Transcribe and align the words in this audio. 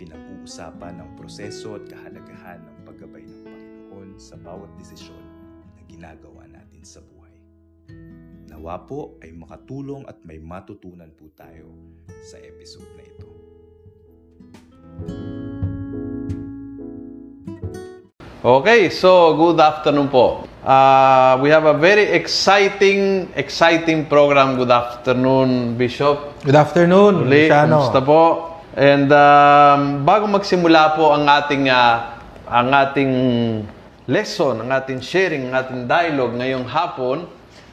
pinag-uusapan 0.00 0.96
ang 0.96 1.12
proseso 1.12 1.76
at 1.76 1.84
kahalagahan 1.84 2.64
ng 2.64 2.76
paggabay 2.88 3.20
ng 3.20 3.40
Panginoon 3.44 4.08
sa 4.16 4.40
bawat 4.40 4.72
desisyon 4.80 5.20
na 5.76 5.84
ginagawa 5.84 6.48
natin 6.48 6.80
sa 6.80 7.04
buhay. 7.04 7.36
Nawa 8.48 8.80
po 8.88 9.20
ay 9.20 9.36
makatulong 9.36 10.08
at 10.08 10.16
may 10.24 10.40
matutunan 10.40 11.12
po 11.12 11.28
tayo 11.36 11.68
sa 12.24 12.40
episode 12.40 12.88
na 12.96 13.04
ito. 13.04 13.28
Okay, 18.40 18.88
so 18.88 19.36
good 19.36 19.60
afternoon 19.60 20.08
po. 20.08 20.48
Uh, 20.64 21.36
we 21.44 21.52
have 21.52 21.68
a 21.68 21.76
very 21.76 22.08
exciting, 22.16 23.28
exciting 23.36 24.08
program. 24.08 24.56
Good 24.56 24.72
afternoon, 24.72 25.76
Bishop. 25.76 26.40
Good 26.40 26.56
afternoon, 26.56 27.28
Uli, 27.28 27.52
Luciano. 27.52 27.84
kumusta 27.84 28.00
po? 28.00 28.49
And 28.78 29.10
um, 29.10 30.06
bago 30.06 30.30
magsimula 30.30 30.94
po 30.94 31.10
ang 31.10 31.26
ating 31.26 31.66
uh, 31.66 32.22
ang 32.46 32.70
ating 32.70 33.12
lesson, 34.06 34.62
ang 34.62 34.70
ating 34.70 35.02
sharing, 35.02 35.50
ang 35.50 35.54
ating 35.58 35.80
dialogue 35.90 36.38
ngayong 36.38 36.70
hapon, 36.70 37.26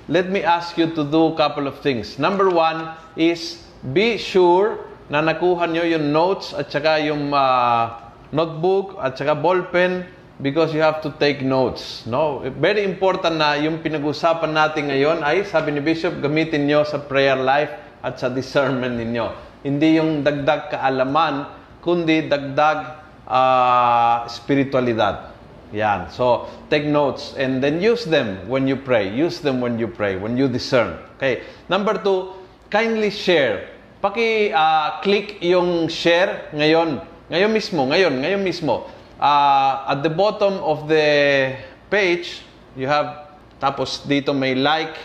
let 0.09 0.25
me 0.25 0.41
ask 0.41 0.73
you 0.73 0.89
to 0.97 1.05
do 1.05 1.33
a 1.33 1.35
couple 1.37 1.69
of 1.69 1.77
things. 1.85 2.17
Number 2.17 2.49
one 2.49 2.97
is 3.13 3.61
be 3.93 4.17
sure 4.17 4.89
na 5.05 5.21
nakuha 5.21 5.69
nyo 5.69 5.85
yung 5.85 6.09
notes 6.09 6.57
at 6.57 6.73
saka 6.73 6.97
yung 7.05 7.29
uh, 7.29 7.93
notebook 8.33 8.97
at 8.97 9.21
saka 9.21 9.37
ballpen 9.37 10.01
because 10.41 10.73
you 10.73 10.81
have 10.81 10.97
to 11.05 11.13
take 11.21 11.45
notes. 11.45 12.09
No? 12.09 12.41
Very 12.57 12.81
important 12.81 13.37
na 13.37 13.53
yung 13.53 13.85
pinag-usapan 13.85 14.49
natin 14.49 14.89
ngayon 14.89 15.21
ay, 15.21 15.45
sabi 15.45 15.77
ni 15.77 15.81
Bishop, 15.81 16.17
gamitin 16.25 16.65
nyo 16.65 16.81
sa 16.81 16.97
prayer 16.97 17.37
life 17.37 17.69
at 18.01 18.17
sa 18.17 18.33
discernment 18.33 18.97
ninyo. 18.97 19.46
Hindi 19.65 19.97
yung 19.97 20.21
dagdag 20.21 20.69
kaalaman, 20.73 21.49
kundi 21.81 22.29
dagdag 22.29 23.01
uh, 23.25 24.27
spiritualidad. 24.29 25.33
Yan. 25.75 26.07
So, 26.07 26.47
take 26.71 26.87
notes 26.87 27.35
and 27.35 27.59
then 27.59 27.83
use 27.83 28.07
them 28.07 28.47
when 28.47 28.67
you 28.67 28.79
pray. 28.79 29.11
Use 29.11 29.43
them 29.43 29.59
when 29.59 29.75
you 29.75 29.87
pray, 29.87 30.15
when 30.15 30.39
you 30.39 30.47
discern. 30.47 30.95
Okay. 31.19 31.43
Number 31.67 31.99
two, 31.99 32.31
kindly 32.71 33.11
share. 33.11 33.67
Paki-click 33.99 35.43
yung 35.43 35.91
share 35.91 36.47
ngayon. 36.55 37.03
Ngayon 37.27 37.51
mismo, 37.51 37.83
ngayon, 37.89 38.13
ngayon 38.23 38.41
mismo. 38.45 38.87
Uh, 39.19 39.91
at 39.91 40.05
the 40.05 40.13
bottom 40.13 40.61
of 40.63 40.87
the 40.87 41.57
page, 41.89 42.45
you 42.77 42.87
have, 42.87 43.35
tapos 43.59 44.05
dito 44.07 44.31
may 44.31 44.55
like, 44.55 44.95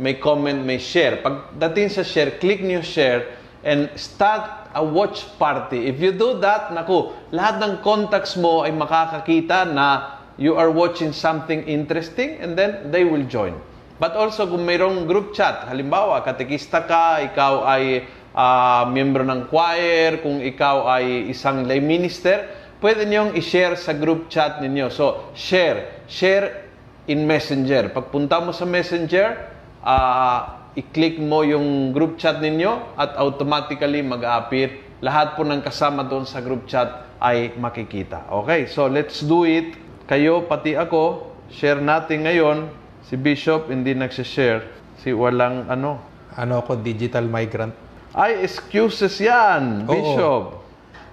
may 0.00 0.18
comment, 0.18 0.64
may 0.64 0.80
share. 0.80 1.22
Pagdating 1.22 1.92
sa 1.92 2.02
share, 2.02 2.40
click 2.42 2.64
nyo 2.64 2.82
share 2.82 3.38
and 3.64 3.90
start 3.98 4.70
a 4.74 4.82
watch 4.84 5.26
party. 5.38 5.90
If 5.90 5.98
you 5.98 6.14
do 6.14 6.38
that, 6.44 6.70
naku, 6.70 7.10
lahat 7.34 7.58
ng 7.58 7.72
contacts 7.82 8.38
mo 8.38 8.62
ay 8.62 8.70
makakakita 8.70 9.66
na 9.70 10.18
you 10.38 10.54
are 10.54 10.70
watching 10.70 11.10
something 11.10 11.66
interesting 11.66 12.38
and 12.38 12.54
then 12.54 12.94
they 12.94 13.02
will 13.02 13.26
join. 13.26 13.58
But 13.98 14.14
also, 14.14 14.46
kung 14.46 14.62
mayroong 14.62 15.10
group 15.10 15.34
chat, 15.34 15.66
halimbawa, 15.66 16.22
katekista 16.22 16.86
ka, 16.86 17.18
ikaw 17.26 17.66
ay 17.66 18.06
uh, 18.30 18.86
miyembro 18.94 19.26
ng 19.26 19.50
choir, 19.50 20.22
kung 20.22 20.38
ikaw 20.38 20.86
ay 20.86 21.26
isang 21.34 21.66
lay 21.66 21.82
minister, 21.82 22.46
pwede 22.78 23.10
niyong 23.10 23.34
i-share 23.34 23.74
sa 23.74 23.90
group 23.98 24.30
chat 24.30 24.62
ninyo. 24.62 24.86
So, 24.86 25.34
share. 25.34 26.06
Share 26.06 26.70
in 27.10 27.26
Messenger. 27.26 27.90
Pagpunta 27.90 28.38
mo 28.38 28.54
sa 28.54 28.62
Messenger, 28.62 29.34
uh, 29.82 30.57
i-click 30.78 31.18
mo 31.18 31.42
yung 31.42 31.90
group 31.90 32.14
chat 32.22 32.38
ninyo 32.38 32.94
at 32.94 33.18
automatically 33.18 33.98
mag-appear. 33.98 34.78
Lahat 35.02 35.34
po 35.34 35.42
ng 35.42 35.58
kasama 35.58 36.06
doon 36.06 36.22
sa 36.22 36.38
group 36.38 36.70
chat 36.70 37.02
ay 37.18 37.50
makikita. 37.58 38.30
Okay, 38.30 38.70
so 38.70 38.86
let's 38.86 39.26
do 39.26 39.42
it. 39.42 39.74
Kayo, 40.06 40.46
pati 40.46 40.78
ako, 40.78 41.34
share 41.50 41.82
natin 41.82 42.30
ngayon. 42.30 42.70
Si 43.02 43.18
Bishop 43.18 43.74
hindi 43.74 43.90
nagsishare. 43.98 44.70
Si 45.02 45.10
walang 45.10 45.66
ano. 45.66 45.98
Ano 46.38 46.62
ako, 46.62 46.78
digital 46.78 47.26
migrant. 47.26 47.74
Ay, 48.14 48.46
excuses 48.46 49.18
yan, 49.18 49.82
Oo. 49.84 49.90
Bishop. 49.90 50.44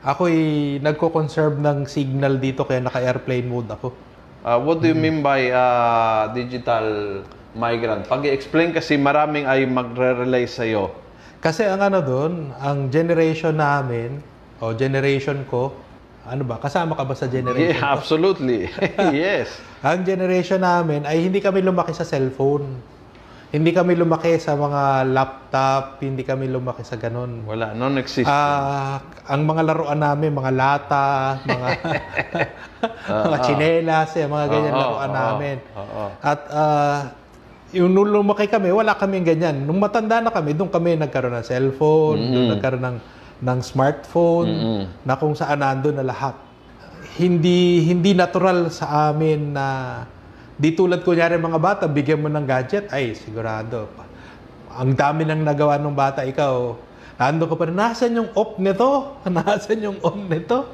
Ako'y 0.06 0.38
nagko-conserve 0.86 1.58
ng 1.58 1.90
signal 1.90 2.38
dito 2.38 2.62
kaya 2.62 2.86
naka-airplane 2.86 3.50
mode 3.50 3.74
ako. 3.74 3.90
Uh, 4.46 4.62
what 4.62 4.78
do 4.78 4.86
you 4.86 4.94
mean 4.94 5.26
by 5.26 5.50
uh, 5.50 6.30
digital 6.38 6.86
migrant? 7.56 8.04
Pag-explain 8.06 8.70
kasi 8.70 9.00
maraming 9.00 9.48
ay 9.48 9.64
magre-relay 9.66 10.46
sa'yo. 10.46 10.92
Kasi 11.40 11.64
ang 11.64 11.80
ano 11.80 12.00
doon, 12.02 12.34
ang 12.58 12.90
generation 12.90 13.56
namin, 13.56 14.20
o 14.58 14.72
generation 14.74 15.44
ko, 15.46 15.72
ano 16.26 16.42
ba, 16.42 16.58
kasama 16.58 16.94
ka 16.94 17.06
ba 17.06 17.14
sa 17.14 17.26
generation 17.26 17.76
Yeah, 17.76 17.86
ko? 17.86 17.96
absolutely. 17.96 18.68
yes. 19.16 19.56
Ang 19.80 20.04
generation 20.04 20.60
namin 20.60 21.06
ay 21.06 21.22
hindi 21.22 21.38
kami 21.38 21.62
lumaki 21.62 21.94
sa 21.94 22.04
cellphone. 22.04 22.94
Hindi 23.46 23.72
kami 23.72 23.96
lumaki 23.96 24.36
sa 24.36 24.58
mga 24.58 25.06
laptop, 25.16 26.02
hindi 26.02 26.26
kami 26.26 26.50
lumaki 26.50 26.82
sa 26.82 26.98
ganun. 26.98 27.46
Wala, 27.46 27.72
non-existent. 27.72 28.28
Ah, 28.28 29.00
ang 29.30 29.46
mga 29.46 29.62
laruan 29.64 30.02
namin, 30.02 30.34
mga 30.34 30.52
lata, 30.52 31.08
mga 31.46 31.68
mga 33.30 33.38
tsinelas, 33.40 34.10
eh, 34.18 34.26
mga 34.26 34.46
ganyan 34.50 34.74
Oo, 34.74 34.82
laruan 34.82 35.08
oo, 35.08 35.16
namin. 35.16 35.58
oo. 35.72 36.04
At 36.20 36.40
ah, 36.52 37.00
yung 37.76 37.92
nung 37.92 38.08
lumaki 38.08 38.48
kami, 38.48 38.72
wala 38.72 38.96
kaming 38.96 39.28
ganyan. 39.28 39.68
Nung 39.68 39.78
matanda 39.78 40.24
na 40.24 40.32
kami, 40.32 40.56
doon 40.56 40.72
kami 40.72 40.96
nagkaroon 40.96 41.36
ng 41.36 41.46
cellphone, 41.46 42.20
doon 42.32 42.48
nagkaroon 42.56 42.84
ng 42.84 42.98
ng 43.36 43.60
smartphone, 43.60 44.50
na 45.04 45.20
kung 45.20 45.36
saan 45.36 45.60
nandun 45.60 46.00
na 46.00 46.08
lahat. 46.08 46.40
Hindi 47.20 47.84
hindi 47.84 48.16
natural 48.16 48.72
sa 48.72 49.12
amin 49.12 49.52
na 49.52 49.68
di 50.56 50.72
tulad 50.72 51.04
kunyari 51.04 51.36
mga 51.36 51.60
bata, 51.60 51.84
bigyan 51.86 52.24
mo 52.24 52.32
ng 52.32 52.48
gadget, 52.48 52.88
ay 52.96 53.12
sigurado. 53.12 53.92
Ang 54.72 54.96
dami 54.96 55.28
nang 55.28 55.44
nagawa 55.44 55.76
ng 55.76 55.92
bata, 55.92 56.24
ikaw, 56.24 56.80
nando 57.20 57.44
ka 57.48 57.56
pa 57.60 57.64
rin, 57.68 57.76
nasan 57.76 58.16
yung 58.16 58.32
off 58.36 58.56
nito? 58.56 59.16
Nasan 59.28 59.80
yung 59.84 60.00
on 60.00 60.28
nito? 60.28 60.68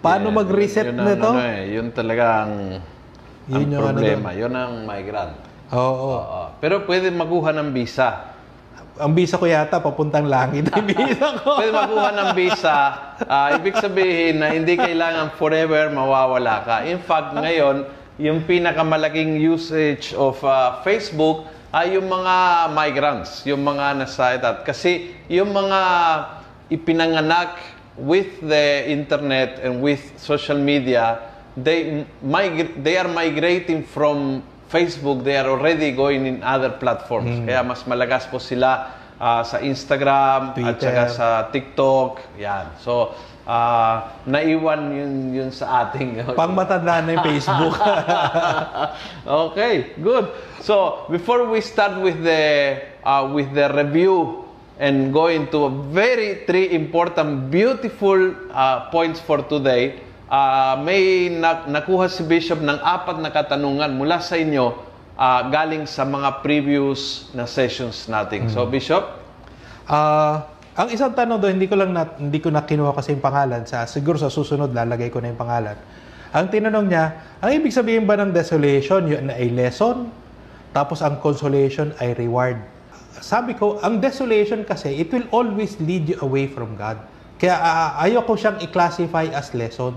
Paano 0.00 0.28
Yeah, 0.28 0.36
mag-reset 0.40 0.86
yun 0.88 1.00
ang 1.00 1.08
nito? 1.08 1.30
Ano, 1.32 1.40
eh, 1.40 1.60
yun 1.72 1.86
talaga 1.92 2.24
ang, 2.44 2.54
ang 3.48 3.60
Yun 3.60 3.68
yung 3.72 3.84
ano 3.84 3.96
problema. 3.96 4.28
yun 4.36 4.52
ang 4.52 4.72
migrant. 4.84 5.36
Oo. 5.72 6.22
Oo. 6.22 6.42
Pero 6.62 6.86
pwede 6.86 7.10
makuha 7.10 7.50
ng 7.50 7.74
visa. 7.74 8.34
Ang 8.96 9.12
bisa 9.12 9.36
ko 9.36 9.44
yata, 9.44 9.76
papuntang 9.82 10.24
langit. 10.24 10.72
Ang 10.72 10.88
bisa 10.88 11.36
ko. 11.42 11.60
Pwede 11.60 11.72
makuha 11.74 12.10
ng 12.16 12.30
visa. 12.32 12.76
Ah, 13.28 13.52
ibig 13.52 13.76
sabihin 13.76 14.40
na 14.40 14.54
hindi 14.54 14.78
kailangan 14.78 15.36
forever 15.36 15.92
mawawala 15.92 16.64
ka. 16.64 16.76
In 16.88 17.02
fact, 17.02 17.36
ngayon, 17.36 17.84
yung 18.16 18.48
pinakamalaking 18.48 19.36
usage 19.36 20.16
of 20.16 20.40
ah, 20.46 20.80
Facebook 20.80 21.44
ay 21.76 22.00
yung 22.00 22.08
mga 22.08 22.34
migrants, 22.72 23.44
yung 23.44 23.60
mga 23.60 24.00
nasa 24.00 24.32
edad. 24.32 24.56
Kasi 24.64 25.12
yung 25.28 25.52
mga 25.52 25.80
ipinanganak 26.72 27.58
with 28.00 28.40
the 28.40 28.88
internet 28.88 29.60
and 29.60 29.84
with 29.84 30.00
social 30.16 30.56
media, 30.56 31.20
they 31.52 32.04
mig- 32.24 32.80
they 32.80 32.96
are 32.96 33.08
migrating 33.08 33.84
from 33.84 34.40
Facebook, 34.66 35.22
they 35.22 35.36
are 35.38 35.46
already 35.46 35.92
going 35.92 36.26
in 36.26 36.42
other 36.42 36.70
platforms. 36.70 37.42
Kaya 37.46 37.62
mas 37.62 37.86
malagas 37.86 38.26
po 38.26 38.42
sila 38.42 38.94
ah, 39.18 39.42
sa 39.46 39.62
Instagram 39.62 40.52
at 40.52 40.54
Twitter. 40.54 40.90
saka 40.90 41.02
sa 41.10 41.26
TikTok. 41.54 42.10
Yan. 42.42 42.74
So, 42.82 43.14
ah, 43.46 44.18
naiwan 44.26 44.90
yun, 44.90 45.12
yun 45.30 45.50
sa 45.54 45.86
ating... 45.86 46.18
Pang 46.38 46.52
matanda 46.52 46.98
na 46.98 47.14
yung 47.14 47.24
Facebook. 47.24 47.78
okay, 49.50 49.94
good. 50.02 50.34
So, 50.66 51.06
before 51.06 51.46
we 51.46 51.62
start 51.62 52.02
with 52.02 52.18
the 52.26 52.82
uh, 53.06 53.30
with 53.30 53.54
the 53.54 53.70
review 53.70 54.42
and 54.82 55.14
go 55.14 55.30
into 55.30 55.64
a 55.64 55.72
very 55.94 56.42
three 56.44 56.74
important, 56.74 57.54
beautiful 57.54 58.34
uh, 58.50 58.90
points 58.90 59.22
for 59.22 59.40
today, 59.46 60.02
uh, 60.28 60.74
may 60.80 61.30
na- 61.30 61.66
nakuha 61.66 62.10
si 62.10 62.22
Bishop 62.22 62.58
ng 62.62 62.78
apat 62.78 63.18
na 63.18 63.30
katanungan 63.30 63.90
mula 63.94 64.18
sa 64.18 64.36
inyo 64.36 64.74
ah, 65.16 65.48
galing 65.48 65.88
sa 65.88 66.04
mga 66.04 66.44
previous 66.44 67.32
na 67.32 67.48
sessions 67.48 68.04
natin. 68.06 68.52
So, 68.52 68.68
Bishop, 68.68 69.24
Ah, 69.86 70.50
Ang 70.76 70.92
isang 70.92 71.16
tanong 71.16 71.40
doon, 71.40 71.56
hindi 71.56 71.72
ko 71.72 71.76
lang 71.80 71.96
na, 71.96 72.04
hindi 72.20 72.36
ko 72.36 72.52
na 72.52 72.68
kinuha 72.68 72.92
kasi 72.92 73.16
yung 73.16 73.24
pangalan. 73.24 73.64
Sa, 73.64 73.88
siguro 73.88 74.20
sa 74.20 74.28
susunod, 74.28 74.76
lalagay 74.76 75.08
ko 75.08 75.24
na 75.24 75.32
yung 75.32 75.40
pangalan. 75.40 75.72
Ang 76.36 76.52
tinanong 76.52 76.92
niya, 76.92 77.04
ang 77.40 77.48
ibig 77.48 77.72
sabihin 77.72 78.04
ba 78.04 78.12
ng 78.20 78.28
desolation, 78.28 79.08
yun 79.08 79.32
ay 79.32 79.48
lesson, 79.56 80.12
tapos 80.76 81.00
ang 81.00 81.16
consolation 81.24 81.96
ay 81.96 82.12
reward. 82.12 82.60
Sabi 83.24 83.56
ko, 83.56 83.80
ang 83.80 84.04
desolation 84.04 84.68
kasi, 84.68 85.00
it 85.00 85.08
will 85.08 85.24
always 85.32 85.80
lead 85.80 86.12
you 86.12 86.20
away 86.20 86.44
from 86.44 86.76
God. 86.76 87.00
Kaya 87.40 87.56
uh, 87.56 88.04
ayoko 88.04 88.36
siyang 88.36 88.60
i-classify 88.60 89.32
as 89.32 89.56
lesson. 89.56 89.96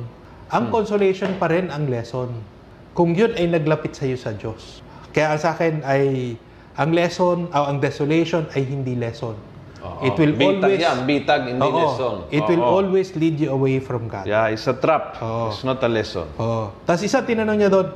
Ang 0.50 0.74
consolation 0.74 1.38
pa 1.38 1.46
rin 1.46 1.70
ang 1.70 1.86
lesson. 1.86 2.34
Kung 2.98 3.14
yun 3.14 3.38
ay 3.38 3.46
naglapit 3.54 3.94
sa 3.94 4.10
iyo 4.10 4.18
sa 4.18 4.34
Diyos. 4.34 4.82
Kaya 5.14 5.38
sa 5.38 5.54
akin 5.54 5.86
ay, 5.86 6.34
ang 6.74 6.90
lesson, 6.90 7.46
o 7.54 7.58
ang 7.70 7.78
desolation 7.78 8.50
ay 8.58 8.66
hindi 8.66 8.98
lesson. 8.98 9.38
Oo. 9.80 10.02
It 10.04 10.18
will 10.18 10.34
bitag 10.36 10.66
always 10.66 10.82
yan, 10.82 10.98
bitag, 11.06 11.42
hindi 11.54 11.64
Oo. 11.64 11.78
lesson. 11.78 12.16
It 12.34 12.44
will 12.50 12.66
Oo. 12.66 12.76
always 12.82 13.14
lead 13.14 13.38
you 13.38 13.54
away 13.54 13.78
from 13.78 14.10
God. 14.10 14.26
Yeah, 14.26 14.50
it's 14.50 14.66
a 14.66 14.74
trap. 14.74 15.22
Oo. 15.22 15.54
It's 15.54 15.62
not 15.62 15.80
a 15.86 15.90
lesson. 15.92 16.26
Oh. 16.42 16.74
Tapos 16.84 17.06
isa 17.06 17.22
tinanong 17.22 17.58
niya 17.62 17.70
doon, 17.70 17.88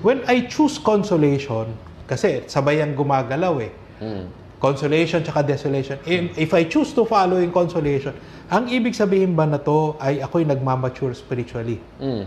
when 0.00 0.24
I 0.24 0.48
choose 0.48 0.80
consolation, 0.80 1.70
kasi 2.08 2.48
sabay 2.48 2.80
ang 2.80 2.96
gumagalaw 2.96 3.60
eh. 3.60 3.70
Mm. 4.00 4.24
Consolation 4.60 5.20
tsaka 5.20 5.44
desolation. 5.44 6.00
If, 6.04 6.36
if 6.36 6.50
I 6.56 6.64
choose 6.64 6.96
to 6.96 7.04
follow 7.04 7.38
in 7.40 7.52
consolation, 7.54 8.12
ang 8.50 8.66
ibig 8.66 8.98
sabihin 8.98 9.38
ba 9.38 9.46
na 9.46 9.62
to 9.62 9.94
ay 10.02 10.18
ako'y 10.18 10.42
nagmamature 10.42 11.14
spiritually? 11.14 11.78
Mm. 12.02 12.26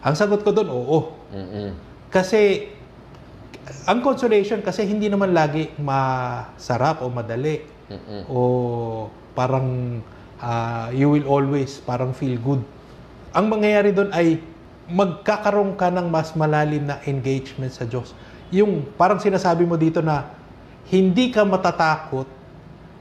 Ang 0.00 0.14
sagot 0.16 0.40
ko 0.40 0.56
doon, 0.56 0.72
oo. 0.72 0.98
Mm-mm. 1.28 1.76
Kasi 2.08 2.72
ang 3.84 4.00
consolation 4.00 4.64
kasi 4.64 4.88
hindi 4.88 5.12
naman 5.12 5.36
lagi 5.36 5.68
masarap 5.76 7.04
o 7.04 7.12
madali. 7.12 7.60
Mm-mm. 7.92 8.22
O 8.32 8.38
parang 9.36 10.00
ah, 10.40 10.88
you 10.88 11.12
will 11.12 11.28
always 11.28 11.84
parang 11.84 12.16
feel 12.16 12.40
good. 12.40 12.64
Ang 13.36 13.52
mangyayari 13.52 13.92
doon 13.92 14.08
ay 14.16 14.40
magkakaroon 14.88 15.76
ka 15.76 15.92
ng 15.92 16.08
mas 16.08 16.32
malalim 16.32 16.88
na 16.88 16.96
engagement 17.04 17.68
sa 17.68 17.84
Diyos. 17.84 18.16
Yung 18.48 18.88
parang 18.96 19.20
sinasabi 19.20 19.68
mo 19.68 19.76
dito 19.76 20.00
na 20.00 20.32
hindi 20.88 21.28
ka 21.28 21.44
matatakot 21.44 22.24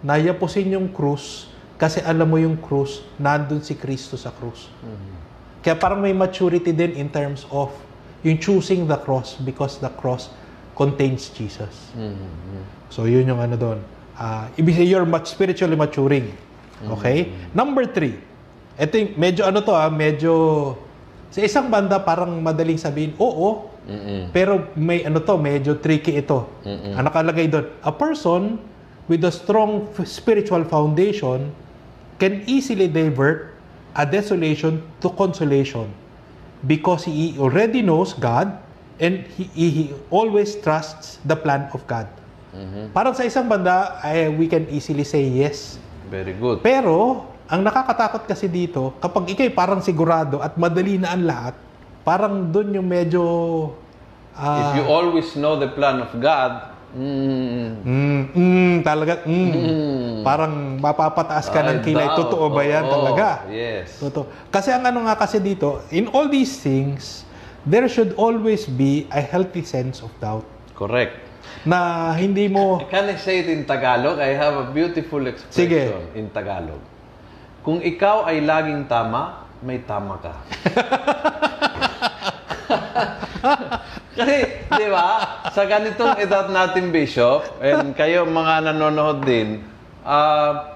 na 0.04 0.20
yapusin 0.20 0.76
yung 0.76 0.92
krus 0.92 1.48
kasi 1.78 2.02
alam 2.02 2.26
mo 2.26 2.42
yung 2.42 2.58
krus, 2.58 3.06
nandun 3.22 3.62
si 3.62 3.78
Kristo 3.78 4.18
sa 4.18 4.34
krus. 4.34 4.70
Kaya 5.62 5.78
parang 5.78 6.02
may 6.02 6.14
maturity 6.14 6.74
din 6.74 6.98
in 6.98 7.08
terms 7.10 7.46
of 7.54 7.70
yung 8.26 8.42
choosing 8.42 8.90
the 8.90 8.98
cross 8.98 9.38
because 9.46 9.78
the 9.78 9.90
cross 10.02 10.34
contains 10.74 11.30
Jesus. 11.30 11.94
So 12.90 13.06
yun 13.06 13.30
yung 13.30 13.42
ano 13.42 13.56
doon. 13.58 13.80
Ah, 14.18 14.50
ibig 14.58 14.74
sabihin, 14.74 14.90
you're 14.90 15.10
spiritually 15.30 15.78
maturing. 15.78 16.34
Okay? 16.98 17.30
Number 17.54 17.86
three. 17.86 18.18
Ito 18.78 18.94
yung 18.98 19.12
medyo 19.18 19.42
ano 19.46 19.62
to 19.62 19.74
ah, 19.74 19.90
medyo 19.94 20.34
sa 21.30 21.44
isang 21.44 21.68
banda 21.68 22.00
parang 22.02 22.40
madaling 22.40 22.80
sabihin, 22.80 23.14
oo, 23.20 23.70
Mm-mm. 23.86 24.32
pero 24.32 24.72
may 24.80 25.04
ano 25.04 25.20
to, 25.20 25.36
medyo 25.36 25.76
tricky 25.78 26.16
ito. 26.18 26.48
Ang 26.64 27.04
nakalagay 27.04 27.52
doon, 27.52 27.68
a 27.84 27.92
person 27.92 28.58
with 29.12 29.24
a 29.28 29.32
strong 29.32 29.92
spiritual 30.08 30.64
foundation 30.68 31.52
can 32.18 32.44
easily 32.50 32.90
divert 32.90 33.54
a 33.98 34.06
desolation 34.06 34.82
to 35.02 35.10
consolation 35.14 35.90
because 36.66 37.06
he 37.06 37.38
already 37.38 37.82
knows 37.82 38.14
God 38.14 38.58
and 38.98 39.26
he, 39.38 39.46
he, 39.54 39.66
he 39.70 39.84
always 40.10 40.58
trusts 40.62 41.22
the 41.26 41.38
plan 41.38 41.70
of 41.74 41.86
God. 41.86 42.10
Parang 42.90 43.14
sa 43.14 43.22
isang 43.22 43.46
banda, 43.46 44.02
eh, 44.02 44.26
we 44.34 44.50
can 44.50 44.66
easily 44.74 45.06
say 45.06 45.22
yes. 45.22 45.78
Very 46.10 46.34
good. 46.34 46.66
Pero, 46.66 47.22
ang 47.46 47.62
nakakatakot 47.62 48.26
kasi 48.26 48.50
dito, 48.50 48.98
kapag 48.98 49.30
ikay 49.30 49.54
parang 49.54 49.78
sigurado 49.78 50.42
at 50.42 50.58
madali 50.58 50.98
na 50.98 51.14
ang 51.14 51.22
lahat, 51.22 51.54
parang 52.02 52.50
doon 52.50 52.82
yung 52.82 52.88
medyo... 52.90 53.22
ah, 54.34 54.74
If 54.74 54.82
you 54.82 54.86
always 54.90 55.38
know 55.38 55.54
the 55.62 55.70
plan 55.70 56.02
of 56.02 56.10
God, 56.18 56.74
mm, 56.96 57.68
mm, 57.84 58.22
mm, 58.32 58.76
talaga, 58.84 59.24
mm, 59.28 60.24
parang 60.24 60.80
mapapataas 60.80 61.52
ka 61.52 61.64
ng 61.64 61.80
I 61.82 61.86
kilay. 61.86 62.08
doubt. 62.08 62.18
Totoo 62.24 62.46
ba 62.52 62.64
yan 62.64 62.86
Oo, 62.88 62.94
talaga? 62.94 63.28
Yes. 63.52 64.00
Totoo. 64.00 64.28
Kasi 64.48 64.72
ang 64.72 64.84
ano 64.88 65.04
nga 65.08 65.16
kasi 65.20 65.40
dito, 65.44 65.84
in 65.92 66.08
all 66.12 66.32
these 66.32 66.60
things, 66.62 67.28
there 67.68 67.88
should 67.92 68.16
always 68.16 68.68
be 68.68 69.08
a 69.12 69.20
healthy 69.20 69.64
sense 69.64 70.00
of 70.00 70.12
doubt. 70.24 70.48
Correct. 70.78 71.20
Na 71.68 72.12
hindi 72.16 72.48
mo... 72.48 72.80
Can 72.88 73.12
I 73.12 73.18
say 73.20 73.44
it 73.44 73.50
in 73.52 73.68
Tagalog? 73.68 74.20
I 74.24 74.32
have 74.38 74.56
a 74.56 74.68
beautiful 74.72 75.26
expression 75.28 75.68
Sige. 75.68 76.16
in 76.16 76.32
Tagalog. 76.32 76.80
Kung 77.66 77.84
ikaw 77.84 78.24
ay 78.24 78.40
laging 78.40 78.88
tama, 78.88 79.44
may 79.60 79.84
tama 79.84 80.16
ka. 80.22 80.34
Kasi, 84.18 84.66
di 84.66 84.88
ba, 84.90 85.10
sa 85.54 85.62
ganitong 85.70 86.18
edad 86.18 86.50
natin, 86.50 86.90
Bishop, 86.90 87.46
and 87.62 87.94
kayo 87.94 88.26
mga 88.26 88.74
nanonood 88.74 89.22
din, 89.22 89.62
ah, 90.02 90.74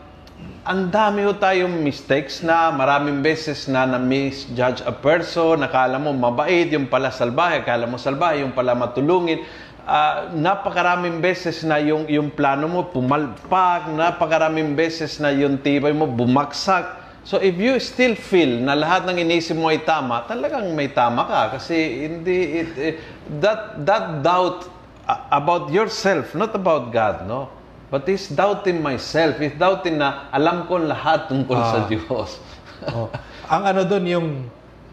ang 0.62 0.94
dami 0.94 1.26
ho 1.26 1.34
tayong 1.34 1.74
mistakes 1.82 2.46
na 2.46 2.70
maraming 2.70 3.26
beses 3.26 3.66
na 3.66 3.90
na-misjudge 3.90 4.86
a 4.86 4.94
person, 4.94 5.58
nakala 5.58 5.98
mo 5.98 6.14
mabait, 6.14 6.70
yung 6.70 6.86
pala 6.86 7.10
salbahe, 7.10 7.66
akala 7.66 7.90
mo 7.90 7.98
salbahe, 7.98 8.46
yung 8.46 8.54
pala 8.54 8.78
matulungin. 8.78 9.42
Ah, 9.90 10.30
napakaraming 10.30 11.18
beses 11.18 11.66
na 11.66 11.82
yung, 11.82 12.06
yung 12.06 12.30
plano 12.30 12.70
mo 12.70 12.94
pumalpak, 12.94 13.90
napakaraming 13.90 14.78
beses 14.78 15.18
na 15.18 15.34
yung 15.34 15.58
tibay 15.58 15.98
mo 15.98 16.06
bumaksak. 16.06 17.01
So 17.22 17.38
if 17.38 17.54
you 17.54 17.78
still 17.78 18.18
feel 18.18 18.66
na 18.66 18.74
lahat 18.74 19.06
ng 19.06 19.22
inisip 19.22 19.54
mo 19.54 19.70
ay 19.70 19.86
tama, 19.86 20.26
talagang 20.26 20.74
may 20.74 20.90
tama 20.90 21.30
ka 21.30 21.42
kasi 21.58 22.10
hindi 22.10 22.66
it, 22.66 22.72
eh, 22.82 22.94
that 23.38 23.78
that 23.86 24.26
doubt 24.26 24.66
uh, 25.06 25.30
about 25.30 25.70
yourself, 25.70 26.34
not 26.34 26.58
about 26.58 26.90
God, 26.90 27.30
no? 27.30 27.54
But 27.94 28.08
is 28.08 28.32
doubting 28.32 28.80
myself, 28.82 29.38
is 29.44 29.54
doubting 29.60 30.00
na 30.00 30.32
alam 30.32 30.66
ko 30.66 30.80
lahat 30.80 31.28
tungkol 31.28 31.60
sa 31.60 31.86
Ah. 31.86 31.88
Diyos. 31.92 32.40
oh, 32.96 33.12
ang 33.52 33.64
ano 33.68 33.84
doon, 33.84 34.06
yung, 34.08 34.28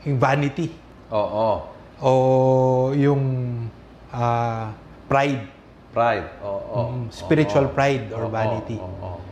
yung 0.02 0.18
vanity. 0.18 0.74
Oo. 1.14 1.62
O 2.02 2.10
yung 2.98 3.22
ah, 4.10 4.74
pride. 5.06 5.46
Pride. 5.94 6.28
Oo. 6.42 6.92
Mm, 6.92 7.02
spiritual 7.14 7.70
pride 7.70 8.10
or 8.10 8.26
Oo, 8.26 8.34
vanity. 8.34 8.76
oo, 8.76 9.16
oo. 9.16 9.27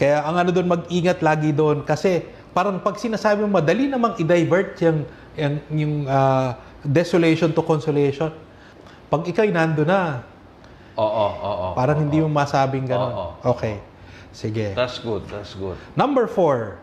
Kaya 0.00 0.24
ang 0.24 0.40
ano 0.40 0.48
doon, 0.48 0.64
mag-ingat 0.64 1.20
lagi 1.20 1.52
doon. 1.52 1.84
Kasi 1.84 2.24
parang 2.56 2.80
pag 2.80 2.96
sinasabi 2.96 3.44
mo, 3.44 3.60
madali 3.60 3.84
namang 3.84 4.16
i-divert 4.16 4.80
yung, 4.80 5.04
yung, 5.36 5.54
yung 5.76 5.94
ah, 6.08 6.56
desolation 6.80 7.52
to 7.52 7.60
consolation. 7.60 8.32
Pag 9.12 9.28
ikaw'y 9.28 9.52
nando 9.52 9.84
na, 9.84 10.24
Oo, 10.96 11.04
oo, 11.04 11.36
oo. 11.36 11.66
parang 11.76 12.00
hindi 12.00 12.16
mo 12.24 12.32
masabing 12.32 12.88
Oo. 12.88 12.90
gano'n. 12.90 13.12
Okay. 13.44 13.76
Sige. 14.32 14.72
That's 14.72 14.96
good, 15.04 15.28
that's 15.28 15.52
good. 15.52 15.76
Number 16.00 16.24
four, 16.24 16.80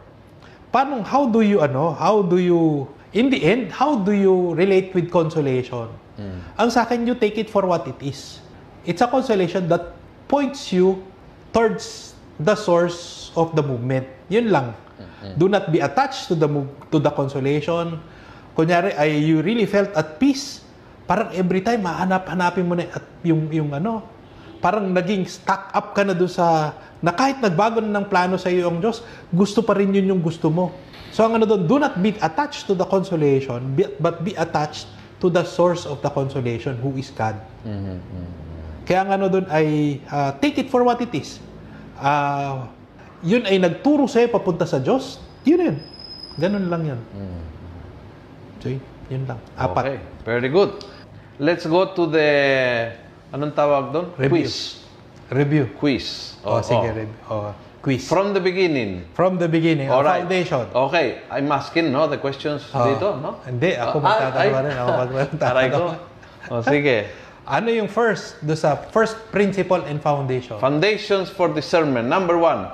paano, 0.70 1.02
how 1.02 1.26
do 1.26 1.42
you, 1.42 1.58
ano, 1.66 1.98
how 1.98 2.22
do 2.22 2.38
you, 2.38 2.86
in 3.18 3.34
the 3.34 3.42
end, 3.42 3.74
how 3.74 3.98
do 3.98 4.14
you 4.14 4.54
relate 4.54 4.94
with 4.94 5.10
consolation? 5.10 5.90
Ang 6.58 6.70
sa 6.74 6.82
akin, 6.82 7.06
you 7.06 7.14
take 7.14 7.38
it 7.38 7.46
for 7.46 7.62
what 7.66 7.86
it 7.86 7.98
is. 8.02 8.42
It's 8.90 9.06
a 9.06 9.10
consolation 9.10 9.70
that 9.70 9.94
points 10.26 10.74
you 10.74 11.06
towards 11.54 12.17
the 12.38 12.56
source 12.56 13.30
of 13.34 13.54
the 13.58 13.64
movement. 13.66 14.06
Yun 14.30 14.50
lang. 14.54 14.68
Do 15.38 15.50
not 15.50 15.70
be 15.70 15.82
attached 15.82 16.30
to 16.30 16.36
the 16.38 16.50
move, 16.50 16.70
to 16.90 16.98
the 16.98 17.10
consolation. 17.14 18.02
Kunyari, 18.58 18.94
ay 18.98 19.22
you 19.22 19.42
really 19.46 19.70
felt 19.70 19.94
at 19.94 20.18
peace. 20.18 20.66
Parang 21.06 21.30
every 21.34 21.62
time, 21.62 21.86
mahanap-hanapin 21.86 22.66
mo 22.66 22.74
na 22.76 22.90
at 22.90 23.06
yung, 23.22 23.48
yung 23.54 23.72
ano, 23.72 24.04
parang 24.60 24.90
naging 24.90 25.24
stuck 25.30 25.70
up 25.72 25.94
ka 25.94 26.02
na 26.02 26.18
doon 26.18 26.30
sa, 26.30 26.74
na 27.00 27.14
kahit 27.14 27.40
nagbago 27.40 27.80
na 27.80 28.02
ng 28.02 28.06
plano 28.10 28.36
sa 28.36 28.50
iyo 28.50 28.68
ang 28.68 28.82
Diyos, 28.82 29.06
gusto 29.30 29.62
pa 29.62 29.78
rin 29.78 29.94
yun 29.94 30.18
yung 30.18 30.22
gusto 30.22 30.50
mo. 30.50 30.74
So 31.14 31.24
ang 31.24 31.38
ano 31.38 31.46
doon, 31.46 31.70
do 31.70 31.78
not 31.80 32.02
be 32.02 32.18
attached 32.20 32.66
to 32.68 32.74
the 32.74 32.84
consolation, 32.84 33.78
but 34.02 34.26
be 34.26 34.34
attached 34.36 34.90
to 35.22 35.30
the 35.32 35.46
source 35.46 35.86
of 35.88 36.02
the 36.04 36.12
consolation, 36.12 36.76
who 36.78 36.94
is 36.98 37.10
God. 37.14 37.38
Kaya 38.84 39.06
ang 39.06 39.10
ano 39.16 39.26
doon 39.32 39.46
ay, 39.48 40.00
ah, 40.10 40.34
take 40.36 40.60
it 40.60 40.68
for 40.68 40.84
what 40.84 41.00
it 41.00 41.14
is. 41.16 41.40
Ah, 41.98 42.70
yun 43.22 43.44
ay 43.44 43.58
nagturo 43.58 44.06
sa'yo 44.06 44.30
papunta 44.30 44.64
sa 44.64 44.78
Diyos, 44.78 45.18
yun 45.42 45.60
yun. 45.60 45.78
Ganun 46.38 46.70
lang 46.70 46.84
yun. 46.86 47.02
So, 48.62 48.70
yun 49.10 49.26
lang. 49.26 49.42
Apat. 49.58 49.84
Okay, 49.84 49.98
very 50.22 50.50
good. 50.50 50.78
Let's 51.38 51.66
go 51.66 51.94
to 51.94 52.04
the, 52.06 52.30
anong 53.30 53.54
tawag 53.54 53.94
doon? 53.94 54.06
Review. 54.18 54.46
Quiz. 54.46 54.54
Review. 55.30 55.66
Quiz. 55.76 56.06
Oh, 56.42 56.58
Oo. 56.58 56.66
sige, 56.66 56.88
review. 56.94 57.18
Oh, 57.30 57.54
quiz. 57.82 58.06
From 58.06 58.34
the 58.34 58.42
beginning. 58.42 59.06
From 59.14 59.38
the 59.38 59.46
beginning, 59.46 59.90
oh, 59.90 60.02
Alright. 60.02 60.26
foundation. 60.26 60.66
Okay, 60.70 61.26
I'm 61.30 61.50
asking, 61.50 61.90
no, 61.90 62.06
the 62.06 62.18
questions 62.18 62.66
Oh. 62.74 62.86
dito, 62.86 63.18
no? 63.18 63.42
Hindi, 63.44 63.74
ako 63.74 64.02
Ah, 64.02 64.06
magtatanong 64.06 64.38
ay. 64.38 64.50
rin. 64.66 64.76
Ako 64.76 64.90
magtatanong. 64.94 65.50
Aray 65.52 65.68
ko. 65.70 65.82
O, 66.48 66.54
sige. 66.62 66.96
Ano 67.48 67.72
yung 67.72 67.88
first, 67.88 68.44
do 68.44 68.52
sa 68.60 68.76
first 68.92 69.16
principle 69.32 69.80
and 69.88 70.04
foundation? 70.04 70.60
Foundations 70.60 71.32
for 71.32 71.48
discernment. 71.48 72.12
Number 72.12 72.36
one, 72.36 72.68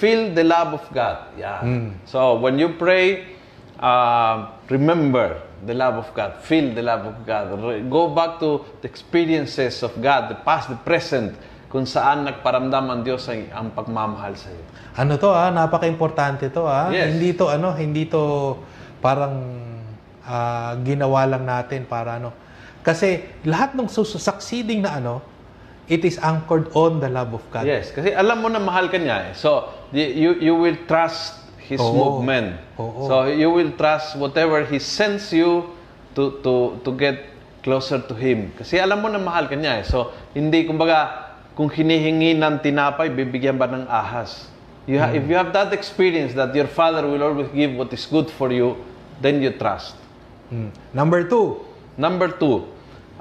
feel 0.00 0.32
the 0.32 0.40
love 0.42 0.72
of 0.72 0.84
God. 0.96 1.36
Yeah. 1.36 1.60
So 2.08 2.40
when 2.40 2.56
you 2.56 2.72
pray, 2.80 3.36
uh, 3.76 4.48
remember 4.72 5.44
the 5.64 5.76
love 5.76 5.96
of 6.00 6.08
God. 6.12 6.40
Feel 6.44 6.72
the 6.72 6.84
love 6.84 7.04
of 7.04 7.16
God. 7.24 7.56
Re- 7.60 7.84
Go 7.84 8.12
back 8.12 8.40
to 8.40 8.64
the 8.80 8.88
experiences 8.88 9.84
of 9.84 9.96
God, 10.00 10.32
the 10.32 10.38
past, 10.44 10.68
the 10.68 10.78
present, 10.80 11.36
kung 11.72 11.88
saan 11.88 12.22
nagparamdam 12.28 12.84
ang 12.86 13.00
Diyos 13.02 13.26
ang, 13.26 13.50
ang 13.50 13.68
pagmamahal 13.74 14.38
sa 14.38 14.52
iyo. 14.52 14.62
Ano 14.94 15.18
to 15.18 15.32
ah, 15.34 15.50
napaka-importante 15.50 16.46
to 16.54 16.62
ah. 16.68 16.92
Yes. 16.94 17.10
Hindi 17.12 17.34
to 17.34 17.50
ano, 17.50 17.74
hindi 17.74 18.06
to 18.06 18.54
parang 19.02 19.34
ah, 20.22 20.78
ginawa 20.80 21.26
lang 21.26 21.42
natin 21.42 21.82
para 21.88 22.22
ano. 22.22 22.43
Kasi 22.84 23.24
lahat 23.48 23.72
ng 23.72 23.88
succeeding 23.88 24.84
na 24.84 25.00
ano, 25.00 25.24
it 25.88 26.04
is 26.04 26.20
anchored 26.20 26.68
on 26.76 27.00
the 27.00 27.08
love 27.08 27.32
of 27.32 27.40
God. 27.48 27.64
Yes, 27.64 27.88
kasi 27.88 28.12
alam 28.12 28.44
mo 28.44 28.52
na 28.52 28.60
mahal 28.60 28.92
ka 28.92 29.00
niya. 29.00 29.32
eh. 29.32 29.32
So, 29.32 29.72
you, 29.90 30.36
you 30.36 30.52
will 30.52 30.76
trust 30.84 31.40
His 31.64 31.80
Oo. 31.80 31.96
movement. 31.96 32.60
Oo. 32.76 33.08
So, 33.08 33.24
you 33.32 33.48
will 33.48 33.72
trust 33.72 34.20
whatever 34.20 34.68
He 34.68 34.76
sends 34.76 35.32
you 35.32 35.72
to, 36.12 36.44
to, 36.44 36.76
to 36.84 36.90
get 36.92 37.24
closer 37.64 38.04
to 38.04 38.12
Him. 38.12 38.52
Kasi 38.52 38.76
alam 38.76 39.00
mo 39.00 39.08
na 39.08 39.16
mahal 39.16 39.48
ka 39.48 39.56
niya. 39.56 39.80
eh. 39.80 39.84
So, 39.88 40.12
hindi, 40.36 40.68
kumbaga, 40.68 41.32
kung 41.56 41.72
hinihingi 41.72 42.36
ng 42.36 42.60
tinapay, 42.60 43.08
bibigyan 43.08 43.56
ba 43.56 43.64
ng 43.64 43.88
ahas? 43.88 44.52
You 44.84 45.00
ha- 45.00 45.16
If 45.16 45.24
you 45.24 45.40
have 45.40 45.56
that 45.56 45.72
experience 45.72 46.36
that 46.36 46.52
your 46.52 46.68
Father 46.68 47.08
will 47.08 47.24
always 47.24 47.48
give 47.56 47.72
what 47.72 47.88
is 47.96 48.04
good 48.04 48.28
for 48.28 48.52
you, 48.52 48.76
then 49.24 49.40
you 49.40 49.56
trust. 49.56 49.96
Mm. 50.52 50.68
Number 50.92 51.24
two, 51.24 51.64
Number 51.94 52.26
two, 52.26 52.66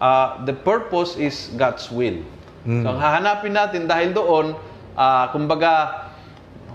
uh, 0.04 0.44
the 0.44 0.52
purpose 0.52 1.16
is 1.16 1.48
God's 1.56 1.88
will. 1.88 2.20
So, 2.64 2.88
ang 2.96 3.00
hahanapin 3.00 3.56
natin 3.56 3.92
dahil 3.92 4.16
doon, 4.16 4.56
ah, 4.96 5.28
kumbaga, 5.36 6.08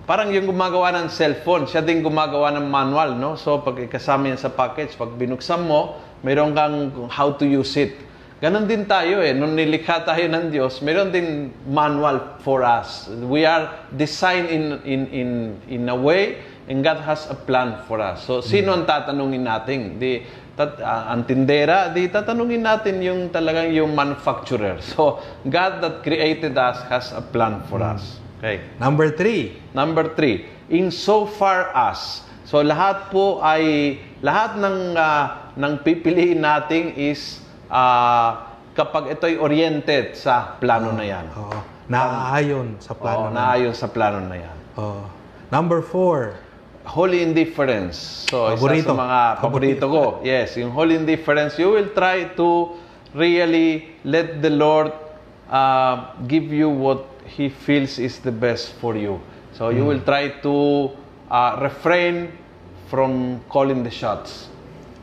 parang 0.05 0.29
yung 0.33 0.49
gumagawa 0.49 0.93
ng 1.01 1.09
cellphone, 1.09 1.65
siya 1.65 1.81
din 1.81 2.05
gumagawa 2.05 2.53
ng 2.61 2.69
manual, 2.69 3.17
no? 3.17 3.41
So, 3.41 3.61
pag 3.65 3.81
ikasama 3.81 4.29
yan 4.29 4.41
sa 4.41 4.53
package, 4.53 5.01
pag 5.01 5.17
binuksan 5.17 5.65
mo, 5.65 5.97
mayroon 6.21 6.53
kang 6.53 6.93
how 7.09 7.33
to 7.33 7.49
use 7.49 7.73
it. 7.81 7.97
Ganon 8.39 8.69
din 8.69 8.85
tayo 8.85 9.19
eh. 9.25 9.33
Nung 9.33 9.57
nilikha 9.57 10.05
tayo 10.05 10.29
ng 10.29 10.53
Diyos, 10.53 10.79
mayroon 10.85 11.11
din 11.11 11.51
manual 11.67 12.39
for 12.45 12.63
us. 12.63 13.09
We 13.09 13.49
are 13.49 13.89
designed 13.91 14.53
in, 14.53 14.79
in, 14.87 15.01
in, 15.11 15.31
in 15.67 15.83
a 15.91 15.97
way 15.97 16.39
and 16.71 16.85
God 16.85 17.03
has 17.03 17.27
a 17.27 17.35
plan 17.35 17.83
for 17.91 17.99
us. 17.99 18.23
So, 18.29 18.39
sino 18.39 18.77
ang 18.77 18.87
tatanungin 18.87 19.43
natin? 19.43 19.99
Di, 19.99 20.23
tat, 20.59 20.83
ah, 20.83 21.15
ang 21.15 21.23
tindera, 21.23 21.89
di 21.89 22.11
tatanungin 22.11 22.59
natin 22.61 22.99
yung 22.99 23.21
talagang 23.31 23.71
yung 23.71 23.95
manufacturer. 23.95 24.83
So, 24.91 25.23
God 25.47 25.79
that 25.79 26.03
created 26.03 26.59
us 26.59 26.83
has 26.91 27.15
a 27.15 27.23
plan 27.23 27.63
for 27.71 27.79
us. 27.79 28.19
Okay. 28.39 28.63
number 28.79 29.11
three, 29.11 29.55
Number 29.71 30.15
three, 30.15 30.47
in 30.67 30.91
so 30.91 31.27
far 31.27 31.71
as. 31.71 32.23
So 32.43 32.63
lahat 32.63 33.11
po 33.11 33.39
ay 33.39 33.95
lahat 34.19 34.59
ng 34.59 34.77
ah, 34.95 35.53
ng 35.55 35.83
pipiliin 35.83 36.39
natin 36.39 36.95
is 36.95 37.39
ah, 37.69 38.55
kapag 38.73 39.11
ito'y 39.13 39.37
oriented 39.37 40.15
sa 40.15 40.55
plano 40.57 40.95
na 40.95 41.03
'yan. 41.03 41.27
oo, 41.35 41.59
naaayon 41.91 42.79
sa 42.79 42.95
Oo, 42.95 43.03
plano 43.03 43.27
na. 43.29 43.53
naayon 43.53 43.75
sa 43.75 43.91
plano 43.91 44.23
na 44.23 44.37
'yan. 44.39 44.57
Oo. 44.79 45.03
Number 45.51 45.83
four, 45.83 46.39
Holy 46.89 47.21
indifference. 47.21 48.25
So, 48.33 48.49
Paborito. 48.49 48.81
isa 48.81 48.89
sa 48.89 48.97
mga 48.97 49.21
paborito 49.45 49.85
ko. 49.93 50.05
Yes, 50.25 50.57
yung 50.57 50.73
holy 50.73 50.97
indifference, 50.97 51.61
you 51.61 51.69
will 51.77 51.93
try 51.93 52.33
to 52.33 52.81
really 53.13 53.93
let 54.09 54.41
the 54.41 54.49
Lord 54.49 54.97
uh, 55.53 56.17
give 56.25 56.49
you 56.49 56.73
what 56.73 57.05
He 57.29 57.53
feels 57.53 58.01
is 58.01 58.25
the 58.25 58.33
best 58.33 58.73
for 58.81 58.97
you. 58.97 59.21
So, 59.53 59.69
you 59.69 59.85
will 59.85 60.01
try 60.01 60.33
to 60.41 60.89
uh, 61.29 61.61
refrain 61.61 62.33
from 62.89 63.45
calling 63.53 63.85
the 63.85 63.93
shots. 63.93 64.49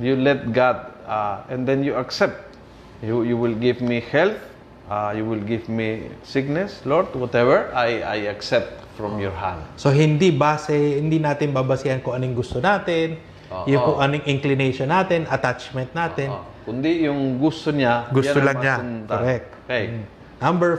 You 0.01 0.17
let 0.17 0.53
God, 0.57 0.89
uh, 1.05 1.45
and 1.53 1.69
then 1.69 1.85
you 1.85 1.93
accept. 2.01 2.57
You, 3.05 3.21
you 3.21 3.37
will 3.37 3.53
give 3.53 3.81
me 3.85 4.01
health, 4.01 4.41
uh, 4.89 5.13
you 5.15 5.25
will 5.25 5.41
give 5.41 5.69
me 5.69 6.09
sickness, 6.23 6.81
Lord, 6.81 7.13
whatever, 7.13 7.69
I, 7.75 8.01
I 8.01 8.15
accept 8.33 8.84
from 8.95 9.19
your 9.19 9.35
hand. 9.35 9.61
So 9.75 9.91
hindi 9.91 10.31
base, 10.31 10.71
hindi 10.99 11.19
natin 11.19 11.51
babasehan 11.51 11.99
kung 12.01 12.15
anong 12.15 12.35
gusto 12.39 12.63
natin, 12.63 13.19
Oo. 13.51 13.67
yung 13.67 13.81
kung 13.83 13.99
anong 13.99 14.23
inclination 14.25 14.87
natin, 14.89 15.27
attachment 15.29 15.91
natin. 15.91 16.31
Oo. 16.31 16.43
Kundi 16.65 17.05
yung 17.05 17.37
gusto 17.37 17.69
niya, 17.69 18.09
Gusto 18.09 18.33
yan 18.33 18.41
ang 18.41 18.47
lang 18.49 18.57
niya. 18.57 18.75
masundan. 18.81 19.05
Correct. 19.13 19.47
Okay. 19.69 19.83
Mm. 19.85 20.03
Number 20.41 20.71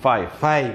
Five. 0.00 0.28
five. 0.36 0.72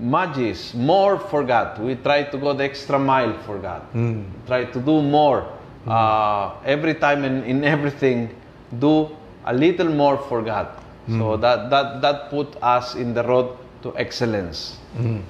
Magis, 0.00 0.72
more 0.72 1.20
for 1.20 1.44
God. 1.44 1.76
We 1.84 1.96
try 2.00 2.24
to 2.24 2.36
go 2.40 2.52
the 2.56 2.64
extra 2.64 2.96
mile 2.96 3.36
for 3.44 3.60
God. 3.60 3.84
Mm. 3.92 4.24
Try 4.48 4.64
to 4.72 4.78
do 4.80 5.02
more. 5.04 5.44
Uh, 5.84 6.56
every 6.64 6.96
time 6.96 7.24
and 7.28 7.44
in 7.44 7.60
everything, 7.64 8.32
do 8.80 9.12
a 9.44 9.52
little 9.52 9.88
more 9.92 10.16
for 10.28 10.40
God. 10.40 10.72
So 11.10 11.34
that 11.42 11.68
that 11.74 12.00
that 12.00 12.16
put 12.30 12.54
us 12.62 12.94
in 12.94 13.12
the 13.12 13.26
road 13.26 13.58
to 13.82 13.90
excellence 13.98 14.79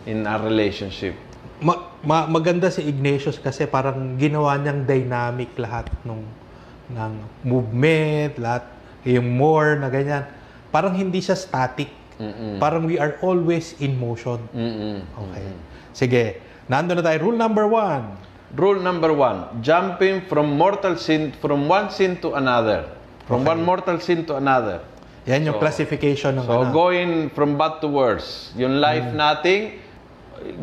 in 0.09 0.25
our 0.25 0.40
relationship. 0.45 1.12
Ma- 1.61 1.93
ma- 2.00 2.29
maganda 2.29 2.73
si 2.73 2.85
Ignatius 2.88 3.37
kasi 3.37 3.69
parang 3.69 4.17
ginawa 4.17 4.57
niyang 4.57 4.88
dynamic 4.88 5.52
lahat 5.61 5.93
nung 6.02 6.25
ng 6.90 7.12
movement, 7.47 8.40
lahat 8.40 8.64
yung 9.07 9.29
more 9.29 9.79
na 9.79 9.93
ganyan. 9.93 10.26
Parang 10.73 10.97
hindi 10.97 11.21
siya 11.23 11.37
static. 11.37 11.88
Parang 12.61 12.85
we 12.85 13.00
are 13.00 13.17
always 13.25 13.73
in 13.81 13.97
motion. 13.97 14.37
Mm-mm. 14.52 15.00
Okay. 15.09 15.49
Sige. 15.97 16.25
Nando 16.69 16.93
na 16.93 17.00
tayo. 17.00 17.25
Rule 17.31 17.38
number 17.40 17.64
one. 17.64 18.21
Rule 18.50 18.83
number 18.83 19.14
one, 19.14 19.62
jumping 19.62 20.26
from 20.26 20.59
mortal 20.59 20.99
sin, 20.99 21.31
from 21.38 21.71
one 21.71 21.87
sin 21.87 22.19
to 22.19 22.35
another. 22.35 22.83
From 23.31 23.47
one 23.47 23.62
mortal 23.62 24.02
sin 24.02 24.26
to 24.26 24.43
another. 24.43 24.83
Yan 25.25 25.45
yung 25.45 25.57
So- 25.57 25.62
classification 25.62 26.37
ng 26.37 26.45
So 26.45 26.65
ano. 26.65 26.73
going 26.73 27.29
from 27.31 27.55
bad 27.55 27.81
to 27.81 27.89
worse, 27.89 28.50
yung 28.55 28.81
life 28.81 29.12
nating 29.12 29.77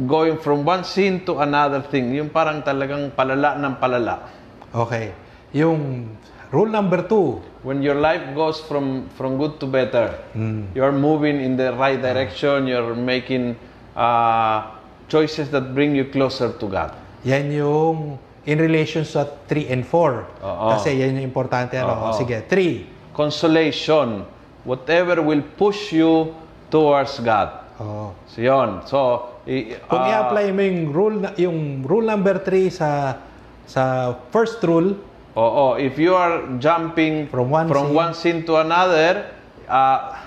going 0.06 0.38
from 0.38 0.66
one 0.66 0.82
sin 0.82 1.22
to 1.22 1.38
another 1.38 1.82
thing, 1.84 2.10
yung 2.12 2.30
parang 2.30 2.62
talagang 2.62 3.14
palala 3.14 3.54
ng 3.56 3.74
palala. 3.78 4.26
Okay. 4.74 5.14
Yung 5.54 6.10
rule 6.50 6.68
number 6.68 7.06
two. 7.06 7.38
When 7.62 7.84
your 7.84 7.96
life 7.96 8.34
goes 8.34 8.58
from 8.60 9.12
from 9.14 9.36
good 9.36 9.60
to 9.60 9.68
better, 9.68 10.16
Hmm. 10.32 10.72
you're 10.72 10.96
moving 10.96 11.38
in 11.38 11.54
the 11.54 11.76
right 11.76 12.00
direction, 12.00 12.66
you're 12.66 12.96
making 12.96 13.54
uh, 13.94 14.74
choices 15.06 15.52
that 15.52 15.74
bring 15.74 15.94
you 15.94 16.08
closer 16.08 16.50
to 16.50 16.66
God. 16.66 16.96
Yan 17.22 17.52
yung 17.52 18.18
in 18.44 18.58
relation 18.58 19.04
sa 19.04 19.28
3 19.46 19.68
and 19.68 19.84
4. 19.84 20.24
Oo. 20.40 20.68
Kasi 20.72 20.96
yan 20.96 21.20
yung 21.20 21.28
importante. 21.28 21.76
Ano? 21.76 22.08
Oo. 22.08 22.16
Sige, 22.16 22.40
3. 22.46 22.88
Consolation, 23.12 24.24
whatever 24.68 25.24
will 25.24 25.42
push 25.56 25.96
you 25.96 26.36
towards 26.68 27.16
God. 27.24 27.64
Oh. 27.80 28.12
So 28.28 28.44
yun. 28.44 28.84
So, 28.84 28.98
i- 29.48 29.80
Kung 29.88 30.04
ah, 30.04 30.12
i-apply 30.12 30.52
mo 30.52 30.62
yung 30.62 30.82
rule, 30.92 31.18
na- 31.24 31.36
yung 31.40 31.88
rule 31.88 32.04
number 32.04 32.44
3 32.44 32.68
sa 32.68 32.90
sa 33.64 33.84
first 34.30 34.60
rule, 34.62 35.00
Oo, 35.38 35.78
if 35.78 35.96
you 35.96 36.12
are 36.12 36.58
jumping 36.58 37.30
From 37.30 37.48
one 37.48 37.70
sin. 37.70 37.94
one 37.94 38.14
sin 38.14 38.38
to 38.44 38.58
another, 38.58 39.30
uh, 39.70 40.18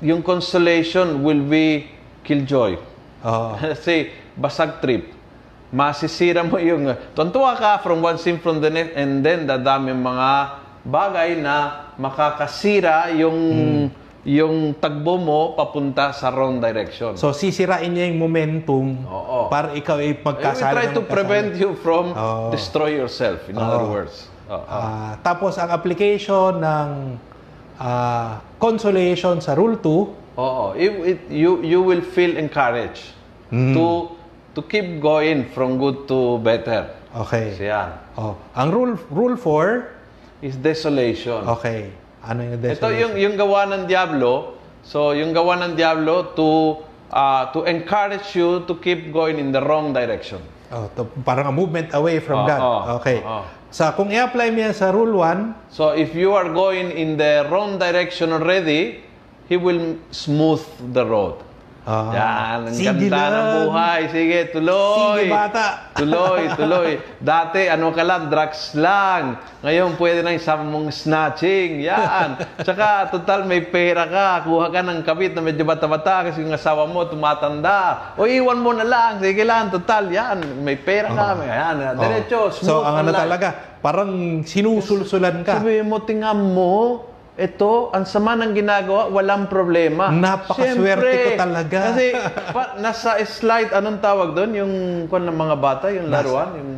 yung 0.00 0.22
consolation 0.22 1.20
will 1.20 1.42
be 1.42 1.90
killjoy. 2.22 2.78
oh, 3.20 3.58
Kasi 3.74 4.08
basag 4.32 4.78
trip. 4.78 5.10
Masisira 5.70 6.42
mo 6.42 6.58
yung 6.58 6.86
tuntua 7.14 7.54
ka 7.54 7.78
from 7.78 7.98
one 7.98 8.18
sin 8.18 8.38
from 8.38 8.58
the 8.58 8.66
next 8.66 8.94
and 8.94 9.22
then 9.22 9.46
dadami 9.46 9.90
mga 9.90 10.30
bagay 10.84 11.36
na 11.38 11.88
makakasira 11.96 13.12
yung 13.12 13.38
yung 14.20 14.76
tagbo 14.76 15.16
mo 15.16 15.56
papunta 15.56 16.12
sa 16.12 16.28
wrong 16.28 16.60
direction. 16.60 17.16
so 17.16 17.32
sisirain 17.32 17.88
niya 17.88 18.04
yung 18.12 18.20
momentum 18.20 19.00
Oo. 19.08 19.48
para 19.48 19.72
ikaw 19.72 19.96
ay 19.96 20.12
will 20.12 20.24
magkasala. 20.28 20.76
try 20.76 20.86
to 20.92 21.00
prevent 21.00 21.56
you 21.56 21.72
from 21.80 22.12
Oo. 22.12 22.52
destroy 22.52 22.92
yourself. 22.92 23.40
In 23.48 23.56
other 23.56 23.88
words. 23.88 24.28
Oo. 24.52 24.60
Ah, 24.68 25.16
tapos 25.24 25.56
ang 25.56 25.72
application 25.72 26.60
ng 26.60 26.88
ah, 27.80 28.44
consolation 28.60 29.40
sa 29.40 29.56
rule 29.56 29.80
2, 29.80 30.36
Oo, 30.36 30.72
it, 30.76 30.92
it, 31.04 31.20
you 31.32 31.60
you 31.64 31.80
will 31.80 32.00
feel 32.00 32.36
encouraged 32.36 33.12
to 33.50 34.12
to 34.52 34.60
keep 34.68 35.00
going 35.00 35.48
from 35.52 35.80
good 35.80 36.04
to 36.04 36.36
better. 36.40 36.92
okay. 37.16 37.56
So 37.56 37.64
yan. 37.64 37.88
Oh, 38.20 38.36
ang 38.52 38.68
rule 38.68 38.94
rule 39.08 39.36
4, 39.36 39.99
Is 40.40 40.56
desolation. 40.56 41.44
okay. 41.44 41.92
Ano 42.24 42.44
yung 42.44 42.60
Ito 42.60 42.64
desolation? 42.64 42.96
yung 43.00 43.12
yung 43.16 43.34
gawa 43.36 43.60
ng 43.68 43.82
diablo. 43.84 44.56
So 44.84 45.12
yung 45.12 45.32
gawa 45.36 45.60
ng 45.60 45.76
diablo 45.76 46.32
to 46.36 46.80
uh, 47.12 47.52
to 47.52 47.64
encourage 47.68 48.32
you 48.32 48.64
to 48.64 48.72
keep 48.80 49.12
going 49.12 49.36
in 49.36 49.52
the 49.52 49.60
wrong 49.60 49.92
direction. 49.92 50.40
Oh, 50.70 50.88
to, 50.96 51.04
parang 51.26 51.50
a 51.50 51.54
movement 51.54 51.90
away 51.92 52.22
from 52.22 52.44
Oo, 52.44 52.48
God. 52.48 52.60
Okay. 53.02 53.20
oo. 53.20 53.42
Sa 53.70 53.90
kung 53.94 54.10
i-apply 54.10 54.50
mo 54.50 54.58
yan 54.66 54.74
sa 54.74 54.90
rule 54.90 55.14
1, 55.14 55.70
So 55.70 55.94
if 55.94 56.14
you 56.14 56.34
are 56.34 56.50
going 56.50 56.90
in 56.90 57.14
the 57.14 57.46
wrong 57.50 57.78
direction 57.78 58.30
already, 58.34 59.02
he 59.46 59.58
will 59.58 59.98
smooth 60.10 60.62
the 60.94 61.02
road. 61.06 61.38
Ah. 61.88 62.12
Yan, 62.12 62.58
ang 62.68 62.76
Sige 62.76 62.92
ganda 62.92 63.08
ng 63.08 63.32
lang. 63.32 63.48
buhay. 63.64 64.00
Sige, 64.12 64.38
tuloy. 64.52 65.24
Sige, 65.24 65.32
bata. 65.32 65.66
Tuloy, 66.00 66.48
tuloy. 66.56 66.90
Dati, 67.20 67.68
ano 67.68 67.92
ka 67.92 68.00
lang, 68.00 68.32
drugs 68.32 68.72
lang. 68.72 69.36
Ngayon, 69.60 70.00
pwede 70.00 70.24
na 70.24 70.32
isama 70.32 70.64
mong 70.64 70.88
snatching. 70.92 71.84
Yan. 71.84 72.40
Tsaka, 72.60 73.12
total, 73.12 73.44
may 73.44 73.64
pera 73.64 74.08
ka. 74.08 74.48
Kuha 74.48 74.72
ka 74.72 74.80
ng 74.80 75.04
kabit 75.04 75.36
na 75.36 75.44
medyo 75.44 75.64
bata-bata 75.64 76.28
kasi 76.28 76.40
yung 76.40 76.56
asawa 76.56 76.88
mo 76.88 77.04
tumatanda. 77.04 78.12
O 78.16 78.24
iwan 78.24 78.60
mo 78.60 78.72
na 78.72 78.84
lang. 78.84 79.20
Sige 79.20 79.44
lang, 79.44 79.68
total. 79.68 80.08
Yan, 80.08 80.64
may 80.64 80.76
pera 80.80 81.12
ka. 81.12 81.36
May, 81.36 81.48
yan, 81.52 81.76
diretso. 82.00 82.48
Oh. 82.48 82.52
So, 82.52 82.74
ang 82.80 83.04
ano 83.04 83.12
talaga, 83.12 83.76
parang 83.84 84.40
sinusulsulan 84.44 85.44
ka. 85.44 85.60
Sabi 85.60 85.84
mo, 85.84 86.00
tingnan 86.00 86.40
mo, 86.56 87.09
ito, 87.40 87.88
ang 87.90 88.04
sama 88.04 88.36
ng 88.36 88.52
ginagawa, 88.52 89.08
walang 89.08 89.48
problema. 89.48 90.12
Napakaswerte 90.12 91.16
ko 91.26 91.30
talaga. 91.40 91.78
Kasi 91.90 92.12
pa, 92.52 92.76
nasa 92.76 93.16
slide, 93.24 93.72
anong 93.72 93.98
tawag 93.98 94.36
doon? 94.36 94.50
Yung 94.54 94.74
kwan 95.06 95.24
ng 95.24 95.34
mga 95.34 95.56
bata, 95.56 95.88
yung 95.88 96.06
laruan, 96.06 96.50
yung... 96.54 96.72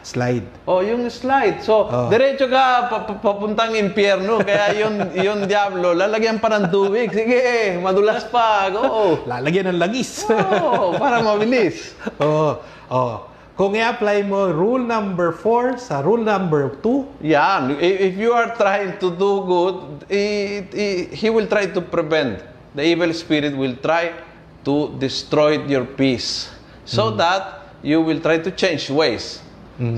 Slide. 0.00 0.64
Oh, 0.64 0.80
yung 0.80 1.04
slide. 1.06 1.60
So, 1.60 1.84
Oh. 1.84 2.08
diretso 2.08 2.48
ka 2.48 2.88
pa- 2.88 3.04
pa- 3.04 3.20
papuntang 3.20 3.76
impyerno. 3.76 4.40
Kaya 4.40 4.72
yung, 4.78 4.96
yung 5.26 5.40
diablo, 5.44 5.92
lalagyan 5.92 6.40
pa 6.40 6.48
ng 6.48 6.72
tubig. 6.72 7.12
Sige, 7.12 7.76
madulas 7.76 8.24
pa. 8.24 8.72
Go. 8.72 8.82
Lalagyan 9.28 9.68
ng 9.68 9.78
langis. 9.78 10.24
Oh, 10.24 10.96
para 10.96 11.20
mabilis. 11.20 11.92
Oo. 12.24 12.56
Oh, 12.88 13.28
Kung 13.58 13.74
i-apply 13.74 14.22
mo 14.22 14.54
rule 14.54 14.86
number 14.86 15.34
4 15.34 15.82
sa 15.82 15.98
rule 15.98 16.22
number 16.22 16.78
2, 16.78 17.26
Yan. 17.26 17.74
If 17.82 18.14
you 18.14 18.30
are 18.30 18.54
trying 18.54 19.02
to 19.02 19.10
do 19.10 19.42
good, 19.42 20.06
i- 20.06 20.62
i- 20.70 21.10
he 21.10 21.26
will 21.26 21.50
try 21.50 21.66
to 21.66 21.82
prevent. 21.82 22.38
The 22.78 22.86
evil 22.86 23.10
spirit 23.10 23.58
will 23.58 23.74
try 23.82 24.14
to 24.62 24.94
destroy 25.02 25.58
your 25.66 25.82
peace. 25.82 26.54
So 26.86 27.10
that 27.18 27.74
you 27.82 27.98
will 27.98 28.22
try 28.22 28.38
to 28.38 28.54
change 28.54 28.94
ways. 28.94 29.42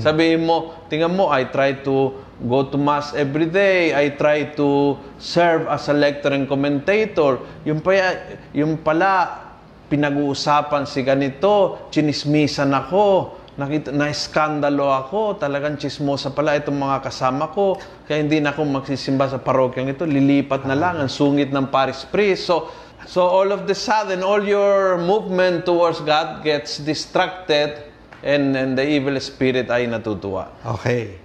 Sabihin 0.01 0.41
mo, 0.41 0.73
tingnan 0.89 1.13
mo, 1.13 1.29
I 1.29 1.45
try 1.45 1.77
to 1.85 2.17
go 2.41 2.65
to 2.65 2.77
mass 2.81 3.13
every 3.13 3.45
day. 3.45 3.93
I 3.93 4.09
try 4.17 4.57
to 4.57 4.97
serve 5.21 5.69
as 5.69 5.85
a 5.85 5.93
lecturer 5.93 6.33
and 6.33 6.49
commentator. 6.49 7.37
Yung, 7.61 7.77
pa, 7.77 7.93
yung 8.57 8.81
pala, 8.81 9.37
pinag-uusapan 9.85 10.87
si 10.87 11.03
ganito, 11.03 11.77
chinismisan 11.91 12.71
ako, 12.71 13.37
nakita, 13.55 13.91
na-skandalo 13.91 14.87
ako, 14.91 15.35
talagang 15.35 15.75
chismosa 15.75 16.31
pala 16.31 16.55
itong 16.55 16.77
mga 16.77 17.03
kasama 17.03 17.51
ko, 17.51 17.75
kaya 18.07 18.23
hindi 18.23 18.39
na 18.39 18.55
ako 18.55 18.63
magsisimba 18.63 19.27
sa 19.27 19.39
parokyang 19.39 19.91
ito, 19.91 20.07
lilipat 20.07 20.63
na 20.63 20.75
lang, 20.75 20.99
ang 20.99 21.11
sungit 21.11 21.51
ng 21.51 21.67
Paris 21.67 22.07
priest. 22.07 22.47
So, 22.47 22.71
so 23.03 23.27
all 23.27 23.51
of 23.51 23.67
the 23.67 23.75
sudden, 23.75 24.23
all 24.23 24.39
your 24.39 24.95
movement 24.97 25.67
towards 25.67 25.99
God 26.01 26.43
gets 26.43 26.79
distracted 26.79 27.83
and, 28.23 28.55
and 28.55 28.77
the 28.77 28.85
evil 28.85 29.17
spirit 29.19 29.67
ay 29.67 29.87
natutuwa. 29.89 30.47
okay. 30.63 31.17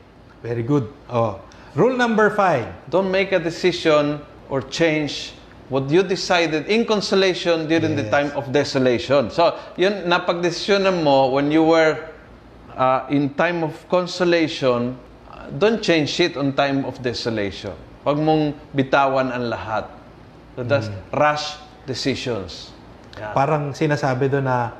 Very 0.42 0.62
good. 0.62 0.86
Oh. 1.10 1.40
Rule 1.74 1.96
number 1.96 2.30
5. 2.30 2.88
Don't 2.88 3.10
make 3.10 3.32
a 3.32 3.40
decision 3.40 4.22
or 4.48 4.62
change 4.62 5.34
what 5.66 5.90
you 5.90 6.06
decided 6.06 6.70
in 6.70 6.86
consolation 6.86 7.66
during 7.66 7.98
the 7.98 8.06
Yes. 8.06 8.14
time 8.14 8.30
of 8.38 8.52
desolation. 8.54 9.28
So, 9.34 9.58
yun, 9.74 10.06
napagdesisyonan 10.06 11.02
mo 11.02 11.34
when 11.34 11.50
you 11.50 11.66
were 11.66 11.98
uh, 12.76 13.08
in 13.08 13.32
time 13.34 13.64
of 13.64 13.72
consolation, 13.88 14.94
uh, 15.32 15.48
don't 15.56 15.80
change 15.80 16.20
it 16.20 16.36
on 16.36 16.52
time 16.52 16.84
of 16.84 17.00
desolation. 17.00 17.74
Huwag 18.06 18.20
mong 18.22 18.54
bitawan 18.70 19.34
ang 19.34 19.50
lahat. 19.50 19.90
So, 20.54 20.62
that's 20.62 20.88
rash 21.10 21.58
decisions. 21.84 22.70
Yeah. 23.18 23.34
Parang 23.34 23.72
sinasabi 23.76 24.30
doon 24.30 24.46
na 24.46 24.72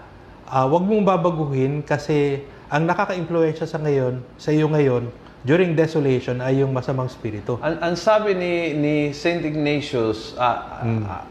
ah, 0.47 0.65
wag 0.71 0.85
mong 0.87 1.03
babaguhin 1.05 1.83
kasi 1.83 2.47
ang 2.71 2.87
nakaka-impluwensya 2.87 3.67
sa 3.67 3.79
ngayon, 3.83 4.23
sa 4.39 4.55
iyo 4.55 4.71
ngayon, 4.71 5.11
during 5.47 5.79
desolation 5.79 6.43
ay 6.43 6.63
yung 6.63 6.75
masamang 6.75 7.07
spirito. 7.07 7.63
Ang, 7.63 7.79
ang 7.79 7.95
sabi 7.95 8.35
ni, 8.35 8.75
ni 8.75 8.95
St. 9.15 9.43
Ignatius, 9.43 10.35
ah, 10.39 10.83
ah, 10.83 11.23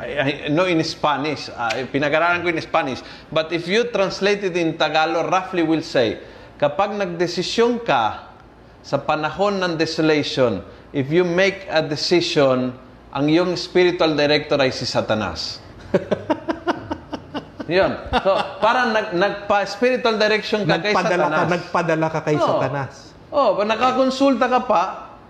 I, 0.00 0.48
I 0.48 0.48
know 0.48 0.64
in 0.64 0.80
Spanish, 0.80 1.52
ah, 1.52 1.76
pinag-aralan 1.92 2.40
ko 2.40 2.48
in 2.48 2.60
Spanish, 2.64 3.04
but 3.28 3.52
if 3.52 3.68
you 3.68 3.84
translate 3.92 4.40
it 4.40 4.56
in 4.56 4.80
Tagalog, 4.80 5.28
roughly 5.28 5.60
will 5.60 5.84
say, 5.84 6.16
kapag 6.56 6.96
nagdesisyon 6.96 7.84
ka 7.84 8.32
sa 8.80 8.96
panahon 8.96 9.60
ng 9.60 9.76
desolation, 9.76 10.64
if 10.96 11.12
you 11.12 11.20
make 11.20 11.68
a 11.68 11.84
decision, 11.84 12.72
ang 13.12 13.24
iyong 13.28 13.52
spiritual 13.60 14.16
director 14.16 14.56
ay 14.56 14.72
si 14.72 14.88
Satanas. 14.88 15.60
Yun. 17.70 17.92
So, 18.10 18.30
parang 18.58 18.90
nag, 18.96 19.14
nagpa-spiritual 19.14 20.16
direction 20.18 20.66
ka 20.66 20.80
kay 20.82 20.90
Nagpadala 20.90 21.06
ka, 21.06 21.28
Satanas. 21.28 21.50
nagpadala 21.52 22.06
ka 22.10 22.20
kay 22.24 22.36
Oo. 22.40 22.46
Satanas. 22.48 22.94
Oh, 23.30 23.50
nakakonsulta 23.62 24.46
ka 24.50 24.60
pa 24.66 24.82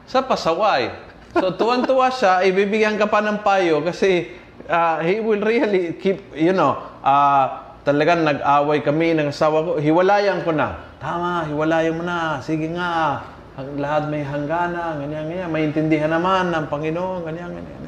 sa 0.09 0.25
pasaway. 0.25 0.89
So 1.31 1.55
tuwan-tuwa 1.55 2.11
siya, 2.11 2.43
ibibigyan 2.43 2.99
ka 2.99 3.07
pa 3.07 3.23
ng 3.23 3.45
payo 3.47 3.79
kasi 3.87 4.40
ah, 4.69 5.01
he 5.01 5.23
will 5.23 5.41
really 5.41 5.97
keep, 5.97 6.21
you 6.37 6.53
know, 6.53 6.77
ah, 7.01 7.71
talagang 7.87 8.27
nag-away 8.27 8.85
kami 8.85 9.17
ng 9.17 9.33
asawa 9.33 9.65
ko. 9.65 9.71
Hiwalayan 9.81 10.45
ko 10.45 10.53
na. 10.53 10.77
Tama, 11.01 11.49
hiwalayan 11.49 11.97
mo 11.97 12.05
na. 12.05 12.43
Sige 12.45 12.69
nga. 12.77 13.25
Ang 13.57 13.81
lahat 13.81 14.09
may 14.13 14.25
hanggana, 14.25 15.01
ganyan, 15.01 15.25
ganyan. 15.29 15.49
Maintindihan 15.49 16.13
naman 16.13 16.53
ng 16.53 16.65
Panginoon, 16.69 17.25
ganyan, 17.25 17.51
ganyan. 17.57 17.81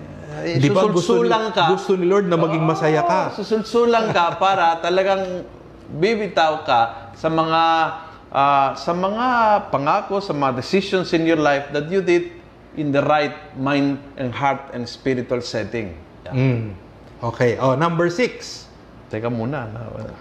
Eh, 0.42 0.56
Di 0.56 0.72
ba 0.72 0.88
gusto 0.88 1.20
ni, 1.20 1.28
ka. 1.28 1.68
gusto 1.68 1.92
ni 1.92 2.08
Lord 2.08 2.26
na 2.26 2.40
maging 2.40 2.64
masaya 2.64 3.04
ka? 3.04 3.36
Oo, 3.36 3.44
susulsulang 3.44 4.16
ka 4.16 4.40
para 4.40 4.80
talagang 4.80 5.44
bibitaw 5.92 6.64
ka 6.64 7.12
sa 7.12 7.28
mga 7.28 7.60
ah, 8.32 8.72
sa 8.72 8.96
mga 8.96 9.26
pangako, 9.68 10.24
sa 10.24 10.32
mga 10.32 10.56
decisions 10.56 11.12
in 11.12 11.28
your 11.28 11.36
life 11.38 11.68
that 11.76 11.84
you 11.92 12.00
did 12.00 12.32
in 12.80 12.88
the 12.88 13.04
right 13.04 13.36
mind 13.60 14.00
and 14.16 14.32
heart 14.32 14.72
and 14.72 14.88
spiritual 14.88 15.44
setting. 15.44 15.92
Yeah. 16.32 16.40
Mm. 16.42 16.74
Okay. 17.22 17.56
Oh, 17.58 17.76
number 17.76 18.10
6. 18.10 18.66
Teka 19.12 19.28
muna. 19.28 19.68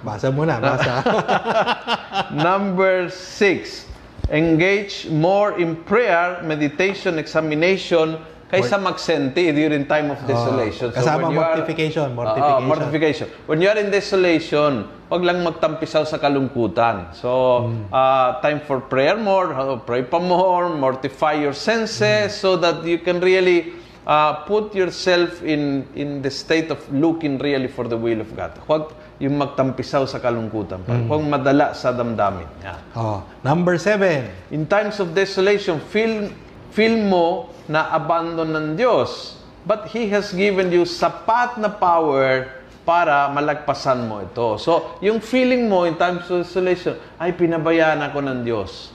Basa 0.03 0.27
mo 0.35 0.43
na, 0.43 0.59
basa. 0.59 0.99
Number 2.35 3.07
six, 3.07 3.87
engage 4.27 5.07
more 5.07 5.55
in 5.55 5.79
prayer, 5.87 6.43
meditation, 6.43 7.15
examination, 7.15 8.19
kaysa 8.51 8.75
magsenti 8.75 9.47
during 9.55 9.87
time 9.87 10.11
of 10.11 10.19
desolation. 10.27 10.91
Oh, 10.91 10.95
kasama 10.99 11.23
when 11.23 11.31
you 11.31 11.39
are- 11.39 11.55
mortification, 11.55 12.03
Oo, 12.11 12.15
mortification. 12.19 12.67
mortification. 12.67 13.27
When 13.47 13.63
you 13.63 13.69
are 13.71 13.79
in 13.79 13.95
desolation, 13.95 14.91
wag 15.07 15.23
lang 15.23 15.39
magtampisaw 15.39 16.03
sa 16.03 16.19
kalungkutan. 16.19 17.15
So, 17.15 17.71
Hmm. 17.71 17.87
uh, 17.95 18.43
time 18.43 18.59
for 18.67 18.83
prayer 18.83 19.15
more, 19.15 19.55
uh, 19.55 19.79
pray 19.87 20.03
pa 20.03 20.19
more, 20.19 20.67
mortify 20.67 21.39
your 21.39 21.55
senses 21.55 22.35
so 22.35 22.59
that 22.59 22.83
you 22.83 22.99
can 22.99 23.23
really 23.23 23.71
uh, 24.05 24.45
put 24.49 24.73
yourself 24.73 25.41
in 25.45 25.85
in 25.93 26.21
the 26.21 26.31
state 26.31 26.69
of 26.73 26.79
looking 26.93 27.37
really 27.37 27.69
for 27.69 27.85
the 27.87 27.97
will 27.97 28.21
of 28.21 28.29
God. 28.33 28.53
Huwag 28.65 28.93
yung 29.21 29.37
magtampisaw 29.37 30.09
sa 30.09 30.17
kalungkutan. 30.17 30.81
Hmm. 30.81 31.05
Huwag 31.05 31.21
madala 31.29 31.77
sa 31.77 31.93
damdamin. 31.93 32.49
Yeah. 32.65 32.81
oh, 32.97 33.21
number 33.45 33.77
7. 33.77 34.25
In 34.49 34.65
times 34.65 34.97
of 34.97 35.13
desolation, 35.13 35.77
feel, 35.93 36.33
feel 36.73 36.97
mo 36.97 37.53
na 37.69 37.93
abandon 37.93 38.49
ng 38.49 38.67
Diyos. 38.73 39.37
But 39.61 39.93
He 39.93 40.09
has 40.09 40.33
given 40.33 40.73
you 40.73 40.89
sapat 40.89 41.61
na 41.61 41.69
power 41.69 42.49
para 42.81 43.29
malagpasan 43.29 44.09
mo 44.09 44.25
ito. 44.25 44.57
So, 44.57 44.97
yung 45.05 45.21
feeling 45.21 45.69
mo 45.69 45.85
in 45.85 45.93
times 46.01 46.25
of 46.33 46.41
desolation, 46.41 46.97
ay 47.21 47.37
pinabayaan 47.37 48.01
ako 48.01 48.25
ng 48.25 48.41
Diyos. 48.41 48.89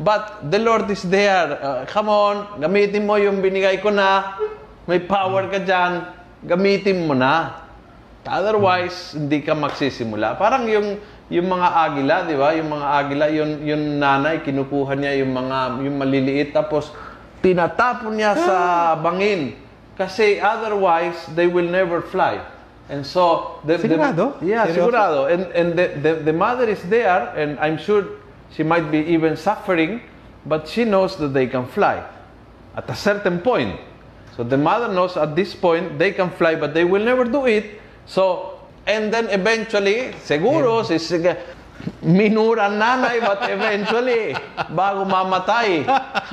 But 0.00 0.48
the 0.48 0.58
Lord 0.58 0.88
is 0.88 1.04
there. 1.04 1.58
Uh, 1.60 1.84
come 1.84 2.08
on, 2.08 2.60
gamitin 2.60 3.04
mo 3.04 3.20
yung 3.20 3.44
binigay 3.44 3.80
ko 3.84 3.92
na. 3.92 4.40
May 4.88 5.04
power 5.04 5.46
ka 5.52 5.60
dyan. 5.60 6.08
Gamitin 6.42 7.04
mo 7.04 7.12
na. 7.12 7.60
Otherwise, 8.24 9.18
hindi 9.18 9.42
ka 9.42 9.52
magsisimula. 9.52 10.38
Parang 10.38 10.64
yung 10.70 10.96
yung 11.32 11.48
mga 11.48 11.68
agila, 11.88 12.16
di 12.28 12.36
ba? 12.36 12.52
Yung 12.52 12.68
mga 12.68 12.86
agila, 12.92 13.24
yung, 13.32 13.52
yung 13.64 13.82
nanay, 13.96 14.44
kinukuha 14.44 14.92
niya 15.00 15.24
yung 15.24 15.32
mga 15.32 15.80
yung 15.80 15.96
maliliit 15.96 16.52
tapos 16.52 16.92
tinatapon 17.40 18.20
niya 18.20 18.36
sa 18.36 18.56
bangin. 19.00 19.56
Kasi 19.96 20.36
otherwise, 20.40 21.16
they 21.32 21.48
will 21.48 21.66
never 21.68 22.04
fly. 22.04 22.40
And 22.92 23.00
so, 23.06 23.56
the, 23.64 23.80
the- 23.80 23.88
Sigurado? 23.88 24.36
yeah, 24.44 24.68
Seryoso? 24.68 24.92
sigurado. 24.92 25.20
And, 25.32 25.42
and 25.56 25.68
the, 25.72 25.86
the, 26.00 26.12
the 26.28 26.34
mother 26.36 26.68
is 26.68 26.82
there, 26.92 27.32
and 27.32 27.56
I'm 27.60 27.80
sure 27.80 28.04
she 28.56 28.62
might 28.62 28.90
be 28.90 28.98
even 28.98 29.36
suffering, 29.36 30.02
but 30.46 30.68
she 30.68 30.84
knows 30.84 31.16
that 31.16 31.28
they 31.28 31.46
can 31.46 31.66
fly 31.66 32.04
at 32.76 32.88
a 32.88 32.94
certain 32.94 33.40
point. 33.40 33.78
So 34.36 34.42
the 34.42 34.56
mother 34.56 34.92
knows 34.92 35.16
at 35.16 35.36
this 35.36 35.54
point 35.54 35.98
they 35.98 36.12
can 36.12 36.30
fly, 36.30 36.54
but 36.54 36.74
they 36.74 36.84
will 36.84 37.04
never 37.04 37.24
do 37.24 37.46
it. 37.46 37.80
So, 38.06 38.60
and 38.86 39.12
then 39.12 39.28
eventually, 39.28 40.12
seguro, 40.24 40.82
si, 40.82 40.96
minura 42.02 42.68
nanay, 42.70 43.20
but 43.20 43.50
eventually, 43.50 44.34
bago 44.72 45.04
mamatay, 45.04 45.84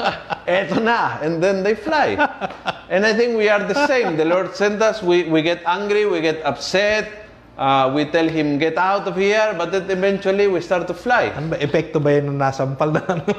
eto 0.47 0.81
na, 0.81 1.19
and 1.21 1.43
then 1.43 1.63
they 1.63 1.75
fly. 1.75 2.15
And 2.89 3.05
I 3.05 3.13
think 3.13 3.37
we 3.37 3.47
are 3.49 3.61
the 3.61 3.85
same. 3.85 4.17
The 4.17 4.25
Lord 4.25 4.55
sent 4.55 4.81
us, 4.81 5.03
we, 5.03 5.29
we 5.29 5.43
get 5.43 5.61
angry, 5.67 6.07
we 6.07 6.21
get 6.21 6.43
upset, 6.43 7.18
uh, 7.59 7.91
we 7.91 8.07
tell 8.07 8.25
him, 8.25 8.57
get 8.57 8.79
out 8.79 9.03
of 9.03 9.19
here, 9.19 9.51
but 9.59 9.75
then 9.75 9.83
eventually 9.91 10.47
we 10.47 10.63
start 10.63 10.87
to 10.87 10.95
fly. 10.95 11.35
Ano 11.35 11.53
ba, 11.53 11.55
epekto 11.59 11.99
ba 11.99 12.15
yun 12.15 12.31
ng 12.31 12.39
nasampal 12.39 12.95
na 12.95 13.03
ano? 13.03 13.27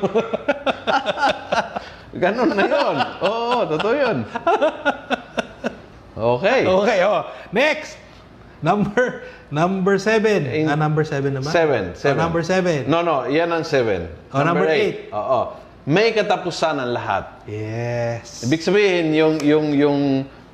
Ganon 2.20 2.52
na 2.52 2.64
yun. 2.68 2.96
Oo, 3.24 3.64
totoo 3.64 3.94
yun. 3.96 4.18
Okay. 6.20 6.68
okay, 6.68 6.98
oh. 7.00 7.24
Next! 7.48 7.96
Number 8.60 9.24
number 9.48 9.96
seven. 9.96 10.44
In- 10.44 10.68
ah, 10.68 10.76
number 10.76 11.00
seven 11.00 11.32
naman? 11.32 11.48
Seven. 11.48 11.82
Oh, 11.90 11.96
seven. 11.96 12.18
number 12.20 12.42
seven. 12.44 12.78
No, 12.92 13.00
no. 13.00 13.24
Yan 13.24 13.48
ang 13.48 13.64
seven. 13.64 14.04
Oh, 14.36 14.44
number 14.44 14.68
eight. 14.68 15.08
Oo. 15.16 15.56
May 15.88 16.12
katapusan 16.12 16.76
ang 16.76 16.92
lahat. 16.92 17.40
Yes. 17.48 18.44
Ibig 18.44 18.60
sabihin, 18.60 19.16
yung, 19.16 19.40
yung, 19.40 19.66
yung, 19.72 19.98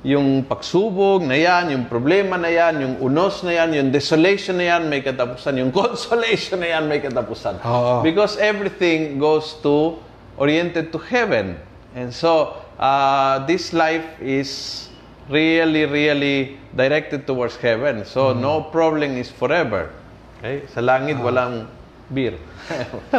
yung 0.07 0.47
pagsubok 0.47 1.19
na 1.27 1.35
yan, 1.35 1.75
yung 1.75 1.83
problema 1.91 2.39
na 2.39 2.47
yan, 2.47 2.79
yung 2.79 2.95
unos 3.03 3.43
na 3.43 3.51
yan, 3.59 3.75
yung 3.75 3.89
desolation 3.91 4.55
na 4.55 4.71
yan, 4.71 4.87
may 4.87 5.03
katapusan. 5.03 5.59
Yung 5.59 5.75
consolation 5.83 6.63
na 6.63 6.71
yan, 6.79 6.87
may 6.87 7.03
katapusan. 7.03 7.59
Oo. 7.59 7.99
Because 8.07 8.39
everything 8.39 9.19
goes 9.19 9.59
to, 9.59 9.99
oriented 10.39 10.95
to 10.95 10.99
heaven. 11.03 11.59
And 11.91 12.15
so, 12.15 12.55
uh, 12.79 13.43
this 13.43 13.75
life 13.75 14.07
is 14.23 14.87
really, 15.27 15.83
really 15.83 16.55
directed 16.71 17.27
towards 17.27 17.59
heaven. 17.59 18.07
So, 18.07 18.31
Mm. 18.31 18.39
no 18.39 18.53
problem 18.71 19.19
is 19.19 19.27
forever. 19.27 19.91
Okay? 20.39 20.63
Sa 20.71 20.79
langit, 20.79 21.19
walang 21.19 21.67
beer. 22.07 22.39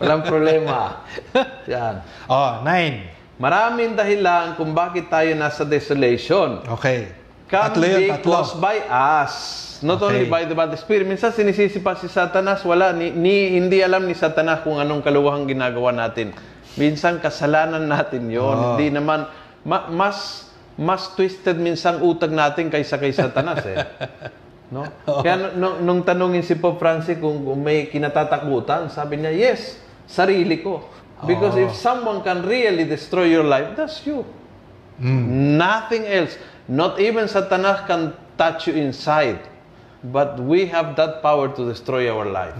Walang 0.00 0.24
problema. 0.24 1.04
Yan. 1.68 2.00
Oh, 2.28 2.60
nine. 2.60 3.17
Maraming 3.38 3.94
dahilan 3.94 4.58
kung 4.58 4.74
bakit 4.74 5.06
tayo 5.06 5.30
nasa 5.32 5.62
desolation. 5.62 6.58
Okay. 6.68 7.06
Can 7.46 7.70
tatlo 7.70 7.86
yun, 7.86 8.00
be 8.00 8.10
tatlo. 8.12 8.32
caused 8.34 8.58
by 8.58 8.82
us. 8.84 9.34
Not 9.78 10.02
Okay. 10.02 10.10
only 10.10 10.26
by 10.26 10.42
the, 10.42 10.54
the 10.54 10.74
Spirit. 10.76 11.06
Minsan 11.06 11.30
sinisisi 11.30 11.78
pa 11.78 11.94
si 11.94 12.10
Satanas, 12.10 12.66
wala, 12.66 12.90
ni, 12.90 13.14
ni- 13.14 13.54
hindi 13.54 13.78
alam 13.78 14.04
ni 14.04 14.12
Satanas 14.12 14.60
kung 14.60 14.76
anong 14.76 15.00
kaluwahang 15.00 15.46
ginagawa 15.46 15.94
natin. 15.94 16.34
Minsan 16.74 17.22
kasalanan 17.22 17.86
natin 17.86 18.26
yon. 18.26 18.42
Oo. 18.42 18.64
Hindi 18.74 18.90
naman, 18.90 19.30
ma- 19.62 19.86
mas, 19.86 20.50
mas 20.74 21.06
twisted 21.14 21.56
minsan 21.56 22.02
utak 22.02 22.28
natin 22.28 22.68
kaysa 22.68 22.98
kay 22.98 23.14
Satanas 23.14 23.62
eh. 23.64 23.78
No? 24.68 24.84
Kaya 25.00 25.56
nung, 25.56 25.80
nung 25.80 26.00
tanungin 26.04 26.44
si 26.44 26.52
Pope 26.52 26.76
Francis 26.76 27.16
kung, 27.16 27.40
kung 27.40 27.56
may 27.56 27.88
kinatatakutan, 27.88 28.92
sabi 28.92 29.16
niya, 29.16 29.32
yes, 29.32 29.80
sarili 30.04 30.60
ko. 30.60 30.84
Because 31.26 31.56
if 31.56 31.74
someone 31.74 32.22
can 32.22 32.46
really 32.46 32.84
destroy 32.84 33.26
your 33.26 33.42
life, 33.42 33.74
that's 33.74 34.06
you. 34.06 34.22
Nothing 34.98 36.06
else. 36.06 36.38
Not 36.68 37.00
even 37.00 37.26
Satanas 37.26 37.86
can 37.86 38.14
touch 38.36 38.66
you 38.68 38.74
inside. 38.74 39.40
But 39.98 40.38
we 40.38 40.66
have 40.70 40.94
that 40.94 41.22
power 41.22 41.50
to 41.50 41.62
destroy 41.66 42.06
our 42.06 42.26
life. 42.26 42.54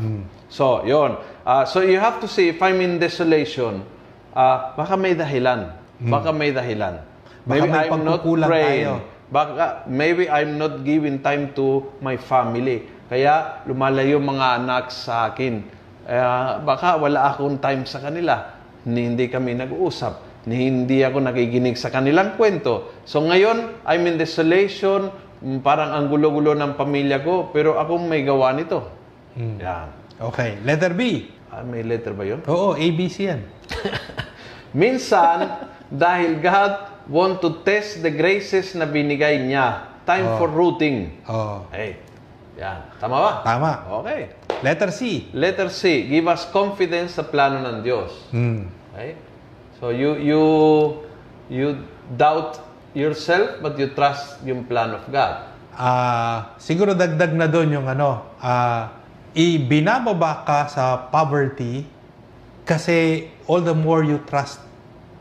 So, 0.51 0.83
yon. 0.83 1.19
Uh, 1.47 1.65
so 1.65 1.83
you 1.87 2.01
have 2.03 2.19
to 2.21 2.27
see, 2.27 2.49
if 2.49 2.59
I'm 2.63 2.81
in 2.81 2.99
desolation, 2.99 3.87
uh, 4.35 4.75
baka 4.75 4.97
may 4.97 5.15
dahilan. 5.15 5.71
Baka 6.03 6.33
may 6.35 6.51
dahilan. 6.51 6.99
Baka 7.47 7.65
may 7.67 7.79
I'm 7.87 8.03
not 8.05 8.23
praying. 8.27 8.87
tayo. 8.87 8.93
Baka, 9.29 9.85
maybe 9.87 10.27
I'm 10.27 10.57
not 10.57 10.83
giving 10.83 11.21
time 11.21 11.53
to 11.55 11.85
my 12.01 12.17
family. 12.17 12.89
Kaya 13.09 13.65
lumalayo 13.69 14.19
mga 14.19 14.65
anak 14.65 14.91
sa 14.91 15.31
akin. 15.33 15.78
Eh, 16.09 16.25
baka 16.65 16.97
wala 16.97 17.29
akong 17.29 17.61
time 17.61 17.85
sa 17.85 18.01
kanila. 18.01 18.57
Ni 18.89 19.05
hindi 19.05 19.29
kami 19.29 19.53
nag-uusap. 19.53 20.47
Ni 20.49 20.73
hindi 20.73 21.05
ako 21.05 21.21
nakikinig 21.21 21.77
sa 21.77 21.93
kanilang 21.93 22.41
kwento. 22.41 22.97
So 23.05 23.21
ngayon, 23.21 23.85
I'm 23.85 24.09
in 24.09 24.17
desolation. 24.17 25.13
mm, 25.45 25.61
Parang 25.61 25.93
ang 25.93 26.09
gulo-gulo 26.09 26.57
ng 26.57 26.81
pamilya 26.81 27.21
ko. 27.21 27.53
Pero 27.53 27.77
akong 27.77 28.09
may 28.09 28.25
gawa 28.25 28.57
nito. 28.57 28.89
Yan. 29.37 29.93
Okay. 30.17 30.57
Letter 30.65 30.97
B. 30.97 31.29
Ah, 31.53 31.61
may 31.61 31.85
letter 31.85 32.17
ba 32.17 32.25
yun? 32.25 32.41
Oo, 32.49 32.73
ABC 32.73 33.29
yan. 33.29 33.45
Minsan, 34.73 35.49
dahil 35.89 36.41
God 36.41 36.73
want 37.09 37.41
to 37.41 37.61
test 37.65 38.01
the 38.01 38.13
graces 38.13 38.73
na 38.77 38.85
binigay 38.85 39.45
niya. 39.45 40.01
Time 40.09 40.41
for 40.41 40.49
rooting. 40.49 41.21
Oh. 41.29 41.69
Hey, 41.69 42.01
yan. 42.59 42.79
Tama 42.99 43.17
ba? 43.23 43.33
Tama. 43.47 43.73
Okay. 44.03 44.35
Letter 44.67 44.91
C. 44.91 45.31
Letter 45.31 45.71
C, 45.71 46.11
give 46.11 46.27
us 46.27 46.43
confidence 46.51 47.15
sa 47.15 47.23
plano 47.23 47.63
ng 47.63 47.87
Diyos. 47.87 48.11
Hmm. 48.35 48.67
Okay? 48.93 49.15
So 49.79 49.95
you 49.95 50.19
you 50.19 50.43
you 51.47 51.79
doubt 52.19 52.59
yourself 52.99 53.63
but 53.63 53.79
you 53.79 53.95
trust 53.95 54.43
yung 54.43 54.67
plan 54.67 54.91
of 54.91 55.07
God. 55.15 55.47
Ah, 55.79 56.59
siguro 56.59 56.99
dagdag 56.99 57.39
na 57.39 57.47
doon 57.47 57.79
yung 57.79 57.87
ano, 57.87 58.27
ah, 58.43 58.99
ibinababa 59.39 60.43
ka 60.43 60.67
sa 60.67 61.07
poverty 61.15 61.87
kasi 62.67 63.31
all 63.47 63.63
the 63.63 63.73
more 63.73 64.03
you 64.03 64.19
trust 64.27 64.59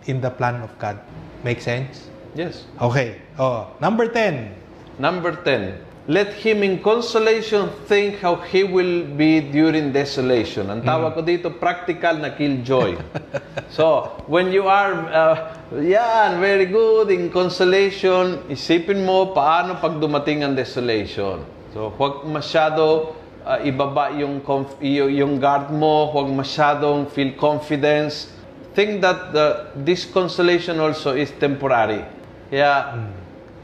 in 0.09 0.17
the 0.17 0.33
plan 0.33 0.57
of 0.65 0.73
God. 0.81 0.97
Make 1.45 1.61
sense? 1.61 2.09
Yes. 2.33 2.65
Okay. 2.81 3.21
Oh, 3.37 3.69
number 3.77 4.09
10. 4.09 4.49
Number 4.97 5.37
10, 5.37 5.77
let 6.07 6.31
him 6.39 6.63
in 6.63 6.79
consolation 6.79 7.67
think 7.83 8.23
how 8.23 8.39
he 8.39 8.63
will 8.63 9.03
be 9.03 9.43
during 9.43 9.91
desolation. 9.91 10.71
Ang 10.71 10.79
tawag 10.87 11.19
ko 11.19 11.21
dito, 11.21 11.51
practical 11.51 12.15
na 12.15 12.31
killjoy. 12.31 12.95
so, 13.77 14.15
when 14.23 14.47
you 14.47 14.71
are, 14.71 14.95
uh, 15.11 15.35
yan, 15.75 16.39
very 16.39 16.63
good, 16.63 17.11
in 17.11 17.27
consolation, 17.27 18.39
isipin 18.47 19.03
mo 19.03 19.35
paano 19.35 19.75
pag 19.83 19.99
dumating 19.99 20.47
ang 20.47 20.55
desolation. 20.55 21.43
So, 21.75 21.91
huwag 21.99 22.23
masyado 22.23 23.11
uh, 23.43 23.59
ibaba 23.67 24.15
yung, 24.15 24.39
conf- 24.39 24.79
yung 24.79 25.43
guard 25.43 25.75
mo, 25.75 26.07
huwag 26.15 26.31
masyadong 26.31 27.11
feel 27.11 27.35
confidence. 27.35 28.31
Think 28.71 29.03
that 29.03 29.35
the, 29.35 29.75
this 29.83 30.07
consolation 30.07 30.79
also 30.79 31.19
is 31.19 31.35
temporary. 31.35 32.07
Kaya, 32.47 32.95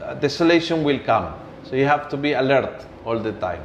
uh, 0.04 0.12
desolation 0.20 0.84
will 0.84 1.00
come. 1.00 1.43
So 1.74 1.82
you 1.82 1.90
have 1.90 2.06
to 2.06 2.14
be 2.14 2.38
alert 2.38 2.86
all 3.02 3.18
the 3.18 3.34
time. 3.42 3.58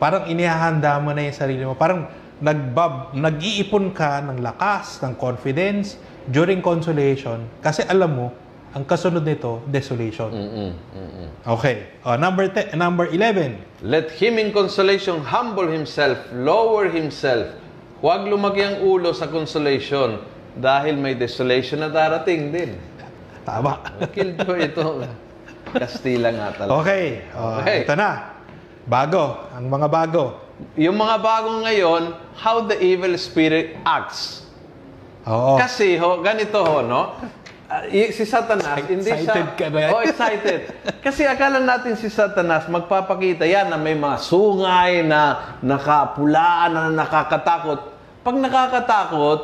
Parang 0.00 0.32
inihahanda 0.32 0.96
mo 0.96 1.12
na 1.12 1.28
yung 1.28 1.36
sarili 1.36 1.60
mo. 1.60 1.76
Parang 1.76 2.08
nagbab, 2.40 3.12
nag-iipon 3.12 3.92
ka 3.92 4.24
ng 4.24 4.40
lakas, 4.40 5.04
ng 5.04 5.12
confidence 5.20 6.00
during 6.24 6.64
consolation 6.64 7.44
kasi 7.60 7.84
alam 7.84 8.16
mo, 8.16 8.26
ang 8.72 8.80
kasunod 8.88 9.28
nito, 9.28 9.60
desolation. 9.68 10.32
Okay. 11.44 12.00
Oh, 12.08 12.16
number 12.16 12.48
10, 12.48 12.72
number 12.80 13.04
11. 13.12 13.84
Let 13.84 14.08
him 14.08 14.40
in 14.40 14.48
consolation 14.48 15.20
humble 15.20 15.68
himself, 15.68 16.16
lower 16.32 16.88
himself. 16.88 17.52
Huwag 18.00 18.24
lumaki 18.24 18.64
ang 18.64 18.80
ulo 18.80 19.12
sa 19.12 19.28
consolation 19.28 20.24
dahil 20.56 20.96
may 20.96 21.12
desolation 21.12 21.84
na 21.84 21.92
darating 21.92 22.56
din. 22.56 22.80
Tama. 23.44 23.84
Killjoy 24.16 24.72
ito. 24.72 25.04
Kastila 25.74 26.28
nga 26.32 26.48
talaga. 26.56 26.78
Okay. 26.80 27.06
Oh, 27.36 27.60
Okay. 27.60 27.78
Ito 27.84 27.94
na. 27.94 28.10
Bago. 28.88 29.48
Ang 29.52 29.66
mga 29.68 29.86
bago. 29.86 30.22
Yung 30.74 30.96
mga 30.96 31.16
bagong 31.20 31.60
ngayon, 31.62 32.02
how 32.34 32.64
the 32.64 32.74
evil 32.78 33.14
spirit 33.14 33.78
acts. 33.84 34.48
Oo. 35.28 35.54
Kasi 35.54 35.94
ho, 36.00 36.18
ganito 36.18 36.58
ho, 36.64 36.82
no? 36.82 37.14
Y- 37.92 38.16
si 38.16 38.24
Satanas, 38.24 38.80
hindi 38.88 39.12
siya... 39.12 39.28
Excited 39.28 39.48
ka 39.60 39.66
na. 39.68 39.92
Oh, 39.92 40.00
excited. 40.00 40.72
Kasi 41.04 41.28
akala 41.28 41.60
natin 41.60 42.00
si 42.00 42.08
Satanas, 42.08 42.64
magpapakita 42.64 43.44
yan 43.44 43.68
na 43.68 43.76
may 43.76 43.92
mga 43.92 44.16
sungay 44.24 45.04
na 45.04 45.52
nakapulaan, 45.60 46.72
na 46.72 46.88
nakakatakot. 46.88 47.92
Pag 48.24 48.36
nakakatakot, 48.40 49.40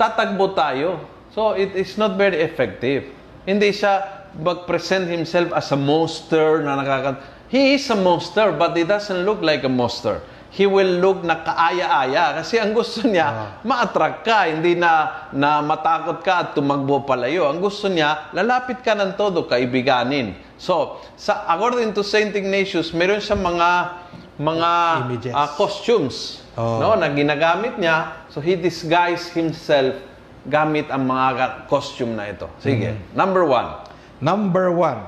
tatagbo 0.00 0.56
tayo. 0.56 1.04
So, 1.36 1.52
it 1.52 1.76
is 1.76 2.00
not 2.00 2.16
very 2.16 2.40
effective. 2.40 3.12
Hindi 3.44 3.76
siya 3.76 4.24
mag-present 4.38 5.08
himself 5.08 5.52
as 5.52 5.72
a 5.72 5.78
monster 5.78 6.62
na 6.62 6.76
nakakat... 6.76 7.16
He 7.46 7.78
is 7.78 7.86
a 7.90 7.98
monster, 7.98 8.50
but 8.50 8.74
he 8.74 8.82
doesn't 8.82 9.22
look 9.22 9.38
like 9.38 9.62
a 9.62 9.70
monster. 9.70 10.18
He 10.50 10.66
will 10.66 10.98
look 10.98 11.22
na 11.22 11.44
kaaya-aya 11.44 12.40
kasi 12.40 12.58
ang 12.58 12.74
gusto 12.74 13.04
niya, 13.06 13.60
ma-attract 13.62 14.24
ka, 14.24 14.48
hindi 14.50 14.74
na, 14.74 15.28
na 15.30 15.60
matakot 15.62 16.24
ka 16.24 16.34
at 16.42 16.48
tumagbo 16.56 17.04
palayo. 17.06 17.46
Ang 17.46 17.60
gusto 17.60 17.86
niya, 17.86 18.32
lalapit 18.34 18.80
ka 18.82 18.96
ng 18.98 19.14
todo, 19.14 19.44
kaibiganin. 19.46 20.34
So, 20.56 20.98
sa, 21.14 21.44
according 21.46 21.92
to 21.94 22.02
Saint 22.02 22.32
Ignatius, 22.34 22.90
meron 22.90 23.20
siya 23.20 23.36
mga 23.36 23.70
mga 24.36 24.70
Images. 25.08 25.32
ah, 25.32 25.48
costumes 25.56 26.44
Oh. 26.56 26.80
no, 26.80 26.96
na 26.96 27.12
ginagamit 27.12 27.76
niya. 27.76 28.24
So, 28.32 28.40
he 28.40 28.56
disguised 28.56 29.36
himself 29.36 29.92
gamit 30.48 30.88
ang 30.88 31.04
mga 31.04 31.68
costume 31.68 32.16
na 32.16 32.32
ito. 32.32 32.48
Sige, 32.64 32.96
number 33.12 33.44
one. 33.44 33.85
Number 34.16 34.72
one, 34.72 35.00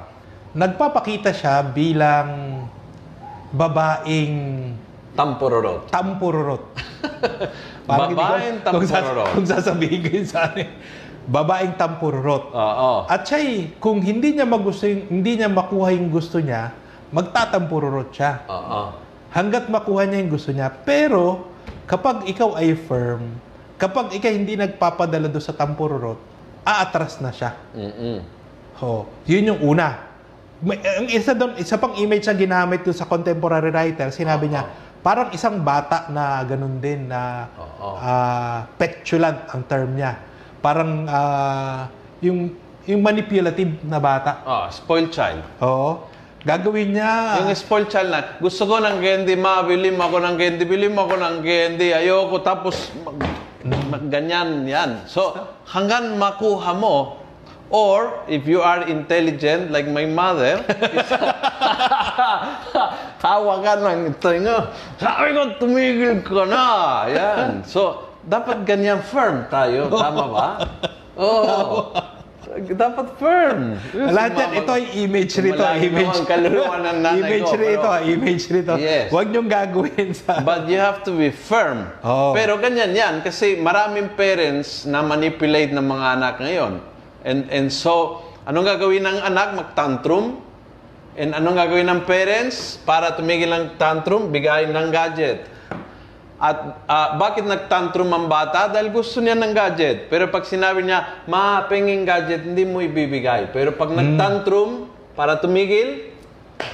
nagpapakita 0.53 1.33
siya 1.33 1.64
bilang 1.64 2.61
babaeng 3.49 4.37
Tampururot. 5.16 5.88
tampururot. 5.90 6.64
Babaeng 7.88 8.61
kung, 8.68 8.85
sas- 8.85 9.01
tampururot. 9.01 9.29
kung 9.33 9.47
sasabihin 9.49 10.01
ko 10.05 10.09
yun 10.12 10.29
sa 10.29 10.53
akin, 10.53 10.68
babaeng 11.25 11.75
tampururot. 11.75 12.53
Oo. 12.53 12.92
At 13.09 13.25
siya, 13.25 13.73
kung 13.81 14.05
hindi 14.05 14.37
niya 14.37 14.44
magusto 14.44 14.85
yung, 14.85 15.09
hindi 15.09 15.40
niya 15.40 15.49
makuha 15.49 15.97
yung 15.97 16.12
gusto 16.12 16.37
niya, 16.37 16.71
magtatampururot 17.11 18.12
siya. 18.12 18.44
Oo. 18.47 18.92
Hanggat 19.33 19.73
makuha 19.73 20.05
niya 20.05 20.21
yung 20.21 20.33
gusto 20.37 20.53
niya. 20.53 20.68
Pero, 20.85 21.49
kapag 21.88 22.29
ikaw 22.29 22.61
ay 22.61 22.77
firm, 22.77 23.25
kapag 23.81 24.12
ikaw 24.12 24.31
hindi 24.31 24.55
nagpapadala 24.55 25.33
doon 25.33 25.44
sa 25.44 25.57
tampururot, 25.57 26.21
aatras 26.62 27.25
na 27.25 27.33
siya. 27.33 27.57
Mm-mm. 27.73 28.38
Oh, 28.79 29.07
yun 29.27 29.55
yung 29.55 29.61
una. 29.75 30.07
May, 30.59 30.79
ang 30.83 31.07
isa 31.11 31.35
doon, 31.35 31.55
isa 31.59 31.79
pang 31.79 31.95
image 31.99 32.27
na 32.27 32.35
ginamit 32.35 32.83
doon 32.83 32.95
sa 32.95 33.07
contemporary 33.07 33.71
writer, 33.71 34.11
sinabi 34.11 34.51
niya, 34.51 34.67
parang 35.03 35.31
isang 35.31 35.62
bata 35.62 36.11
na 36.11 36.43
ganun 36.43 36.83
din 36.83 37.07
na 37.07 37.47
Oo. 37.55 37.95
ah, 37.99 38.67
petulant 38.75 39.47
ang 39.51 39.62
term 39.67 39.95
niya. 39.95 40.19
Parang 40.59 41.07
ah, 41.07 41.87
yung 42.19 42.55
yung 42.88 43.05
manipulative 43.05 43.85
na 43.85 44.01
bata. 44.01 44.43
Oh, 44.49 44.64
spoiled 44.73 45.12
child. 45.12 45.45
Oo. 45.61 46.09
Gagawin 46.41 46.97
niya. 46.97 47.45
Yung 47.45 47.53
spoiled 47.53 47.93
child 47.93 48.09
na, 48.09 48.41
gusto 48.41 48.64
ko 48.64 48.81
ng 48.81 48.97
candy, 49.05 49.37
ma, 49.37 49.61
bilim 49.61 50.01
ako 50.01 50.17
ng 50.25 50.35
candy, 50.41 50.64
bilim 50.64 50.97
ako 50.97 51.21
ng 51.21 51.37
candy, 51.45 51.93
ayoko, 51.93 52.41
tapos 52.41 52.88
mag, 53.05 53.21
mag- 53.93 54.09
ganyan, 54.09 54.64
yan. 54.64 55.05
So, 55.05 55.37
hanggang 55.69 56.17
makuha 56.17 56.73
mo, 56.73 57.21
or 57.70 58.24
if 58.28 58.48
you 58.48 58.61
are 58.64 58.88
intelligent, 58.88 59.70
like 59.70 59.88
my 59.88 60.09
mother, 60.09 60.64
tawa 63.22 63.61
ka 63.61 63.72
ng 63.76 64.16
tinga, 64.20 64.72
sabi 64.96 65.37
ko, 65.37 65.40
tumigil 65.61 66.24
ka 66.24 66.44
na. 66.48 66.64
Yan. 67.12 67.50
So, 67.68 68.09
dapat 68.24 68.64
ganyan 68.64 69.04
firm 69.04 69.48
tayo, 69.52 69.92
tama 69.92 70.24
ba? 70.33 70.48
Oo. 71.20 71.92
Dapat 72.59 73.20
firm. 73.20 73.76
Lahat 73.92 74.33
yan, 74.35 74.50
ito 74.64 74.70
ay 74.72 74.85
image 75.04 75.37
rito. 75.38 75.62
Image. 75.62 76.18
kaluluwa 76.26 76.81
ng 76.81 76.98
nanay 77.04 77.20
image 77.20 77.52
ko, 77.52 77.61
rito. 77.61 77.88
Image 78.09 78.44
rito. 78.50 78.74
Yes. 78.81 79.12
Huwag 79.12 79.31
niyong 79.31 79.46
gagawin 79.46 80.11
sa... 80.16 80.40
But 80.42 80.66
you 80.66 80.81
have 80.81 81.04
to 81.07 81.12
be 81.14 81.31
firm. 81.31 81.87
Oo. 82.02 82.33
Pero 82.33 82.57
ganyan 82.59 82.96
yan 82.96 83.14
kasi 83.20 83.61
maraming 83.61 84.16
parents 84.16 84.88
na 84.88 85.04
manipulate 85.04 85.70
ng 85.70 85.87
mga 85.87 86.07
anak 86.18 86.35
ngayon. 86.40 86.97
And 87.26 87.50
and 87.50 87.68
so, 87.72 88.22
anong 88.46 88.66
gagawin 88.66 89.07
ng 89.07 89.18
anak? 89.22 89.48
Mag-tantrum. 89.59 90.44
And 91.18 91.35
anong 91.35 91.59
gagawin 91.59 91.90
ng 91.90 92.00
parents 92.07 92.78
para 92.87 93.14
tumigil 93.18 93.50
ng 93.50 93.74
tantrum? 93.74 94.31
Bigayin 94.31 94.70
ng 94.70 94.88
gadget. 94.94 95.50
At 96.38 96.87
ah, 96.87 97.18
bakit 97.18 97.42
nagtantrum 97.42 98.07
ang 98.14 98.31
bata? 98.31 98.70
Dahil 98.70 98.94
gusto 98.94 99.18
niya 99.18 99.35
ng 99.35 99.50
gadget. 99.50 100.07
Pero 100.07 100.31
pag 100.31 100.46
sinabi 100.46 100.87
niya, 100.87 101.26
ma, 101.26 101.66
penging 101.66 102.07
gadget, 102.07 102.46
hindi 102.46 102.62
mo 102.62 102.78
ibibigay. 102.78 103.50
Pero 103.50 103.74
pag 103.74 103.90
nagtantrum, 103.90 104.87
para 105.18 105.35
tumigil, 105.35 106.14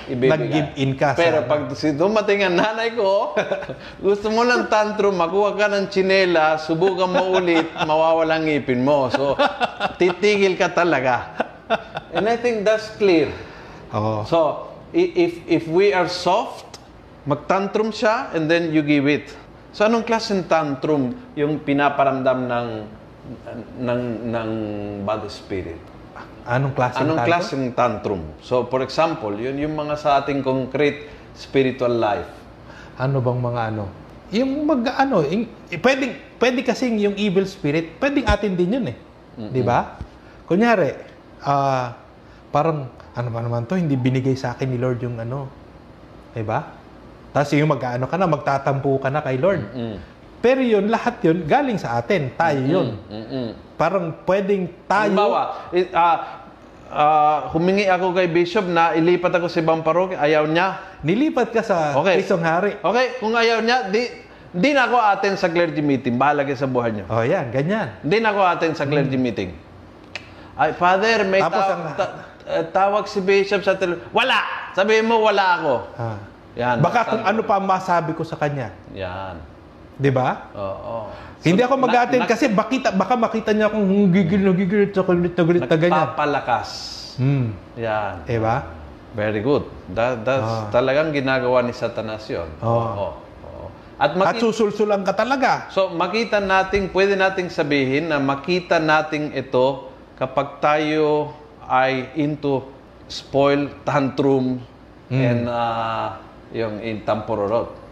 ibibigay. 0.09 0.33
Nag-give 0.33 0.70
in 0.81 0.92
ka 0.97 1.12
sa- 1.12 1.20
Pero 1.20 1.44
pag 1.44 1.68
si 1.77 1.92
dumating 1.92 2.44
ang 2.44 2.57
nanay 2.57 2.92
ko, 2.97 3.35
gusto 4.07 4.29
mo 4.33 4.44
ng 4.44 4.68
tantrum, 4.68 5.16
makuha 5.16 5.57
ka 5.57 5.66
ng 5.68 5.88
tsinela, 5.88 6.57
subukan 6.61 7.09
mo 7.09 7.37
ulit, 7.37 7.68
mawawala 7.88 8.40
ang 8.40 8.49
ngipin 8.49 8.81
mo. 8.85 9.09
So, 9.12 9.37
titigil 10.01 10.57
ka 10.57 10.73
talaga. 10.73 11.37
And 12.12 12.29
I 12.29 12.37
think 12.37 12.64
that's 12.64 12.92
clear. 12.97 13.33
Oo. 13.92 14.25
So, 14.29 14.70
if 14.94 15.40
if 15.49 15.64
we 15.66 15.90
are 15.90 16.07
soft, 16.07 16.79
magtantrum 17.25 17.90
siya 17.90 18.31
and 18.37 18.47
then 18.47 18.70
you 18.70 18.85
give 18.85 19.09
it. 19.09 19.33
So 19.75 19.83
anong 19.83 20.07
klaseng 20.07 20.47
tantrum 20.47 21.18
yung 21.35 21.59
pinaparamdam 21.66 22.47
ng 22.47 22.68
ng 23.81 24.03
ng 24.31 24.51
bad 25.03 25.27
spirit? 25.27 25.81
Anong 26.44 26.76
klaseng 26.76 27.09
Anong 27.09 27.18
tanto? 27.24 27.30
klaseng 27.33 27.64
tantrum? 27.72 28.22
So 28.44 28.68
for 28.68 28.85
example, 28.85 29.33
yun 29.33 29.57
yung 29.57 29.72
mga 29.72 29.94
sa 29.96 30.20
ating 30.20 30.44
concrete 30.44 31.09
spiritual 31.33 31.96
life. 31.96 32.28
Ano 33.00 33.24
bang 33.24 33.40
mga 33.40 33.62
ano? 33.72 33.85
Yung 34.28 34.68
mag 34.68 34.85
ano, 34.92 35.24
yung, 35.24 35.48
eh, 35.72 35.80
pwedeng 35.80 36.12
pwede 36.37 36.61
kasing 36.61 37.00
yung 37.00 37.16
evil 37.16 37.48
spirit, 37.48 37.96
pwedeng 37.96 38.28
atin 38.28 38.52
din 38.52 38.76
yun 38.76 38.87
eh. 38.92 38.96
'Di 39.40 39.62
ba? 39.64 39.98
Kunyari, 40.44 40.92
ah 41.42 41.96
parang 42.52 42.92
ano 43.14 43.28
ba 43.33 43.40
naman 43.40 43.64
to, 43.66 43.74
hindi 43.80 43.96
binigay 43.96 44.37
sa 44.37 44.52
akin 44.52 44.68
ni 44.68 44.78
Lord 44.78 45.00
yung 45.00 45.16
ano. 45.16 45.48
'Di 46.37 46.44
ba? 46.44 46.85
Tapos 47.35 47.50
yung 47.59 47.72
mag-ano 47.72 48.07
ka 48.07 48.14
na, 48.14 48.30
magtatampo 48.30 48.94
ka 49.02 49.11
na 49.11 49.18
kay 49.18 49.42
Lord. 49.42 49.66
Mm. 49.74 49.96
Pero 50.38 50.61
yun, 50.62 50.87
lahat 50.87 51.18
yun, 51.24 51.42
galing 51.48 51.80
sa 51.83 51.98
atin. 51.98 52.30
Tayo 52.38 52.62
yun. 52.62 52.88
Mm-mm. 53.11 53.48
Parang 53.74 54.14
pwedeng 54.22 54.70
tayo... 54.87 55.10
Halimbawa, 55.10 55.40
ah, 55.92 56.18
ah, 56.88 57.38
humingi 57.50 57.84
ako 57.84 58.14
kay 58.14 58.26
Bishop 58.26 58.64
na 58.64 58.94
ilipat 58.94 59.34
ako 59.34 59.46
sa 59.46 59.58
ibang 59.58 59.82
parokya, 59.82 60.18
ayaw 60.18 60.46
niya. 60.46 60.78
Nilipat 61.02 61.50
ka 61.50 61.60
sa 61.60 61.90
Okay. 61.96 62.22
Kristong 62.22 62.40
Hari. 62.40 62.78
Okay, 62.78 63.18
kung 63.18 63.34
ayaw 63.34 63.58
niya, 63.60 63.90
di, 63.90 64.06
di 64.48 64.70
na 64.70 64.87
ako 64.87 64.96
attend 64.96 65.37
sa 65.37 65.50
clergy 65.50 65.82
meeting. 65.82 66.14
Bahala 66.14 66.46
kayo 66.46 66.54
sa 66.54 66.70
buhay 66.70 66.94
niyo. 66.94 67.04
Oh, 67.06 67.20
yan, 67.20 67.50
ganyan. 67.50 67.98
Hindi 68.00 68.16
na 68.18 68.30
ako 68.30 68.40
attend 68.40 68.74
sa 68.74 68.87
clergy 68.87 69.18
meeting. 69.18 69.50
Ay, 70.54 70.70
Father, 70.72 71.26
may 71.26 71.42
Tapos 71.42 71.58
taw- 71.58 71.74
ang- 71.74 71.87
ta- 71.98 72.14
eh, 72.44 72.64
tawag 72.70 73.04
si 73.04 73.18
Bishop 73.18 73.60
sa 73.60 73.74
tele... 73.74 73.98
Wala! 74.14 74.70
Sabihin 74.70 75.02
mo, 75.04 75.18
wala 75.18 75.58
ako. 75.58 75.74
Ah. 75.94 76.18
Yan. 76.54 76.78
Baka 76.78 77.10
kung 77.10 77.24
ano 77.26 77.42
pa 77.42 77.58
masabi 77.58 78.14
ko 78.14 78.22
sa 78.22 78.38
kanya. 78.38 78.70
Yan. 78.94 79.42
'Di 79.96 80.11
ba? 80.11 80.50
Oo. 80.52 80.96
Hindi 81.40 81.61
ako 81.61 81.76
mag-attend 81.76 82.24
kasi 82.24 82.48
bakita, 82.48 82.88
baka 82.90 83.14
makita 83.14 83.52
niya 83.52 83.68
akong 83.68 83.85
"Hmm, 83.85 84.09
gigil 84.09 84.40
na 84.40 84.52
gigil 84.52 84.88
at 84.88 84.96
galit 84.96 85.35
na 85.37 85.42
galit 85.44 85.62
na 85.62 85.76
ganyan. 85.76 85.92
Nagpapalakas. 85.92 86.68
Hmm. 87.20 87.52
Yan. 87.76 88.24
'Di 88.24 88.38
ba? 88.38 88.57
Very 89.14 89.38
good. 89.38 89.62
That, 89.94 90.26
that's 90.26 90.42
Ah. 90.42 90.66
talagang 90.74 91.14
ginagawa 91.14 91.62
ni 91.62 91.70
Satanas 91.70 92.26
yun. 92.26 92.50
Oo. 92.59 92.66
Oo. 92.66 93.11
Oo. 93.44 93.66
At, 93.94 94.11
At 94.18 94.42
susulsulan 94.42 95.07
ka 95.07 95.14
talaga. 95.14 95.70
so, 95.70 95.87
makita 95.94 96.42
natin, 96.42 96.90
pwede 96.90 97.14
nating 97.14 97.46
sabihin 97.46 98.11
na 98.11 98.18
makita 98.18 98.83
nating 98.83 99.30
ito 99.30 99.87
kapag 100.18 100.59
tayo 100.59 101.30
ay 101.62 102.11
into 102.16 102.66
spoil, 103.07 103.70
tantrum, 103.87 104.59
Hmm. 105.07 105.20
and 105.20 105.42
uh, 105.46 106.16
yung 106.50 106.80
in 106.80 107.04
tampororot. 107.04 107.84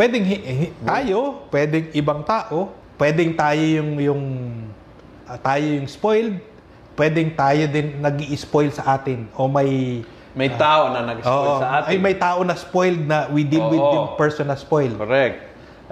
Pwedeng 0.00 0.24
hi- 0.24 0.40
hi- 0.48 0.72
tayo, 0.80 1.44
pwedeng 1.52 1.92
ibang 1.92 2.24
tao, 2.24 2.72
pwedeng 2.96 3.36
tayo 3.36 3.60
yung 3.60 4.00
yung 4.00 4.22
ah, 5.28 5.36
tayo 5.36 5.60
yung 5.60 5.84
spoiled, 5.84 6.40
pwedeng 6.96 7.36
tayo 7.36 7.68
din 7.68 8.00
nag-i-spoil 8.00 8.72
sa 8.72 8.96
atin 8.96 9.28
o 9.36 9.44
may 9.44 10.00
May 10.32 10.48
tao 10.56 10.88
na 10.88 11.04
nag-spoil 11.04 11.52
Oo, 11.52 11.60
sa 11.60 11.84
atin. 11.84 11.88
ay 11.92 11.96
may 12.00 12.16
tao 12.16 12.40
na 12.48 12.56
spoiled 12.56 13.04
na 13.04 13.28
we 13.28 13.44
deal 13.44 13.68
with 13.68 13.76
Oo. 13.76 13.92
yung 13.92 14.08
person 14.16 14.48
na 14.48 14.56
spoiled. 14.56 14.96
Correct. 14.96 15.36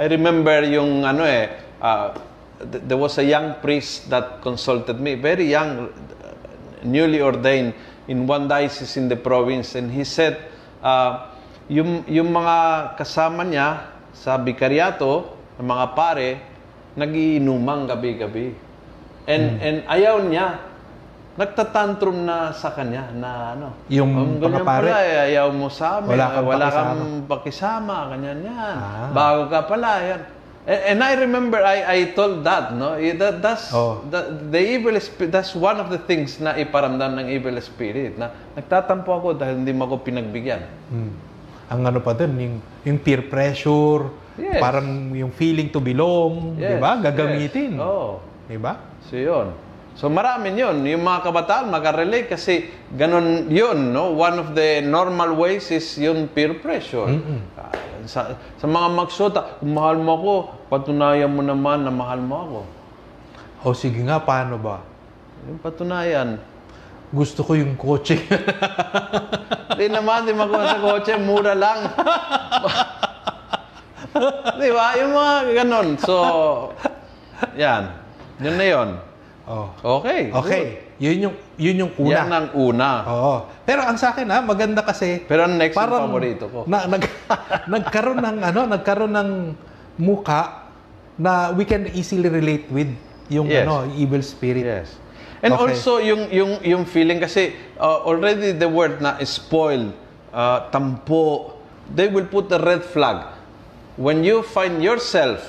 I 0.00 0.08
remember 0.08 0.56
yung 0.64 1.04
ano 1.04 1.28
eh, 1.28 1.52
uh, 1.76 2.16
th- 2.64 2.88
there 2.88 2.96
was 2.96 3.20
a 3.20 3.26
young 3.28 3.60
priest 3.60 4.08
that 4.08 4.40
consulted 4.40 4.96
me, 4.96 5.20
very 5.20 5.52
young, 5.52 5.92
uh, 5.92 6.32
newly 6.80 7.20
ordained 7.20 7.76
in 8.08 8.24
one 8.24 8.48
diocese 8.48 8.96
in 8.96 9.04
the 9.04 9.20
province, 9.20 9.76
and 9.76 9.92
he 9.92 10.00
said, 10.00 10.40
uh, 10.80 11.28
yung, 11.68 12.08
yung 12.08 12.32
mga 12.32 12.56
kasama 12.96 13.44
niya 13.44 13.97
sa 14.12 14.36
bikaryato, 14.36 15.28
ng 15.58 15.66
mga 15.66 15.86
pare, 15.92 16.28
nagiinumang 16.94 17.86
gabi-gabi. 17.86 18.54
And, 19.28 19.44
and 19.60 19.76
ayaw 19.86 20.22
niya, 20.22 20.62
nagtatantrum 21.34 22.26
na 22.26 22.50
sa 22.50 22.74
kanya 22.74 23.14
na 23.14 23.30
ano. 23.54 23.68
Yung 23.86 24.10
"Ang 24.10 24.30
ganyan 24.42 24.58
mga 24.58 24.66
pare? 24.66 24.86
pala, 24.90 24.98
eh, 25.02 25.26
ayaw 25.30 25.46
mo 25.54 25.70
sa 25.70 26.02
amin. 26.02 26.18
Wala 26.18 26.26
kang 26.28 26.46
wala 26.46 26.66
pakisama." 26.66 26.88
kang 26.90 27.06
pakisama, 27.30 27.94
ganyan 28.10 28.38
yan. 28.42 28.76
Ah. 28.76 29.08
Bago 29.14 29.46
ka 29.46 29.60
pala, 29.62 29.90
yan. 30.02 30.22
And, 30.66 30.80
and 30.84 30.98
I 31.00 31.12
remember 31.14 31.62
I 31.62 31.78
I 31.80 31.98
told 32.12 32.42
that, 32.42 32.74
no? 32.74 32.98
Eh, 32.98 33.14
That, 33.14 33.38
that's 33.38 33.70
Oh. 33.70 34.02
the, 34.04 34.50
the 34.50 34.58
evil 34.58 34.98
spirit, 34.98 35.30
that's 35.30 35.54
one 35.54 35.78
of 35.78 35.88
the 35.88 36.00
things 36.00 36.42
na 36.42 36.58
iparamdam 36.58 37.16
ng 37.16 37.26
evil 37.30 37.54
spirit 37.62 38.18
na 38.18 38.34
nagtatampo 38.52 39.08
ako 39.08 39.28
dahil 39.32 39.62
hindi 39.62 39.70
mo 39.70 39.86
ako 39.86 40.02
pinagbigyan. 40.02 40.62
Hmm. 40.90 41.12
Ang 41.68 41.84
ano 41.84 42.00
pa 42.00 42.16
dun, 42.16 42.32
yung, 42.34 42.56
yung 42.84 42.98
peer 42.98 43.28
pressure, 43.28 44.26
Yes. 44.38 44.62
parang 44.62 44.86
yung 45.18 45.34
feeling 45.34 45.66
to 45.66 45.82
belong, 45.82 46.54
di 46.54 46.62
Yes, 46.62 46.78
ba? 46.78 46.94
Gagamitin. 47.02 47.74
yes. 47.74 47.82
Oo. 47.82 48.22
Di 48.46 48.54
ba? 48.54 48.78
So 49.02 49.18
yun. 49.18 49.50
So 49.98 50.06
marami 50.06 50.54
yun. 50.54 50.78
Yung 50.86 51.02
mga 51.02 51.26
kabataan 51.26 51.66
makarelate 51.66 52.30
kasi 52.30 52.70
ganun 52.88 53.50
yun. 53.50 53.90
No? 53.90 54.14
One 54.14 54.38
of 54.38 54.54
the 54.54 54.78
normal 54.78 55.34
ways 55.34 55.74
is 55.74 55.82
yung 55.98 56.30
peer 56.30 56.54
pressure. 56.54 57.10
Ah, 57.58 57.74
Sa, 58.06 58.30
sa 58.56 58.64
mga 58.64 58.88
magsuta, 58.94 59.58
kung 59.58 59.74
mahal 59.74 59.98
mo 59.98 60.14
ako, 60.14 60.32
patunayan 60.70 61.28
mo 61.28 61.42
naman 61.42 61.82
na 61.82 61.90
mahal 61.90 62.22
mo 62.22 62.34
ako. 62.38 62.60
O 63.66 63.74
sige 63.74 63.98
nga, 64.00 64.22
paano 64.22 64.54
ba? 64.54 64.86
Yung 65.44 65.58
patunayan. 65.58 66.38
Gusto 67.08 67.40
ko 67.40 67.56
yung 67.56 67.74
kotse. 67.80 68.20
Di 69.78 69.86
naman, 69.88 70.28
di 70.28 70.36
makuha 70.36 70.76
sa 70.76 70.78
kotse, 70.82 71.16
mura 71.16 71.56
lang. 71.56 71.88
di 74.60 74.68
ba? 74.72 74.86
Yung 75.00 75.12
mga 75.16 75.34
ganun. 75.64 75.88
So, 76.00 76.14
yan. 77.56 77.88
Yun 78.42 78.56
na 78.56 78.66
yun. 78.66 78.88
Oh. 79.48 79.72
Okay. 80.04 80.28
Okay. 80.28 80.64
Yun 81.00 81.30
yung 81.30 81.34
yun 81.56 81.76
yung 81.86 81.92
good. 81.96 82.12
una. 82.12 82.18
Yan 82.20 82.28
ang 82.28 82.48
una. 82.52 82.90
Oo. 83.08 83.34
Pero 83.64 83.80
ang 83.80 83.96
sa 83.96 84.12
akin 84.12 84.28
ha, 84.28 84.44
maganda 84.44 84.84
kasi 84.84 85.24
Pero 85.24 85.48
ang 85.48 85.56
next 85.56 85.72
yung 85.72 85.80
parang 85.80 86.12
paborito 86.12 86.44
ko. 86.52 86.58
Na, 86.68 86.84
nag, 86.84 87.02
nagkaroon 87.72 88.20
ng 88.20 88.38
ano, 88.44 88.60
nagkaroon 88.68 89.14
ng 89.16 89.30
muka 89.96 90.68
na 91.16 91.50
we 91.56 91.64
can 91.64 91.88
easily 91.96 92.28
relate 92.28 92.68
with 92.68 92.92
yung 93.32 93.48
Yes. 93.48 93.64
ano, 93.64 93.88
evil 93.96 94.20
spirit. 94.20 94.68
Yes. 94.68 95.00
And 95.42 95.54
Okay. 95.54 95.62
also 95.70 96.02
yung 96.02 96.26
yung 96.34 96.58
yung 96.66 96.82
feeling 96.82 97.22
kasi 97.22 97.54
uh, 97.78 98.02
already 98.02 98.50
the 98.50 98.66
word 98.66 98.98
na 98.98 99.22
spoil, 99.22 99.94
uh, 100.34 100.66
tampo, 100.74 101.54
they 101.94 102.10
will 102.10 102.26
put 102.26 102.50
the 102.50 102.58
red 102.58 102.82
flag. 102.82 103.22
When 103.94 104.26
you 104.26 104.42
find 104.42 104.82
yourself 104.82 105.42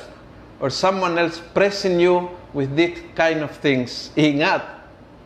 or 0.62 0.70
someone 0.70 1.18
else 1.18 1.42
pressing 1.54 1.98
you 1.98 2.30
with 2.54 2.74
this 2.78 3.02
kind 3.18 3.42
of 3.42 3.54
things, 3.62 4.14
ingat. 4.14 4.62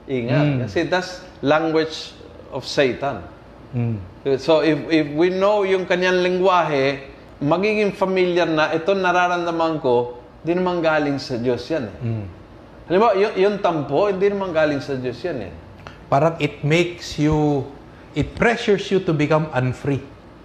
Ingat. 0.07 0.67
Kasi 0.67 0.87
that's 0.87 1.23
language 1.43 2.11
of 2.51 2.63
Satan. 2.63 3.23
Mm. 3.75 3.97
So 4.39 4.63
if 4.63 4.79
if 4.87 5.07
we 5.11 5.27
know 5.27 5.67
yung 5.67 5.83
kanyang 5.83 6.23
lengguwahe, 6.23 7.03
magiging 7.43 7.91
familiar 7.91 8.47
na 8.47 8.71
ito 8.71 8.95
nararamdaman 8.95 9.83
ko, 9.83 10.23
di 10.39 10.55
naman 10.55 10.79
galing 10.79 11.19
sa 11.19 11.35
Diyos 11.35 11.67
yan 11.67 11.87
eh. 11.91 11.95
Mm. 11.99 12.25
Halimbawa, 12.87 13.15
yung, 13.15 13.33
yung 13.39 13.55
tampo, 13.63 14.11
hindi 14.11 14.27
naman 14.27 14.51
galing 14.51 14.83
sa 14.83 14.99
Diyos 14.99 15.15
yan 15.23 15.47
eh. 15.47 15.53
Parang 16.11 16.35
it 16.43 16.61
makes 16.67 17.15
you 17.15 17.63
it 18.13 18.35
pressures 18.35 18.85
you 18.91 18.99
to 19.01 19.15
become 19.15 19.47
unfree. 19.55 20.03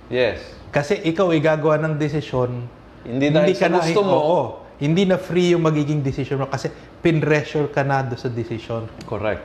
Yes. 0.09 0.40
Kasi 0.70 1.03
ikaw 1.03 1.35
ay 1.35 1.40
gagawa 1.42 1.77
ng 1.83 1.98
desisyon. 1.98 2.64
Hindi 3.05 3.29
dahil 3.29 3.53
sa 3.59 3.68
na, 3.68 3.83
gusto 3.83 4.01
mo. 4.05 4.16
Oo, 4.16 4.40
hindi 4.79 5.05
na 5.05 5.18
free 5.18 5.53
yung 5.53 5.66
magiging 5.66 6.01
decision 6.01 6.40
mo 6.40 6.46
kasi 6.46 6.70
pinressure 7.03 7.68
ka 7.68 7.83
na 7.83 8.07
doon 8.07 8.20
sa 8.20 8.31
decision. 8.31 8.87
Correct. 9.05 9.42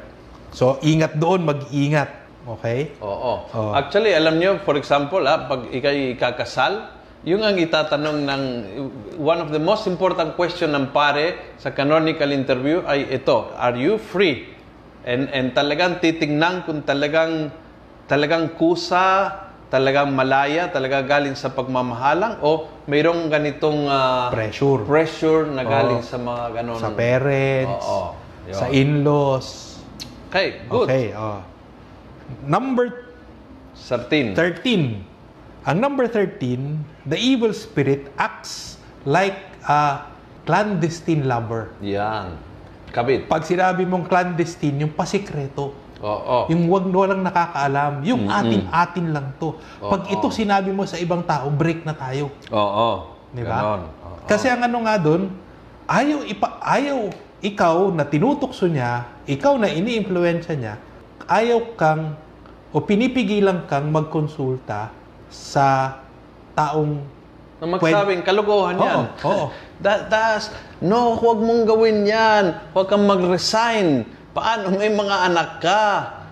So, 0.53 0.77
ingat 0.85 1.17
doon, 1.17 1.49
mag-ingat. 1.49 2.23
Okay? 2.45 2.93
Oo. 3.01 3.47
Oo. 3.49 3.71
Actually, 3.73 4.13
alam 4.13 4.37
nyo, 4.37 4.61
for 4.61 4.77
example, 4.77 5.23
ah, 5.25 5.49
pag 5.49 5.71
ikay 5.73 6.13
kakasal, 6.19 6.91
yung 7.23 7.39
ang 7.39 7.55
itatanong 7.55 8.27
ng 8.27 8.43
one 9.15 9.39
of 9.39 9.55
the 9.55 9.59
most 9.59 9.87
important 9.87 10.35
question 10.35 10.75
ng 10.75 10.91
pare 10.91 11.55
sa 11.55 11.71
canonical 11.71 12.27
interview 12.35 12.83
ay 12.83 13.07
ito, 13.07 13.47
are 13.55 13.79
you 13.79 13.95
free? 13.95 14.51
And 15.07 15.31
and 15.31 15.55
talagang 15.55 16.03
titingnan 16.03 16.67
kung 16.67 16.83
talagang 16.83 17.47
talagang 18.11 18.59
kusa, 18.59 19.31
talagang 19.71 20.11
malaya, 20.11 20.67
talaga 20.67 20.99
galing 20.99 21.39
sa 21.39 21.51
pagmamahalang 21.55 22.43
o 22.43 22.67
mayroong 22.91 23.31
ganitong 23.31 23.87
ah, 23.87 24.27
Pressure. 24.27 24.83
pressure 24.83 25.43
na 25.47 25.63
galing 25.63 26.03
Oo. 26.03 26.07
sa 26.07 26.19
mga 26.19 26.43
ganon. 26.59 26.79
Sa 26.79 26.91
parents, 26.91 27.87
Oo. 27.87 28.01
Yun. 28.51 28.55
sa 28.59 28.65
in-laws. 28.67 29.47
Okay, 30.27 30.67
good. 30.67 30.91
Okay, 30.91 31.15
oh. 31.15 31.39
Number 32.43 33.07
13. 33.79 34.35
13. 34.35 35.12
Ang 35.63 35.79
number 35.79 36.11
13, 36.11 37.07
the 37.07 37.15
evil 37.15 37.55
spirit 37.55 38.11
acts 38.19 38.75
like 39.07 39.39
a 39.63 40.11
clandestine 40.43 41.23
lover. 41.23 41.71
Yan. 41.79 42.35
Kabit. 42.91 43.31
Pag 43.31 43.47
sinabi 43.47 43.87
mong 43.87 44.11
clandestine, 44.11 44.83
yung 44.83 44.91
pasikreto. 44.91 45.71
Oo. 46.03 46.51
Yung 46.51 46.67
wag 46.67 46.83
walang 46.91 47.23
nakakaalam. 47.23 48.03
Yung 48.03 48.27
atin-atin 48.27 49.15
lang 49.15 49.31
to. 49.39 49.55
Pag 49.79 50.11
Oo. 50.11 50.13
ito 50.19 50.27
sinabi 50.35 50.75
mo 50.75 50.83
sa 50.83 50.99
ibang 50.99 51.23
tao, 51.23 51.47
break 51.47 51.87
na 51.87 51.95
tayo. 51.95 52.27
Oo. 52.51 53.15
Di 53.31 53.47
ba? 53.47 53.63
Ganon. 53.63 53.81
Oo. 53.87 54.27
Kasi 54.27 54.51
ang 54.51 54.67
ano 54.67 54.83
nga 54.83 54.99
doon, 54.99 55.31
ayaw, 55.87 56.27
ipa, 56.27 56.59
ayaw 56.59 57.07
ikaw 57.39 57.87
na 57.95 58.03
tinutokso 58.03 58.67
niya, 58.67 59.07
ikaw 59.23 59.55
na 59.55 59.71
ini-influensya 59.71 60.59
niya, 60.59 60.75
ayaw 61.23 61.71
kang 61.79 62.19
o 62.75 62.83
pinipigilan 62.83 63.63
kang 63.63 63.87
magkonsulta 63.95 65.02
sa 65.33 65.97
taong 66.53 67.01
na 67.57 67.65
magsabing 67.79 68.21
kalokohan 68.21 68.75
yan. 68.77 69.03
Oo, 69.23 69.27
oo. 69.27 69.45
That, 69.83 70.07
that's, 70.07 70.47
no, 70.79 71.19
huwag 71.19 71.43
mong 71.43 71.67
gawin 71.67 72.07
yan. 72.07 72.55
Huwag 72.71 72.87
kang 72.87 73.03
mag-resign. 73.03 74.07
Paano? 74.31 74.71
May 74.71 74.87
mga 74.87 75.27
anak 75.27 75.59
ka. 75.59 75.83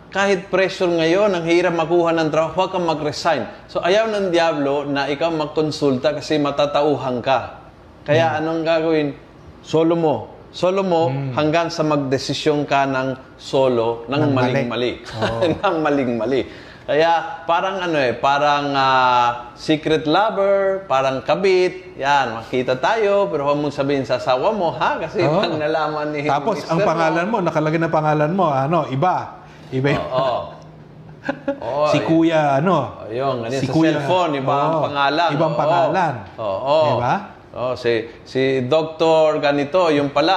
Kahit 0.08 0.48
pressure 0.48 0.88
ngayon, 0.88 1.36
ang 1.36 1.44
hirap 1.44 1.76
makuha 1.76 2.16
ng 2.16 2.32
trabaho, 2.32 2.56
huwag 2.64 2.72
kang 2.72 2.88
mag-resign. 2.88 3.44
So, 3.68 3.84
ayaw 3.84 4.08
ng 4.08 4.32
Diablo 4.32 4.88
na 4.88 5.12
ikaw 5.12 5.32
magkonsulta 5.36 6.16
kasi 6.16 6.40
matatauhan 6.40 7.20
ka. 7.20 7.60
Kaya 8.08 8.40
anong 8.40 8.64
gagawin? 8.64 9.16
Solo 9.64 10.00
mo. 10.00 10.16
Solo 10.52 10.84
mo 10.84 11.08
hanggang 11.32 11.72
sa 11.72 11.84
magdesisyon 11.84 12.68
ka 12.68 12.84
ng 12.84 13.36
solo 13.40 14.04
ng 14.08 14.20
Ng 14.20 14.32
mali. 14.32 14.52
maling-mali. 14.52 14.92
ng 15.64 15.78
maling-mali. 15.80 16.42
Kaya 16.92 17.48
parang 17.48 17.80
ano 17.80 17.96
eh, 17.96 18.12
parang 18.12 18.76
ah, 18.76 19.56
secret 19.56 20.04
lover, 20.04 20.84
parang 20.92 21.24
kabit. 21.24 21.96
Yan, 21.96 22.44
makita 22.44 22.76
tayo, 22.84 23.32
pero 23.32 23.48
huwag 23.48 23.64
mong 23.64 23.72
sabihin 23.72 24.04
sa 24.04 24.20
asawa 24.20 24.52
mo, 24.52 24.76
ha? 24.76 25.00
Kasi 25.00 25.24
Oo. 25.24 25.40
pag 25.40 25.56
nalaman 25.56 26.12
ni 26.12 26.28
Tapos 26.28 26.68
ang 26.68 26.84
pangalan 26.84 27.32
mo, 27.32 27.40
nakalagay 27.40 27.80
na 27.80 27.88
pangalan 27.88 28.36
mo, 28.36 28.52
ano, 28.52 28.92
iba. 28.92 29.40
Iba 29.72 29.88
yung, 29.88 30.04
Oo. 30.04 30.40
Oo, 31.64 31.88
si 31.96 32.04
eh. 32.04 32.04
Kuya, 32.04 32.60
ano. 32.60 33.08
Ayun, 33.08 33.48
ganyan 33.48 33.62
si 33.64 33.68
sa 33.68 33.72
Kuya- 33.72 33.96
cellphone, 33.96 34.32
iba 34.44 34.52
ang 34.52 34.74
Oo, 34.76 34.84
pangalan. 34.92 35.30
Ibang 35.32 35.54
Oo. 35.56 35.62
pangalan. 35.64 36.14
Oo. 36.44 36.76
Diba? 36.92 37.16
Oo, 37.56 37.72
si, 37.80 37.92
si 38.28 38.68
Doktor 38.68 39.40
ganito, 39.40 39.88
yung 39.96 40.12
pala, 40.12 40.36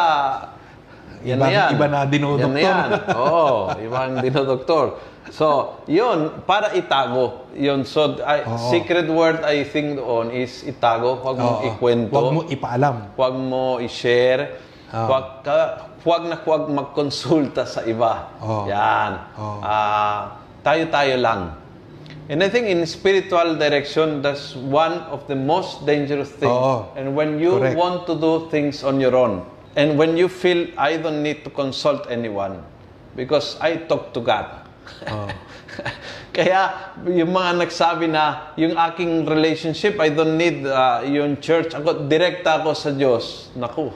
yan 1.24 1.36
Ibang- 1.36 1.48
na 1.48 1.56
yan. 1.56 1.68
iba 1.72 1.86
na 1.88 2.00
dinodoktor. 2.04 2.44
Yan 2.44 2.52
na 2.52 2.60
yan. 2.60 2.88
Oo, 3.20 3.52
ibang 3.80 4.10
dinodoktor. 4.20 4.86
So, 5.32 5.80
yun, 5.88 6.44
para 6.44 6.76
itago. 6.76 7.48
Yun, 7.56 7.88
so, 7.88 8.20
I- 8.20 8.44
Oo. 8.44 8.68
secret 8.68 9.08
word 9.08 9.40
I 9.40 9.64
think 9.64 9.96
doon 9.96 10.28
is 10.30 10.60
itago. 10.62 11.16
Huwag 11.16 11.36
mong 11.40 11.58
Oo. 11.64 11.68
ikwento. 11.72 12.12
Huwag 12.12 12.28
mo 12.30 12.42
ipaalam. 12.44 12.96
Huwag 13.16 13.34
mo 13.34 13.64
i-share. 13.80 14.60
Oo. 14.92 15.08
Huwag, 15.08 15.26
ka, 15.40 15.56
huwag 16.04 16.22
na 16.28 16.36
huwag 16.38 16.68
magkonsulta 16.68 17.64
sa 17.64 17.82
iba. 17.82 18.36
Oo. 18.38 18.68
Yan. 18.68 19.12
Oo. 19.40 19.58
Ah, 19.64 20.36
tayo-tayo 20.60 21.16
lang. 21.16 21.56
And 22.24 22.40
I 22.40 22.48
think 22.48 22.68
in 22.68 22.80
spiritual 22.84 23.56
direction, 23.56 24.20
that's 24.20 24.52
one 24.56 25.08
of 25.08 25.24
the 25.28 25.36
most 25.36 25.84
dangerous 25.84 26.32
things. 26.32 26.52
Oo. 26.52 26.88
And 26.96 27.16
when 27.16 27.40
you 27.40 27.56
Correct. 27.56 27.76
want 27.76 28.04
to 28.08 28.14
do 28.14 28.48
things 28.48 28.84
on 28.84 29.00
your 29.00 29.16
own, 29.16 29.44
and 29.76 29.98
when 29.98 30.16
you 30.16 30.28
feel, 30.28 30.68
I 30.78 30.96
don't 30.96 31.22
need 31.22 31.44
to 31.44 31.50
consult 31.50 32.06
anyone, 32.10 32.62
because 33.16 33.58
I 33.60 33.76
talk 33.76 34.14
to 34.14 34.20
God. 34.20 34.64
Oo. 35.10 35.28
Kaya 36.34 36.92
yung 37.06 37.30
mga 37.30 37.62
nagsabi 37.62 38.10
na 38.10 38.54
yung 38.58 38.74
aking 38.74 39.22
relationship, 39.22 39.98
I 40.02 40.10
don't 40.10 40.34
need 40.34 40.66
uh, 40.66 41.02
yung 41.06 41.38
church. 41.38 41.74
Ako, 41.74 42.10
direkta 42.10 42.58
ako 42.58 42.74
sa 42.74 42.90
Diyos. 42.90 43.54
Naku, 43.54 43.94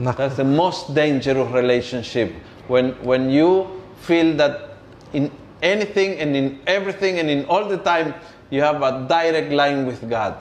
Nak- 0.00 0.16
that's 0.16 0.40
the 0.40 0.48
most 0.48 0.96
dangerous 0.96 1.52
relationship. 1.52 2.32
When, 2.68 2.96
when 3.04 3.28
you 3.28 3.68
feel 4.00 4.36
that 4.40 4.80
in 5.12 5.28
anything 5.60 6.16
and 6.16 6.32
in 6.36 6.60
everything 6.64 7.20
and 7.20 7.28
in 7.28 7.44
all 7.44 7.68
the 7.68 7.78
time, 7.78 8.14
you 8.48 8.64
have 8.64 8.80
a 8.80 9.04
direct 9.04 9.52
line 9.52 9.84
with 9.84 10.00
God. 10.08 10.36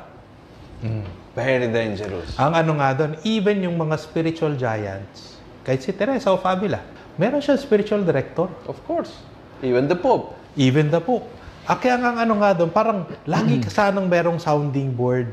Very 1.39 1.69
dangerous. 1.71 2.35
Ang 2.35 2.53
ano 2.53 2.71
nga 2.77 2.89
doon, 2.93 3.15
even 3.23 3.63
yung 3.63 3.79
mga 3.79 3.95
spiritual 3.95 4.53
giants, 4.59 5.39
kahit 5.63 5.79
si 5.79 5.95
Teresa 5.95 6.35
of 6.35 6.43
Avila, 6.43 6.83
meron 7.15 7.39
siya 7.39 7.55
spiritual 7.55 8.03
director. 8.03 8.51
Of 8.67 8.79
course. 8.83 9.23
Even 9.63 9.87
the 9.87 9.95
Pope. 9.95 10.35
Even 10.59 10.91
the 10.91 10.99
Pope. 10.99 11.27
Ah, 11.69 11.77
kaya 11.77 11.99
nga 12.01 12.25
ano 12.25 12.39
nga 12.41 12.51
doon, 12.55 12.71
parang 12.73 13.05
lagi 13.29 13.61
ka 13.61 13.69
sanang 13.69 14.09
merong 14.09 14.41
sounding 14.41 14.89
board 14.89 15.31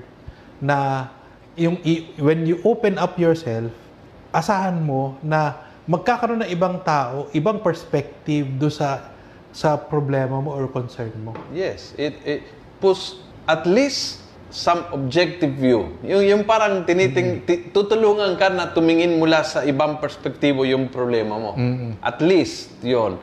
na 0.61 1.09
yung 1.57 1.81
when 2.21 2.45
you 2.45 2.61
open 2.63 3.01
up 3.01 3.17
yourself, 3.17 3.73
asahan 4.31 4.77
mo 4.85 5.17
na 5.25 5.57
magkakaroon 5.89 6.45
ng 6.45 6.51
ibang 6.53 6.83
tao, 6.85 7.33
ibang 7.33 7.63
perspective 7.65 8.45
do 8.61 8.69
sa 8.69 9.09
sa 9.57 9.81
problema 9.81 10.37
mo 10.37 10.53
or 10.53 10.69
concern 10.69 11.15
mo. 11.25 11.33
Yes, 11.57 11.97
it, 11.97 12.21
it 12.29 12.45
puts 12.77 13.17
at 13.49 13.65
least 13.65 14.26
some 14.51 14.87
objective 14.95 15.55
view. 15.59 15.91
Yung, 16.07 16.23
yung 16.23 16.43
parang 16.47 16.87
tiniting, 16.87 17.43
ti- 17.43 17.69
tutulungan 17.75 18.39
ka 18.39 18.49
na 18.49 18.71
tumingin 18.71 19.19
mula 19.19 19.43
sa 19.43 19.67
ibang 19.67 19.99
perspektibo 19.99 20.63
yung 20.63 20.89
problema 20.89 21.35
mo. 21.37 21.51
At 21.99 22.23
least, 22.23 22.71
yon. 22.81 23.19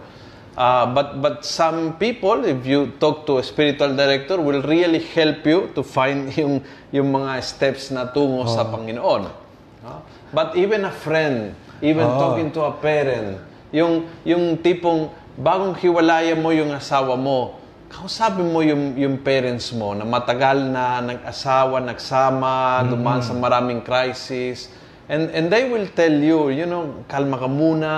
Uh, 0.53 0.85
but 0.93 1.17
but 1.17 1.41
some 1.41 1.97
people, 1.97 2.45
if 2.45 2.61
you 2.61 2.93
talk 3.01 3.25
to 3.25 3.41
a 3.41 3.43
spiritual 3.43 3.89
director, 3.97 4.37
will 4.37 4.61
really 4.61 5.01
help 5.01 5.41
you 5.49 5.73
to 5.73 5.81
find 5.81 6.29
yung 6.37 6.61
yung 6.93 7.09
mga 7.09 7.41
steps 7.41 7.89
na 7.89 8.05
tungo 8.05 8.45
sa 8.45 8.61
Panginoon. 8.69 9.33
Ah, 9.81 10.05
But 10.29 10.53
even 10.53 10.85
a 10.85 10.93
friend, 10.93 11.57
even 11.81 12.05
Oo. 12.05 12.21
talking 12.21 12.53
to 12.53 12.69
a 12.69 12.73
parent, 12.77 13.41
yung 13.73 14.05
yung 14.21 14.61
tipong 14.61 15.09
bagong 15.33 15.73
hiwalayan 15.73 16.37
mo 16.37 16.53
yung 16.53 16.69
asawa 16.69 17.17
mo, 17.17 17.57
kausapin 17.93 18.49
mo 18.49 18.65
yung 18.65 18.97
yung 18.97 19.21
parents 19.21 19.69
mo 19.69 19.93
na 19.93 20.01
matagal 20.01 20.65
na 20.65 20.99
nag-asawa, 21.05 21.77
nagsama, 21.77 22.81
dumaan 22.89 23.21
sa 23.21 23.37
maraming 23.37 23.85
crisis. 23.85 24.73
And, 25.05 25.29
and 25.29 25.51
they 25.53 25.69
will 25.69 25.85
tell 25.93 26.11
you, 26.11 26.49
you 26.49 26.65
know, 26.65 27.05
kalma 27.05 27.37
ka 27.37 27.45
muna, 27.45 27.91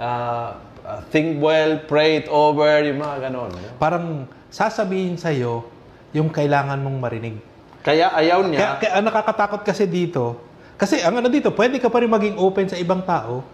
uh, 0.00 0.48
uh, 0.86 1.00
think 1.12 1.42
well, 1.42 1.76
pray 1.84 2.24
it 2.24 2.28
over, 2.30 2.80
yung 2.80 3.04
mga 3.04 3.28
ganon. 3.28 3.52
you 3.52 3.60
know. 3.60 3.76
Parang 3.76 4.24
sasabihin 4.48 5.20
sa'yo 5.20 5.66
yung 6.14 6.30
kailangan 6.30 6.78
mong 6.80 6.98
marinig. 7.02 7.36
Kaya 7.84 8.16
ayaw 8.16 8.46
Kaya, 8.46 8.50
niya, 8.50 8.68
kaya 8.80 8.92
ang 8.96 9.04
nakakatakot 9.04 9.60
kasi 9.66 9.84
dito, 9.84 10.40
kasi 10.78 11.02
ang 11.04 11.20
ano 11.20 11.28
dito, 11.28 11.52
pwede 11.52 11.76
ka 11.82 11.92
pa 11.92 12.00
rin 12.00 12.08
maging 12.08 12.40
open 12.40 12.70
sa 12.70 12.78
ibang 12.80 13.02
tao, 13.04 13.44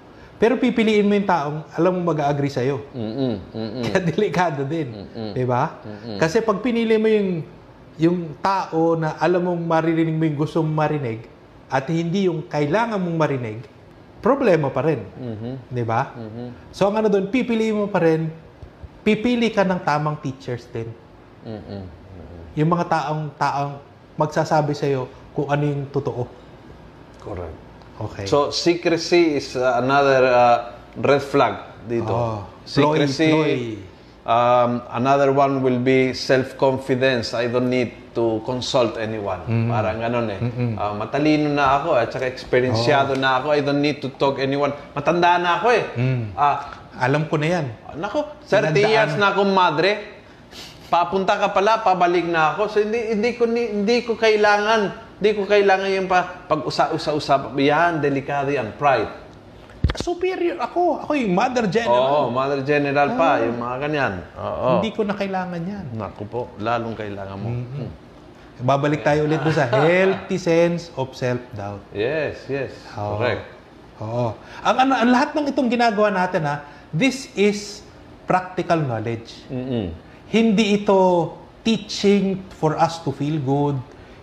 pero 0.41 0.57
pipiliin 0.57 1.05
mo 1.05 1.13
yung 1.13 1.29
taong 1.29 1.59
alam 1.77 2.01
mo 2.01 2.17
mag-agree 2.17 2.49
sa'yo. 2.49 2.81
mm-mm, 2.97 3.35
mm-mm. 3.53 3.83
Kaya 3.85 4.01
delikado 4.01 4.65
din. 4.65 5.05
Di 5.37 5.45
ba? 5.45 5.77
Kasi 6.17 6.41
pag 6.41 6.65
pinili 6.65 6.97
mo 6.97 7.13
yung, 7.13 7.45
yung 8.01 8.19
tao 8.41 8.97
na 8.97 9.21
alam 9.21 9.45
mong 9.45 9.61
maririnig 9.61 10.17
mo 10.17 10.25
yung 10.25 10.39
gusto 10.41 10.65
mong 10.65 10.89
marinig 10.89 11.29
at 11.69 11.85
hindi 11.93 12.25
yung 12.33 12.41
kailangan 12.49 12.97
mong 12.97 13.19
marinig, 13.21 13.61
problema 14.25 14.73
pa 14.73 14.81
rin. 14.89 15.05
Di 15.69 15.85
ba? 15.85 16.17
So 16.73 16.89
ang 16.89 17.05
ano 17.05 17.13
doon, 17.13 17.29
pipiliin 17.29 17.77
mo 17.77 17.93
pa 17.93 18.01
rin, 18.01 18.33
pipili 19.05 19.53
ka 19.53 19.61
ng 19.61 19.85
tamang 19.85 20.17
teachers 20.25 20.65
din. 20.73 20.89
Mm-mm. 21.45 21.85
Yung 22.57 22.73
mga 22.73 22.89
taong 22.89 23.29
taong 23.37 23.77
magsasabi 24.17 24.73
sa'yo 24.73 25.05
kung 25.37 25.53
ano 25.53 25.69
yung 25.69 25.85
totoo. 25.93 26.25
Correct. 27.21 27.70
Okay. 28.01 28.25
So, 28.25 28.49
secrecy 28.51 29.37
is 29.37 29.53
uh, 29.55 29.77
another 29.77 30.25
uh, 30.25 30.57
red 30.97 31.21
flag 31.21 31.85
dito. 31.85 32.09
Oh, 32.09 32.49
secrecy. 32.65 33.29
ploy, 33.29 33.45
ploy. 33.45 33.89
Um, 34.21 34.85
another 34.93 35.33
one 35.33 35.61
will 35.61 35.81
be 35.81 36.13
self-confidence. 36.13 37.33
I 37.35 37.49
don't 37.49 37.69
need 37.69 38.15
to 38.15 38.41
consult 38.45 38.97
anyone. 39.01 39.41
Mm-hmm. 39.49 39.69
Parang 39.71 39.97
ganun 39.97 40.27
eh. 40.29 40.41
Ah, 40.77 40.93
matalino 40.93 41.49
na 41.51 41.81
ako 41.81 41.95
at 41.97 42.11
saka 42.11 42.27
eksperyensyado 42.29 43.17
Oh. 43.17 43.21
na 43.21 43.41
ako. 43.41 43.55
I 43.55 43.61
don't 43.65 43.81
need 43.81 43.99
to 44.03 44.09
talk 44.13 44.39
anyone. 44.39 44.73
Matanda 44.93 45.39
na 45.41 45.59
ako 45.59 45.69
eh. 45.73 45.85
Mm. 45.97 46.23
Ah, 46.37 46.57
alam 47.01 47.27
ko 47.27 47.39
na 47.41 47.47
yan. 47.49 47.67
Nako, 47.97 48.29
30 48.45 48.71
Tinandaan. 48.77 48.91
years 48.93 49.13
na 49.17 49.27
akong 49.33 49.51
madre. 49.51 49.91
Papunta 50.91 51.39
ka 51.39 51.49
pala, 51.55 51.81
pabalik 51.81 52.27
na 52.27 52.55
ako. 52.55 52.63
So 52.67 52.77
hindi 52.83 53.15
hindi 53.15 53.31
ko 53.39 53.47
hindi 53.47 53.97
ko 54.03 54.19
kailangan, 54.19 55.10
hindi 55.21 55.37
ko 55.37 55.45
kailangan 55.45 55.89
yung 55.93 56.09
pa 56.09 56.49
pag 56.49 56.65
usa-usap. 56.65 57.53
Yan, 57.61 58.01
delikado 58.01 58.49
yan, 58.49 58.73
pride. 58.81 59.13
Superior 60.01 60.57
ako. 60.57 61.05
Ako 61.05 61.13
yung 61.13 61.37
mother 61.37 61.69
Oo, 61.69 61.73
general. 61.77 62.33
Mother 62.33 62.61
General 62.65 63.09
pa, 63.21 63.45
yung 63.45 63.61
mga 63.61 63.77
ganyan. 63.85 64.13
Oo. 64.41 64.81
Hindi 64.81 64.91
ko 64.97 65.05
na 65.05 65.13
kailangan 65.13 65.61
yan. 65.61 65.85
Naku 65.93 66.25
po, 66.25 66.49
lalong 66.57 66.97
kailangan 66.97 67.37
mo. 67.37 67.49
Hmm. 67.53 67.93
Babalik 68.65 69.05
tayo 69.05 69.29
ulit 69.29 69.45
doon 69.45 69.53
sa 69.53 69.69
healthy 69.85 70.41
sense 70.41 70.89
of 70.97 71.13
self-doubt. 71.13 71.85
Yes, 71.93 72.41
yes. 72.49 72.73
Oo. 72.97 73.21
Correct. 73.21 73.45
Oo. 74.01 74.27
Ang, 74.65 74.77
ano, 74.89 74.93
ang 75.05 75.11
lahat 75.13 75.37
ng 75.37 75.53
itong 75.53 75.69
ginagawa 75.69 76.09
natin 76.09 76.49
ha, 76.49 76.65
this 76.97 77.29
is 77.37 77.85
practical 78.25 78.81
knowledge. 78.81 79.45
Mm-mm. 79.53 79.93
Hindi 80.33 80.81
ito 80.81 81.35
teaching 81.61 82.41
for 82.57 82.73
us 82.81 83.05
to 83.05 83.13
feel 83.13 83.37
good. 83.37 83.77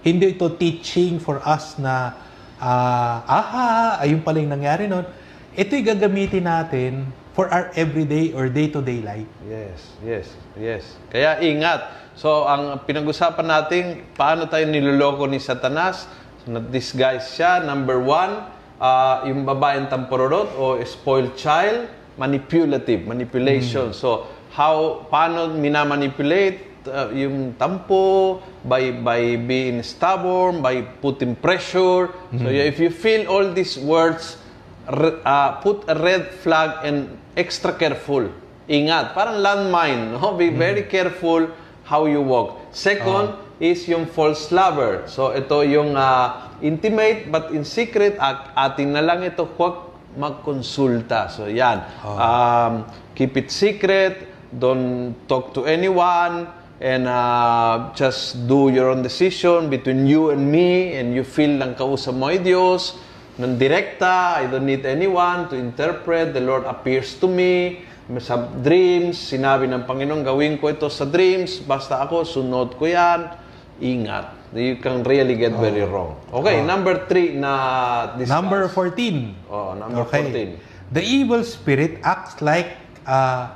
Hindi 0.07 0.39
ito 0.39 0.47
teaching 0.55 1.19
for 1.19 1.43
us 1.43 1.75
na, 1.75 2.15
ah, 2.63 3.27
aha, 3.27 3.71
ayun 4.07 4.23
pala 4.23 4.39
yung 4.39 4.55
nangyari 4.55 4.87
nun. 4.87 5.03
Ito'y 5.51 5.83
gagamitin 5.83 6.47
natin 6.47 7.11
for 7.35 7.51
our 7.51 7.75
everyday 7.75 8.31
or 8.31 8.47
day-to-day 8.47 9.03
life. 9.03 9.27
Yes, 9.43 9.79
yes, 9.99 10.25
yes. 10.55 10.83
Kaya 11.11 11.43
ingat. 11.43 11.91
So, 12.15 12.47
ang 12.47 12.87
pinag-usapan 12.87 13.45
natin, 13.45 13.83
paano 14.15 14.47
tayo 14.47 14.63
niloloko 14.63 15.27
ni 15.27 15.43
Satanas? 15.43 16.07
So, 16.41 16.55
na-disguise 16.55 17.35
siya. 17.35 17.67
Number 17.67 17.99
one, 17.99 18.47
ah, 18.79 19.27
yung 19.27 19.43
babaeng 19.43 19.91
tampororot 19.91 20.55
o 20.55 20.79
spoiled 20.87 21.35
child, 21.35 21.91
manipulative, 22.15 23.03
manipulation. 23.03 23.91
So, 23.91 24.25
how, 24.55 25.03
paano 25.11 25.51
minamanipulate 25.51 26.76
uh, 26.87 27.11
yung 27.13 27.53
tampo 27.59 28.39
by 28.63 28.91
by 28.91 29.35
being 29.35 29.83
stubborn, 29.83 30.63
by 30.63 30.81
putting 31.03 31.35
pressure. 31.35 32.09
So, 32.33 32.47
if 32.49 32.79
you 32.79 32.89
feel 32.89 33.27
all 33.27 33.51
these 33.51 33.77
words, 33.77 34.39
uh, 34.87 35.59
put 35.61 35.83
a 35.87 35.95
red 35.99 36.31
flag 36.41 36.83
and 36.87 37.19
extra 37.35 37.75
careful. 37.75 38.31
Ingat, 38.67 39.15
parang 39.15 39.39
landmine. 39.39 40.19
No? 40.19 40.35
Be 40.35 40.51
very 40.51 40.83
careful 40.87 41.47
how 41.87 42.03
you 42.03 42.19
walk. 42.19 42.59
Second 42.75 43.39
is 43.63 43.87
yung 43.87 44.05
false 44.05 44.51
lover. 44.51 45.07
So 45.07 45.31
ito 45.31 45.63
yung 45.63 45.95
uh, 45.95 46.51
intimate 46.59 47.31
but 47.31 47.55
in 47.55 47.63
secret, 47.63 48.19
at 48.19 48.51
atin 48.55 48.91
na 48.91 49.01
lang 49.01 49.23
ito, 49.23 49.47
huwag 49.55 49.87
magkonsulta. 50.17 51.31
So 51.31 51.47
yan. 51.47 51.85
Um, 52.03 52.89
keep 53.15 53.37
it 53.37 53.53
secret. 53.53 54.27
Don't 54.51 55.15
talk 55.27 55.51
to 55.55 55.67
anyone. 55.67 56.47
And 56.77 57.09
uh, 57.09 57.89
just 57.97 58.45
do 58.45 58.69
your 58.69 58.93
own 58.93 59.01
decision 59.01 59.69
between 59.73 60.05
you 60.05 60.29
and 60.29 60.45
me 60.45 60.93
and 60.93 61.09
you 61.09 61.25
feel 61.25 61.57
lang 61.57 61.73
kausap 61.73 62.13
mo 62.13 62.29
ay 62.29 62.37
Diyos 62.37 63.01
ng 63.37 63.57
direkta, 63.57 64.41
I 64.41 64.49
don't 64.49 64.65
need 64.65 64.85
anyone 64.85 65.45
to 65.49 65.55
interpret. 65.57 66.33
The 66.33 66.41
Lord 66.41 66.65
appears 66.65 67.17
to 67.21 67.29
me 67.29 67.85
sa 68.17 68.49
dreams. 68.49 69.17
Sinabi 69.17 69.69
ng 69.69 69.85
Panginoon, 69.85 70.25
gawin 70.25 70.57
ko 70.57 70.73
ito 70.73 70.89
sa 70.89 71.05
dreams. 71.05 71.61
Basta 71.61 72.01
ako, 72.01 72.25
sunod 72.25 72.77
ko 72.81 72.89
yan. 72.89 73.29
Ingat. 73.77 74.57
You 74.57 74.81
can 74.81 75.05
really 75.05 75.37
get 75.37 75.53
very 75.53 75.85
wrong. 75.85 76.17
Okay, 76.33 76.65
number 76.65 77.05
three 77.05 77.37
na 77.37 78.15
discuss. 78.17 78.33
Number 78.33 78.65
14. 78.71 79.51
Oh, 79.53 79.77
number 79.77 80.01
Okay. 80.07 80.57
The 80.89 81.03
evil 81.03 81.43
spirit 81.43 81.99
acts 82.01 82.41
like 82.41 82.79
uh, 83.05 83.53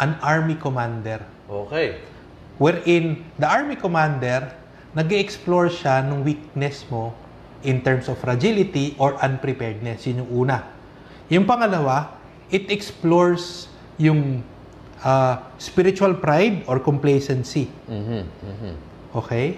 an 0.00 0.18
army 0.24 0.58
commander. 0.58 1.22
14. 1.46 1.66
Okay. 1.70 1.88
Wherein 2.60 3.24
the 3.40 3.48
army 3.48 3.80
commander, 3.80 4.52
nag 4.92 5.08
explore 5.16 5.72
siya 5.72 6.04
ng 6.04 6.20
weakness 6.20 6.84
mo 6.92 7.16
in 7.64 7.80
terms 7.80 8.04
of 8.12 8.20
fragility 8.20 8.92
or 9.00 9.16
unpreparedness. 9.16 10.04
Yun 10.04 10.28
yung 10.28 10.30
una. 10.44 10.68
Yung 11.32 11.48
pangalawa, 11.48 12.20
it 12.52 12.68
explores 12.68 13.72
yung 13.96 14.44
uh, 15.00 15.40
spiritual 15.56 16.20
pride 16.20 16.68
or 16.68 16.76
complacency. 16.76 17.72
Okay? 19.16 19.56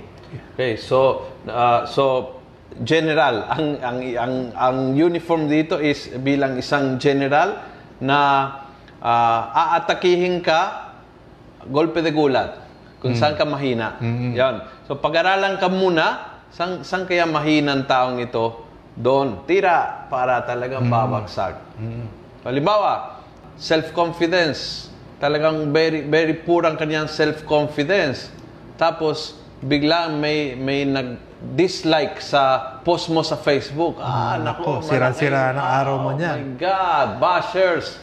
Okay, 0.55 0.79
so 0.79 1.27
uh, 1.51 1.85
so 1.85 2.39
general 2.87 3.45
ang 3.53 3.77
ang 3.85 3.99
ang 4.17 4.35
ang 4.57 4.77
uniform 4.97 5.45
dito 5.45 5.77
is 5.77 6.09
bilang 6.25 6.57
isang 6.57 6.97
general 6.97 7.61
na 8.01 8.49
uh, 8.97 9.77
aatakihin 9.77 10.41
ka 10.41 10.95
golpe 11.69 12.01
de 12.01 12.09
gulat 12.09 12.62
kung 13.03 13.19
saan 13.19 13.35
ka 13.35 13.43
mahina. 13.43 13.99
Yan. 14.33 14.63
So 14.87 14.95
pag-aralan 14.95 15.59
ka 15.59 15.67
muna 15.67 16.39
saan, 16.55 16.87
saan 16.87 17.03
kaya 17.05 17.27
mahina 17.27 17.75
ang 17.75 17.85
taong 17.85 18.23
ito? 18.23 18.63
Doon, 18.95 19.43
tira 19.49 20.07
para 20.07 20.39
talagang 20.47 20.87
babagsak. 20.87 21.59
Halimbawa, 22.47 23.25
self-confidence. 23.59 24.89
Talagang 25.19 25.71
very 25.71 26.03
very 26.07 26.35
poor 26.35 26.63
ang 26.63 26.79
kanyang 26.79 27.07
self-confidence. 27.07 28.31
Tapos 28.77 29.39
biglang 29.63 30.19
may 30.19 30.59
may 30.59 30.83
nag-dislike 30.83 32.19
sa 32.19 32.59
post 32.83 33.07
mo 33.09 33.23
sa 33.23 33.39
Facebook. 33.39 33.99
Ah, 33.99 34.35
nako, 34.37 34.83
nako, 34.83 34.87
sira-sira 34.87 35.55
ng 35.55 35.63
araw 35.63 35.95
mo 35.99 36.11
Oh 36.11 36.19
niyan. 36.19 36.37
my 36.39 36.47
God, 36.59 37.09
bashers 37.19 37.97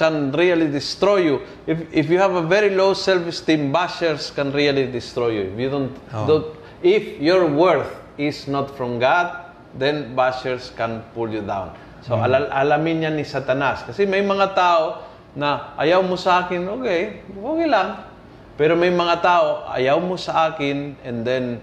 can 0.00 0.32
really 0.32 0.72
destroy 0.72 1.28
you. 1.28 1.36
If 1.68 1.84
if 1.92 2.08
you 2.08 2.16
have 2.16 2.32
a 2.32 2.40
very 2.40 2.72
low 2.72 2.96
self-esteem, 2.96 3.68
bashers 3.68 4.32
can 4.32 4.48
really 4.48 4.88
destroy 4.88 5.36
you. 5.36 5.44
If 5.52 5.56
you 5.60 5.68
don't, 5.68 5.92
Oh. 6.16 6.24
don't 6.24 6.48
if 6.80 7.20
your 7.20 7.44
worth 7.44 7.92
is 8.16 8.48
not 8.48 8.72
from 8.72 8.96
God, 8.96 9.52
then 9.76 10.16
bashers 10.16 10.72
can 10.72 11.04
pull 11.12 11.28
you 11.28 11.44
down. 11.44 11.76
So 12.00 12.16
Hmm. 12.16 12.24
alal- 12.24 12.48
alamin 12.48 13.04
yan 13.04 13.20
ni 13.20 13.28
Satanas. 13.28 13.84
Kasi 13.84 14.08
may 14.08 14.24
mga 14.24 14.56
tao 14.56 15.04
na 15.36 15.76
ayaw 15.76 16.00
mo 16.00 16.16
sa 16.16 16.48
akin, 16.48 16.64
okay, 16.80 17.20
okay 17.28 17.68
lang. 17.68 18.08
Pero 18.56 18.72
may 18.74 18.90
mga 18.90 19.20
tao, 19.20 19.68
ayaw 19.68 20.00
mo 20.00 20.16
sa 20.16 20.48
akin, 20.48 20.96
and 21.04 21.22
then 21.28 21.60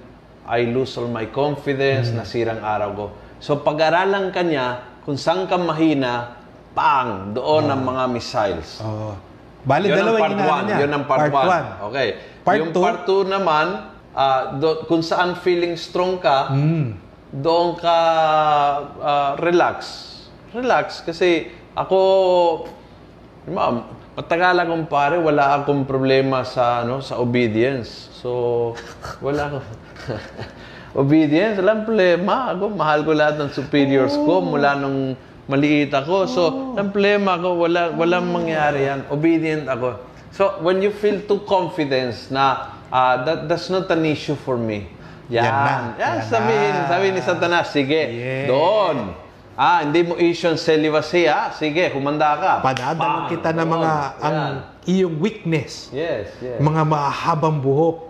I 0.48 0.70
lose 0.70 0.94
all 0.96 1.10
my 1.10 1.28
confidence, 1.28 2.14
Hmm. 2.14 2.22
nasirang 2.22 2.62
araw 2.62 2.90
ko. 2.94 3.06
So 3.42 3.60
pag-aralan 3.60 4.30
ka 4.30 4.46
niya, 4.46 5.02
kung 5.04 5.18
saan 5.18 5.50
ka 5.50 5.58
mahina, 5.58 6.37
pang, 6.78 7.34
doon 7.34 7.66
ang 7.66 7.82
mga 7.82 8.04
missiles. 8.06 8.78
Oh. 8.80 9.18
Bali, 9.66 9.90
Yun 9.90 9.94
ang 9.94 10.00
dalawa 10.00 10.18
part 10.18 10.30
yung 10.30 10.38
inaano 10.38 10.62
1. 10.62 10.68
niya. 10.70 10.78
Yun 10.78 10.92
ang 10.94 11.04
part 11.04 11.22
1. 11.26 11.34
one. 11.34 11.68
Okay. 11.90 12.08
Part 12.46 12.58
yung 12.62 12.72
two? 12.72 12.84
part 12.86 13.00
2 13.04 13.26
naman, 13.28 13.66
ah, 14.14 14.42
do- 14.54 14.86
kung 14.86 15.02
saan 15.02 15.34
feeling 15.36 15.74
strong 15.74 16.22
ka, 16.22 16.54
Mm. 16.54 16.94
doon 17.34 17.76
ka 17.76 17.98
ah, 19.02 19.32
relax. 19.42 19.78
Relax. 20.54 21.02
Kasi 21.02 21.50
ako, 21.74 22.00
ma'am, 23.46 23.84
matagalan 24.14 24.66
kong 24.66 24.86
pare, 24.88 25.18
wala 25.20 25.60
akong 25.60 25.84
problema 25.84 26.42
sa 26.42 26.82
ano 26.82 27.02
sa 27.02 27.18
obedience. 27.18 28.14
So, 28.14 28.74
wala 29.20 29.50
akong 29.50 29.66
Obedience, 30.96 31.62
walang 31.62 31.86
problema. 31.86 32.50
Ako, 32.50 32.74
mahal 32.74 33.06
ko 33.06 33.14
lahat 33.14 33.38
ng 33.38 33.52
superiors 33.52 34.18
ko 34.18 34.42
mula 34.42 34.74
nung 34.74 35.14
maliit 35.48 35.91
ako. 35.91 36.16
So, 36.28 36.41
walang 36.76 36.91
problema 36.91 37.36
ako. 37.36 37.50
Wala, 37.58 37.82
walang 37.95 38.28
mangyari 38.30 38.86
yan. 38.86 39.08
Obedient 39.08 39.66
ako. 39.66 40.00
So, 40.32 40.60
when 40.62 40.84
you 40.84 40.91
feel 40.91 41.24
too 41.24 41.41
confidence 41.48 42.30
na 42.30 42.76
ah, 42.91 43.24
that, 43.24 43.48
that's 43.48 43.72
not 43.72 43.88
an 43.89 44.04
issue 44.06 44.36
for 44.36 44.60
me. 44.60 44.86
Yan. 45.28 45.43
Yan 45.43 45.56
na. 45.56 45.74
Yan, 45.74 45.84
Yan 45.98 46.16
sabihin, 46.24 46.74
na. 46.76 46.88
sabihin 46.88 47.14
ni 47.16 47.24
Satanas, 47.24 47.68
sige, 47.72 48.02
Yeah. 48.08 48.48
doon. 48.48 48.98
Ah, 49.58 49.82
hindi 49.82 50.06
mo 50.06 50.14
issue 50.16 50.54
ang 50.54 50.60
celibacy, 50.62 51.26
ha? 51.26 51.50
Sige, 51.50 51.89
kumanda 51.89 52.38
ka. 52.38 52.54
Padadala 52.62 53.26
Bang! 53.26 53.34
kita 53.34 53.50
ng 53.52 53.66
mga 53.66 53.91
ang 54.22 54.36
Yan. 54.38 54.54
iyong 54.86 55.16
weakness. 55.18 55.89
Yes, 55.89 56.30
yes. 56.38 56.62
Mga 56.62 56.86
mahabang 56.86 57.58
buhok. 57.58 58.06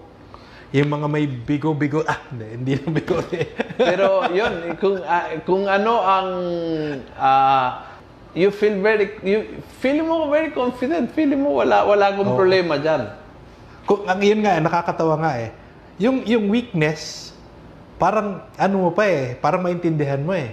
Yung 0.75 0.89
mga 0.91 1.07
may 1.07 1.23
bigo-bigo. 1.23 2.03
Ah, 2.03 2.19
hindi, 2.27 2.45
hindi 2.59 2.71
na 2.75 2.89
bigo. 2.91 3.15
Pero 3.79 4.27
yun, 4.35 4.75
kung 4.75 4.99
ah, 4.99 5.27
kung 5.47 5.63
ano 5.63 5.93
ang 6.03 6.29
ah, 7.15 7.87
you 8.35 8.51
feel 8.51 8.75
very 8.83 9.15
you 9.23 9.63
feel 9.79 10.03
mo 10.03 10.27
very 10.27 10.51
confident, 10.51 11.07
feel 11.15 11.31
mo 11.39 11.63
wala 11.63 11.87
wala 11.87 12.11
akong 12.11 12.35
Oo. 12.35 12.39
problema 12.39 12.75
diyan. 12.75 13.03
Kung, 13.87 14.03
ang 14.03 14.19
yun 14.19 14.43
nga, 14.43 14.59
eh, 14.59 14.61
nakakatawa 14.61 15.15
nga 15.15 15.31
eh. 15.39 15.49
Yung, 15.95 16.27
yung 16.27 16.51
weakness, 16.51 17.31
parang 17.95 18.43
ano 18.59 18.75
mo 18.83 18.89
pa 18.91 19.07
eh, 19.07 19.39
parang 19.39 19.63
maintindihan 19.63 20.19
mo 20.19 20.35
eh. 20.35 20.51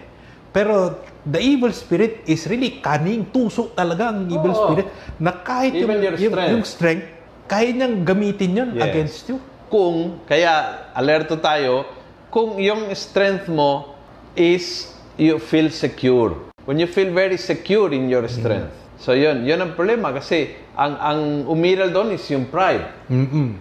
Pero 0.54 1.02
the 1.26 1.42
evil 1.42 1.74
spirit 1.74 2.22
is 2.30 2.46
really 2.46 2.78
cunning, 2.78 3.26
tuso 3.34 3.74
talaga 3.74 4.14
ang 4.14 4.30
evil 4.30 4.54
Oo. 4.54 4.60
spirit 4.62 4.86
na 5.18 5.34
kahit 5.34 5.74
yung, 5.74 5.90
Even 5.90 5.98
your 5.98 6.14
yung, 6.14 6.30
strength. 6.30 6.52
yung 6.54 6.64
strength, 6.64 7.06
kaya 7.50 7.74
niyang 7.74 8.06
gamitin 8.06 8.50
yun 8.54 8.70
Yes. 8.70 8.84
against 8.86 9.22
you. 9.26 9.42
Kung 9.74 10.22
kaya 10.30 10.86
alerto 10.94 11.34
tayo 11.34 11.82
kung 12.30 12.62
yung 12.62 12.94
strength 12.94 13.50
mo 13.50 13.98
is 14.38 14.94
you 15.18 15.42
feel 15.42 15.66
secure. 15.66 16.46
When 16.62 16.78
you 16.78 16.86
feel 16.86 17.10
very 17.10 17.34
secure 17.34 17.90
in 17.90 18.06
your 18.06 18.22
strength. 18.30 18.70
So 19.02 19.18
yun, 19.18 19.42
yun 19.42 19.58
ang 19.58 19.74
problema 19.74 20.14
kasi 20.14 20.54
ang 20.78 20.94
ang 20.94 21.20
umiral 21.50 21.90
doon 21.90 22.14
is 22.14 22.22
yung 22.30 22.46
pride. 22.54 22.86
Mm-mm. 23.10 23.58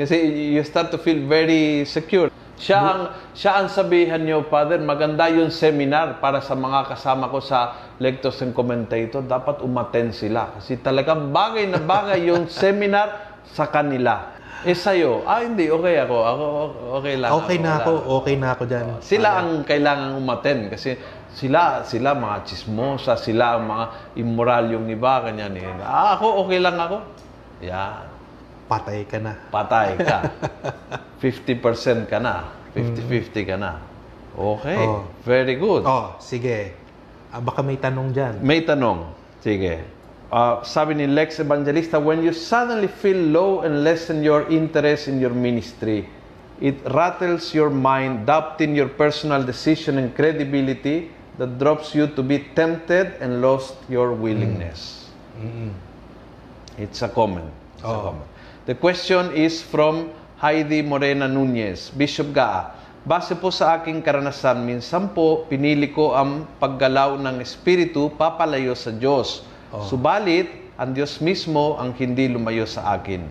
Kasi 0.00 0.16
you 0.56 0.64
start 0.64 0.88
to 0.88 0.96
feel 0.96 1.28
very 1.28 1.84
secure. 1.84 2.32
Siya 2.56 2.80
ang, 2.80 3.02
siya 3.36 3.60
ang 3.60 3.68
sabihan 3.68 4.24
niyo, 4.24 4.48
Father, 4.48 4.80
maganda 4.80 5.28
yung 5.28 5.52
seminar 5.52 6.24
para 6.24 6.40
sa 6.40 6.56
mga 6.56 6.88
kasama 6.88 7.28
ko 7.28 7.44
sa 7.44 7.92
Lectors 8.00 8.40
and 8.40 8.56
Commentator. 8.56 9.20
Dapat 9.20 9.60
umaten 9.60 10.16
sila. 10.16 10.56
Kasi 10.56 10.80
talagang 10.80 11.28
bagay 11.36 11.68
na 11.68 11.76
bagay 11.84 12.32
yung 12.32 12.48
seminar 12.64 13.36
sa 13.52 13.68
kanila. 13.68 14.39
Eh 14.64 14.76
sa'yo, 14.76 15.24
ah 15.24 15.40
hindi, 15.40 15.72
okay 15.72 15.96
ako. 16.04 16.16
Ako, 16.20 16.44
okay 17.00 17.14
lang. 17.16 17.30
Okay 17.40 17.56
na 17.56 17.70
wala. 17.70 17.80
ako, 17.80 17.92
okay 18.20 18.34
na 18.36 18.48
ako 18.52 18.62
dyan. 18.68 18.86
Sila 19.00 19.28
ang 19.40 19.50
kailangan 19.64 20.08
umaten 20.20 20.68
kasi 20.68 21.00
sila 21.32 21.86
sila 21.86 22.12
mga 22.12 22.36
chismosa, 22.44 23.16
sila 23.16 23.56
ang 23.56 23.64
mga 23.70 23.84
immoral 24.20 24.64
yung 24.76 24.86
iba, 24.92 25.24
ganyan 25.24 25.56
eh. 25.56 25.64
Ah, 25.80 26.20
ako 26.20 26.44
okay 26.44 26.58
lang 26.60 26.76
ako. 26.76 26.98
Yan. 27.64 28.04
Patay 28.68 29.02
ka 29.08 29.18
na. 29.18 29.34
patay 29.50 29.98
ka. 29.98 30.18
50% 31.22 32.08
ka 32.08 32.18
na. 32.20 32.48
50-50 32.72 33.50
ka 33.50 33.56
na. 33.58 33.82
Okay. 34.36 34.78
Oh. 34.78 35.04
Very 35.26 35.58
good. 35.58 35.82
Oh, 35.84 36.16
sige. 36.22 36.72
Ah, 37.28 37.42
baka 37.42 37.60
may 37.60 37.76
tanong 37.76 38.14
dyan. 38.14 38.34
May 38.40 38.62
tanong. 38.62 39.10
Sige. 39.42 39.99
Ah, 40.30 40.62
sabi 40.62 40.94
ni 40.94 41.10
Lex 41.10 41.42
Evangelista, 41.42 41.98
when 41.98 42.22
you 42.22 42.30
suddenly 42.30 42.86
feel 42.86 43.18
low 43.18 43.66
and 43.66 43.82
lessen 43.82 44.22
your 44.22 44.46
interest 44.46 45.10
in 45.10 45.18
your 45.18 45.34
ministry, 45.34 46.06
it 46.62 46.78
rattles 46.94 47.50
your 47.50 47.66
mind, 47.66 48.30
doubting 48.30 48.78
your 48.78 48.86
personal 48.86 49.42
decision 49.42 49.98
and 49.98 50.14
credibility 50.14 51.10
that 51.34 51.58
drops 51.58 51.98
you 51.98 52.06
to 52.14 52.22
be 52.22 52.46
tempted 52.54 53.18
and 53.18 53.42
lost 53.42 53.74
your 53.90 54.14
willingness. 54.14 55.10
It's 56.78 57.02
a 57.02 57.10
comment. 57.10 57.50
It's 57.74 57.82
a 57.82 57.90
Oo. 57.90 58.14
comment. 58.14 58.28
The 58.70 58.78
question 58.78 59.34
is 59.34 59.58
from 59.58 60.14
Heidi 60.38 60.78
Morena 60.78 61.26
Nunez, 61.26 61.90
Bishop 61.90 62.30
Gaa. 62.30 62.70
Base 63.02 63.34
po 63.34 63.50
sa 63.50 63.82
aking 63.82 63.98
karanasan, 64.04 64.62
minsan 64.62 65.10
po 65.10 65.42
pinili 65.50 65.90
ko 65.90 66.14
ang 66.14 66.46
paggalaw 66.62 67.18
ng 67.18 67.42
Espiritu 67.42 68.14
papalayo 68.14 68.78
sa 68.78 68.94
Diyos. 68.94 69.49
Subalit, 69.70 70.50
ang 70.74 70.90
Diyos 70.90 71.22
mismo 71.22 71.78
ang 71.78 71.94
hindi 71.94 72.26
lumayo 72.26 72.66
sa 72.66 72.98
akin. 72.98 73.22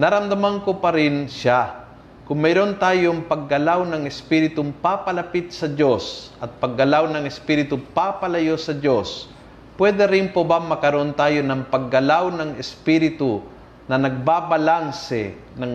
Naramdaman 0.00 0.64
ko 0.64 0.80
pa 0.80 0.88
rin 0.96 1.28
siya. 1.28 1.84
Kung 2.24 2.40
mayroon 2.40 2.80
tayong 2.80 3.28
paggalaw 3.28 3.84
ng 3.84 4.08
Espiritong 4.08 4.72
papalapit 4.80 5.52
sa 5.52 5.68
Diyos 5.68 6.32
at 6.40 6.48
paggalaw 6.56 7.12
ng 7.12 7.28
Espiritu 7.28 7.76
papalayo 7.92 8.56
sa 8.56 8.72
Diyos, 8.72 9.28
pwede 9.76 10.08
rin 10.08 10.32
po 10.32 10.48
ba 10.48 10.56
makaroon 10.64 11.12
tayo 11.12 11.44
ng 11.44 11.68
paggalaw 11.68 12.32
ng 12.40 12.50
Espiritu 12.56 13.44
na 13.84 14.00
nagbabalanse 14.00 15.36
ng 15.60 15.72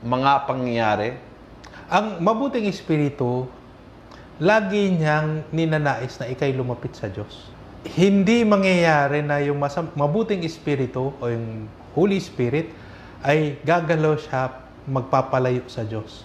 mga 0.00 0.32
pangyayari? 0.48 1.12
Ang 1.92 2.24
mabuting 2.24 2.64
espiritu, 2.64 3.44
lagi 4.40 4.94
niyang 4.94 5.44
ninanais 5.52 6.16
na 6.16 6.32
ikay 6.32 6.56
lumapit 6.56 6.96
sa 6.96 7.12
Diyos. 7.12 7.59
Hindi 7.80 8.44
mangyayari 8.44 9.24
na 9.24 9.40
yung 9.40 9.56
masam- 9.56 9.92
mabuting 9.96 10.44
espiritu 10.44 11.16
o 11.16 11.22
yung 11.24 11.64
Holy 11.96 12.20
Spirit 12.20 12.68
ay 13.24 13.56
gagalaw 13.64 14.20
siya 14.20 14.52
magpapalayo 14.84 15.64
sa 15.64 15.84
Diyos. 15.84 16.24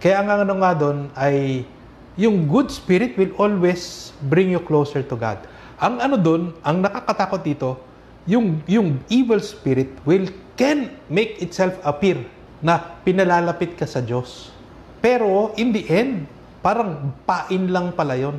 Kaya 0.00 0.24
ang 0.24 0.48
ano 0.48 0.54
nga 0.64 0.72
doon 0.72 1.12
ay 1.12 1.68
yung 2.16 2.48
good 2.48 2.72
spirit 2.72 3.16
will 3.16 3.32
always 3.36 4.12
bring 4.28 4.48
you 4.52 4.60
closer 4.60 5.04
to 5.04 5.16
God. 5.16 5.40
Ang 5.80 6.00
ano 6.00 6.16
doon, 6.16 6.52
ang 6.60 6.80
nakakatakot 6.80 7.40
dito, 7.40 7.80
yung 8.28 8.60
yung 8.68 9.00
evil 9.08 9.40
spirit 9.40 9.92
will 10.04 10.28
can 10.56 10.92
make 11.08 11.40
itself 11.40 11.76
appear 11.80 12.20
na 12.60 12.76
pinalalapit 13.04 13.76
ka 13.76 13.88
sa 13.88 14.04
Diyos. 14.04 14.52
Pero 15.00 15.56
in 15.56 15.72
the 15.72 15.84
end, 15.88 16.28
parang 16.60 17.16
pain 17.24 17.72
lang 17.72 17.96
pala 17.96 18.16
'yon. 18.16 18.36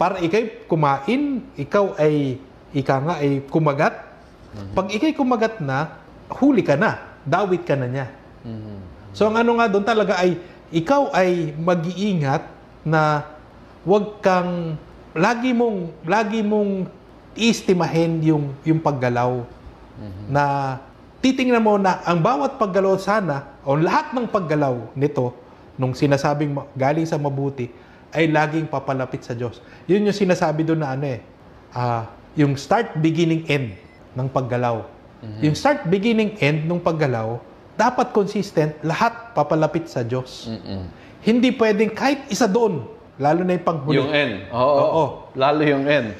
Para 0.00 0.16
ikay 0.24 0.64
kumain, 0.64 1.44
ikaw 1.60 1.92
ay 2.00 2.40
ika 2.72 2.96
nga 3.04 3.20
ay 3.20 3.44
kumagat. 3.52 4.00
Pag 4.72 4.88
ikay 4.96 5.12
kumagat 5.12 5.60
na, 5.60 6.00
huli 6.40 6.64
ka 6.64 6.72
na, 6.80 7.20
dawit 7.28 7.68
ka 7.68 7.76
na 7.76 7.84
niya. 7.84 8.08
So 9.12 9.28
ang 9.28 9.36
ano 9.36 9.60
nga 9.60 9.68
doon 9.68 9.84
talaga 9.84 10.16
ay 10.16 10.40
ikaw 10.72 11.12
ay 11.12 11.52
mag-iingat 11.52 12.48
na 12.86 13.28
wag 13.84 14.24
kang 14.24 14.80
lagi 15.12 15.52
mong 15.52 15.92
lagi 16.08 16.40
mong 16.40 16.88
iestimahin 17.36 18.22
yung 18.24 18.54
yung 18.62 18.80
paggalaw 18.80 19.44
na 20.30 20.76
titingnan 21.20 21.60
mo 21.60 21.76
na 21.76 22.00
ang 22.06 22.22
bawat 22.22 22.56
paggalaw 22.56 22.96
sana 22.96 23.60
o 23.66 23.76
lahat 23.76 24.14
ng 24.16 24.30
paggalaw 24.30 24.78
nito 24.96 25.34
nung 25.76 25.92
sinasabing 25.92 26.56
galing 26.72 27.04
sa 27.04 27.18
mabuti 27.20 27.68
ay 28.10 28.30
laging 28.30 28.66
papalapit 28.66 29.22
sa 29.22 29.34
Diyos. 29.34 29.62
Yun 29.86 30.06
yung 30.06 30.16
sinasabi 30.16 30.66
doon 30.66 30.82
na 30.82 30.94
ano 30.94 31.06
eh, 31.06 31.20
ah, 31.74 32.10
yung 32.34 32.54
start, 32.58 32.98
beginning, 32.98 33.46
end 33.46 33.74
ng 34.14 34.28
paggalaw. 34.30 34.86
Yung 35.44 35.52
start, 35.52 35.84
beginning, 35.92 36.40
end 36.40 36.64
ng 36.64 36.80
paggalaw, 36.80 37.36
dapat 37.76 38.12
consistent, 38.16 38.72
lahat 38.80 39.36
papalapit 39.36 39.84
sa 39.84 40.00
Diyos. 40.00 40.48
Hindi 41.20 41.52
pwedeng 41.52 41.92
kahit 41.92 42.24
isa 42.32 42.48
doon, 42.48 42.88
lalo 43.20 43.44
na 43.44 43.52
yung 43.56 43.66
panghuli. 43.66 44.00
Yung 44.00 44.08
N. 44.08 44.48
Oo. 44.48 44.76
Oo. 44.80 45.04
Lalo 45.36 45.60
yung 45.60 45.84
N. 45.84 46.16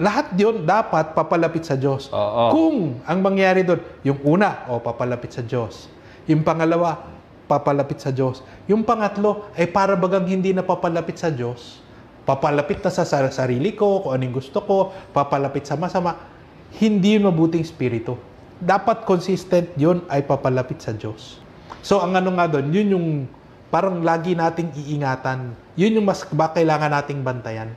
Lahat 0.00 0.32
yun 0.36 0.64
dapat 0.64 1.12
papalapit 1.12 1.64
sa 1.64 1.76
Diyos. 1.76 2.08
Oo. 2.12 2.44
Kung 2.52 2.76
ang 3.04 3.18
mangyari 3.20 3.64
doon, 3.64 3.80
yung 4.04 4.20
una, 4.24 4.64
o 4.72 4.80
papalapit 4.80 5.32
sa 5.32 5.44
Diyos. 5.44 5.92
Yung 6.24 6.40
pangalawa, 6.40 7.17
papalapit 7.48 7.98
sa 7.98 8.12
Diyos. 8.12 8.44
Yung 8.68 8.84
pangatlo, 8.84 9.48
ay 9.56 9.66
para 9.66 9.96
bagang 9.96 10.28
hindi 10.28 10.52
na 10.52 10.60
papalapit 10.60 11.16
sa 11.16 11.32
Diyos. 11.32 11.80
Papalapit 12.28 12.84
na 12.84 12.92
sa 12.92 13.08
sar- 13.08 13.32
sarili 13.32 13.72
ko, 13.72 14.04
kung 14.04 14.12
anong 14.12 14.36
gusto 14.36 14.60
ko, 14.60 14.92
papalapit 15.16 15.64
sa 15.64 15.80
masama. 15.80 16.20
Hindi 16.76 17.16
yun 17.16 17.24
mabuting 17.24 17.64
spirito. 17.64 18.20
Dapat 18.60 19.08
consistent 19.08 19.72
yun 19.80 20.04
ay 20.12 20.20
papalapit 20.28 20.84
sa 20.84 20.92
Diyos. 20.92 21.40
So 21.80 22.04
ang 22.04 22.12
ano 22.12 22.36
nga 22.36 22.44
doon, 22.44 22.68
yun 22.68 22.88
yung 22.92 23.06
parang 23.72 24.04
lagi 24.04 24.36
nating 24.36 24.76
iingatan. 24.76 25.56
Yun 25.72 26.02
yung 26.02 26.06
mas 26.06 26.28
ba 26.28 26.52
kailangan 26.52 26.92
nating 26.92 27.24
bantayan. 27.24 27.72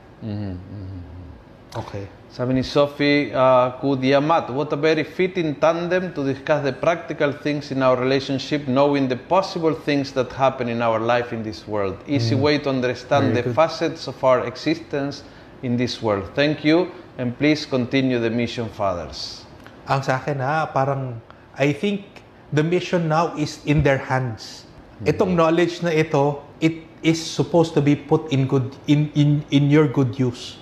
Okay. 1.72 2.04
Sabi 2.32 2.56
ni 2.56 2.64
Sophie 2.64 3.28
uh, 3.28 3.76
Kudiamat, 3.76 4.48
what 4.56 4.72
a 4.72 4.76
very 4.80 5.04
fitting 5.04 5.52
tandem 5.60 6.16
to 6.16 6.24
discuss 6.24 6.64
the 6.64 6.72
practical 6.72 7.28
things 7.28 7.68
in 7.68 7.84
our 7.84 7.92
relationship, 7.92 8.64
knowing 8.64 9.04
the 9.04 9.20
possible 9.28 9.76
things 9.76 10.16
that 10.16 10.32
happen 10.32 10.72
in 10.72 10.80
our 10.80 10.96
life 10.96 11.36
in 11.36 11.44
this 11.44 11.68
world. 11.68 11.92
Easy 12.08 12.32
way 12.32 12.56
to 12.56 12.72
understand 12.72 13.36
the 13.36 13.44
facets 13.52 14.08
of 14.08 14.16
our 14.24 14.48
existence 14.48 15.28
in 15.60 15.76
this 15.76 16.00
world. 16.00 16.24
Thank 16.32 16.64
you, 16.64 16.88
and 17.20 17.36
please 17.36 17.68
continue 17.68 18.16
the 18.16 18.32
mission, 18.32 18.72
fathers. 18.72 19.44
Ang 19.84 20.00
sa 20.00 20.16
akin 20.16 20.40
ha, 20.40 20.72
parang 20.72 21.20
I 21.60 21.76
think 21.76 22.24
the 22.48 22.64
mission 22.64 23.12
now 23.12 23.36
is 23.36 23.60
in 23.68 23.84
their 23.84 24.00
hands. 24.00 24.64
Itong 25.04 25.36
knowledge 25.36 25.84
na 25.84 25.92
ito, 25.92 26.40
it 26.64 26.80
is 27.02 27.18
supposed 27.18 27.72
to 27.72 27.80
be 27.80 27.94
put 27.94 28.30
in 28.30 28.46
good 28.46 28.70
in 28.86 29.10
in 29.12 29.42
in 29.50 29.66
your 29.66 29.86
good 29.86 30.14
use. 30.14 30.56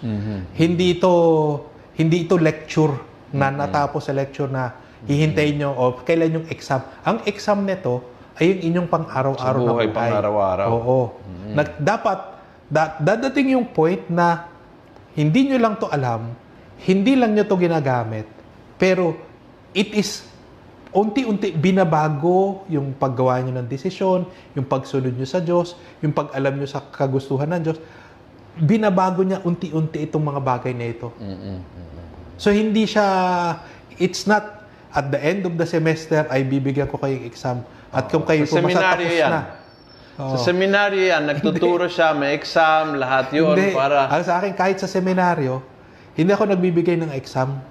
Hindi 0.53 0.97
ito 0.97 1.13
hindi 1.95 2.25
ito 2.25 2.35
lecture 2.35 2.97
na 3.31 3.49
natapos 3.49 4.03
sa 4.03 4.13
lecture 4.13 4.49
na 4.49 4.73
hihintayin 5.03 5.57
nyo 5.57 5.71
o 5.71 5.83
kailan 5.99 6.43
yung 6.43 6.47
exam. 6.49 6.81
Ang 7.01 7.25
exam 7.25 7.63
nito 7.63 8.01
ay 8.37 8.51
yung 8.51 8.61
inyong 8.67 8.89
pang-araw-araw 8.89 9.61
na 9.61 9.71
buhay. 9.71 9.89
pang-araw-araw. 9.91 10.69
Oo. 10.71 10.99
Nag- 11.53 11.77
dapat 11.77 12.19
da- 12.67 12.97
dadating 12.97 13.53
yung 13.53 13.67
point 13.67 14.01
na 14.09 14.49
hindi 15.13 15.45
nyo 15.47 15.59
lang 15.59 15.77
to 15.77 15.89
alam, 15.89 16.33
hindi 16.81 17.13
lang 17.15 17.33
nyo 17.33 17.45
to 17.45 17.57
ginagamit, 17.57 18.25
pero 18.77 19.13
it 19.73 19.93
is 19.93 20.25
unti-unti 20.91 21.55
binabago 21.55 22.67
yung 22.67 22.99
paggawa 22.99 23.39
nyo 23.43 23.63
ng 23.63 23.69
desisyon, 23.71 24.27
yung 24.59 24.67
pagsunod 24.67 25.15
nyo 25.15 25.27
sa 25.27 25.39
Diyos, 25.39 25.79
yung 26.03 26.11
pag-alam 26.11 26.59
nyo 26.59 26.67
sa 26.67 26.83
kagustuhan 26.83 27.47
ng 27.55 27.63
Diyos. 27.63 27.79
Binabago 28.59 29.23
niya 29.23 29.39
unti-unti 29.47 30.03
itong 30.11 30.27
mga 30.27 30.41
bagay 30.43 30.75
na 30.75 30.91
ito. 30.91 31.15
So 32.35 32.51
hindi 32.51 32.91
siya, 32.91 33.07
it's 34.03 34.27
not 34.27 34.67
at 34.91 35.15
the 35.15 35.21
end 35.23 35.47
of 35.47 35.55
the 35.55 35.67
semester 35.67 36.27
ay 36.27 36.43
bibigyan 36.43 36.91
ko 36.91 36.99
kayong 36.99 37.23
exam. 37.23 37.63
At 37.95 38.11
kung 38.11 38.27
kayo 38.27 38.43
Sa 38.47 38.59
pumasa, 38.59 38.99
tapos 38.99 39.15
yan. 39.15 39.31
na. 39.31 39.43
Sa 40.21 40.39
seminaryo 40.51 41.03
yan, 41.07 41.23
nagtuturo 41.31 41.87
siya, 41.87 42.11
may 42.13 42.35
exam, 42.35 42.99
lahat 42.99 43.31
yun 43.31 43.55
Hindi. 43.55 43.71
para... 43.73 44.11
Ang 44.11 44.23
sa 44.27 44.43
akin, 44.43 44.53
kahit 44.59 44.83
sa 44.83 44.91
seminaryo, 44.91 45.63
hindi 46.19 46.31
ako 46.35 46.51
nagbibigay 46.51 46.99
ng 46.99 47.15
exam. 47.15 47.63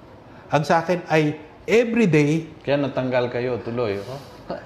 Ang 0.50 0.62
sa 0.64 0.80
akin 0.80 1.04
ay 1.12 1.36
everyday, 1.70 2.50
Kaya 2.66 2.76
natanggal 2.82 3.30
kayo 3.30 3.62
tuloy. 3.62 4.02
Oh? 4.02 4.20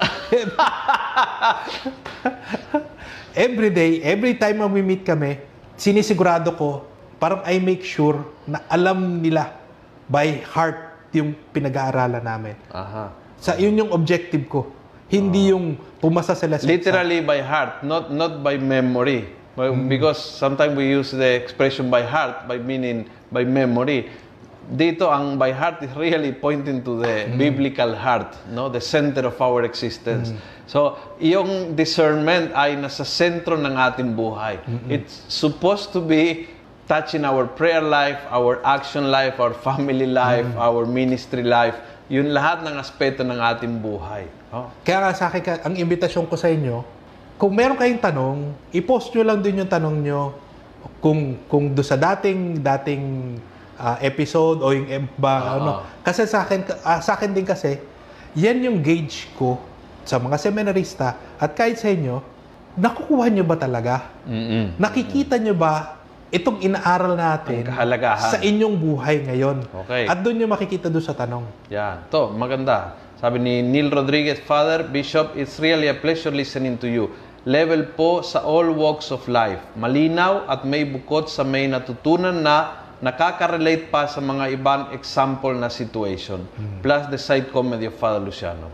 everyday, 3.36 4.00
every 4.00 4.40
time 4.40 4.64
mag-meet 4.64 5.04
kami, 5.04 5.36
sinisigurado 5.76 6.56
ko, 6.56 6.88
parang 7.20 7.44
I 7.44 7.60
make 7.60 7.84
sure 7.84 8.24
na 8.48 8.64
alam 8.72 9.20
nila 9.20 9.52
by 10.08 10.40
heart 10.48 11.12
yung 11.12 11.36
pinag-aaralan 11.52 12.24
namin. 12.24 12.56
Aha. 12.72 13.12
Sa 13.38 13.54
yun 13.60 13.76
yung 13.76 13.90
objective 13.92 14.48
ko. 14.48 14.72
Hindi 15.06 15.52
yung 15.52 15.76
pumasa 16.00 16.32
sila 16.32 16.56
sa. 16.58 16.64
Literally 16.64 17.20
by 17.20 17.38
heart, 17.44 17.84
not 17.84 18.08
not 18.08 18.40
by 18.40 18.56
memory. 18.56 19.28
But 19.54 19.70
Because 19.86 20.18
sometimes 20.18 20.74
we 20.74 20.90
use 20.90 21.14
the 21.14 21.38
expression 21.38 21.86
by 21.86 22.02
heart 22.02 22.50
by 22.50 22.58
meaning 22.58 23.06
by 23.30 23.46
memory. 23.46 24.10
Dito 24.64 25.12
ang 25.12 25.36
by 25.36 25.52
heart 25.52 25.84
is 25.84 25.92
really 25.92 26.32
pointing 26.32 26.80
to 26.80 27.00
the 27.04 27.28
biblical 27.36 27.92
heart, 27.92 28.32
no, 28.48 28.72
the 28.72 28.80
center 28.80 29.28
of 29.28 29.36
our 29.40 29.64
existence. 29.64 30.32
So, 30.64 30.96
yung 31.20 31.76
discernment 31.76 32.56
ay 32.56 32.80
nasa 32.80 33.04
sentro 33.04 33.60
ng 33.60 33.76
ating 33.76 34.16
buhay. 34.16 34.56
It's 34.88 35.28
supposed 35.28 35.92
to 35.92 36.00
be 36.00 36.48
touching 36.88 37.24
our 37.24 37.44
prayer 37.48 37.84
life, 37.84 38.20
our 38.32 38.60
action 38.64 39.12
life, 39.12 39.40
our 39.40 39.52
family 39.52 40.08
life, 40.08 40.48
our 40.56 40.88
ministry 40.88 41.44
life. 41.44 41.76
Yun 42.08 42.32
lahat 42.32 42.64
ng 42.64 42.76
aspeto 42.76 43.24
ng 43.24 43.40
ating 43.40 43.80
buhay. 43.80 44.28
Oh. 44.52 44.68
Kaya 44.84 45.08
nga 45.08 45.12
sa 45.16 45.32
akin, 45.32 45.64
ang 45.64 45.74
imbitasyon 45.76 46.28
ko 46.28 46.36
sa 46.36 46.52
inyo, 46.52 46.84
kung 47.40 47.52
meron 47.56 47.80
kayong 47.80 48.00
tanong, 48.00 48.36
i-post 48.76 49.12
nyo 49.16 49.24
lang 49.24 49.40
din 49.40 49.64
yung 49.64 49.70
tanong 49.70 49.96
nyo 50.04 50.22
kung 51.00 51.36
kung 51.48 51.72
do 51.72 51.80
sa 51.84 51.96
dating 51.96 52.60
dating 52.60 53.36
ah, 53.76 53.96
episode 54.00 54.60
o 54.60 54.70
yung 54.70 54.86
iba 54.86 55.32
ano 55.54 55.72
kasi 56.00 56.24
sa 56.24 56.42
akin 56.42 56.60
ah, 56.82 56.98
sa 56.98 57.14
akin 57.14 57.30
din 57.30 57.44
kasi 57.44 57.78
yan 58.34 58.58
yung 58.60 58.78
gauge 58.80 59.30
ko 59.34 59.58
sa 60.02 60.18
mga 60.18 60.36
seminarista 60.36 61.14
at 61.38 61.52
kahit 61.52 61.76
sa 61.76 61.88
inyo 61.88 62.20
nakukuha 62.74 63.30
nyo 63.30 63.44
ba 63.44 63.56
talaga 63.56 64.10
Mm-mm. 64.26 64.74
nakikita 64.76 65.38
nyo 65.38 65.54
ba 65.54 66.02
itong 66.28 66.58
inaaral 66.60 67.14
natin 67.14 67.62
sa 68.18 68.42
inyong 68.42 68.74
buhay 68.74 69.22
ngayon 69.22 69.62
Okay. 69.86 70.10
at 70.10 70.18
doon 70.18 70.34
nyo 70.36 70.46
makikita 70.50 70.90
doon 70.90 71.04
sa 71.04 71.14
tanong 71.14 71.46
Yan. 71.70 72.10
To, 72.10 72.30
maganda. 72.30 72.98
Sabi 73.14 73.38
ni 73.38 73.62
Neil 73.62 73.88
Rodriguez, 73.88 74.36
Father, 74.42 74.84
Bishop, 74.84 75.32
it's 75.32 75.56
really 75.56 75.88
a 75.88 75.96
pleasure 75.96 76.28
listening 76.28 76.76
to 76.76 76.84
you. 76.84 77.08
Level 77.46 77.88
po 77.94 78.20
sa 78.20 78.42
all 78.42 78.68
walks 78.68 79.08
of 79.08 79.24
life. 79.30 79.62
Malinaw 79.78 80.44
at 80.44 80.66
may 80.66 80.84
bukod 80.84 81.30
sa 81.30 81.40
may 81.40 81.64
natutunan 81.64 82.36
na 82.36 82.83
nakaka-relate 83.00 83.88
pa 83.88 84.06
sa 84.06 84.18
mga 84.18 84.52
ibang 84.52 84.82
example 84.90 85.50
na 85.50 85.66
situation. 85.66 86.44
Plus 86.78 87.08
the 87.08 87.18
side 87.18 87.48
comedy 87.48 87.86
of 87.86 87.94
Father 87.94 88.20
Luciano. 88.20 88.70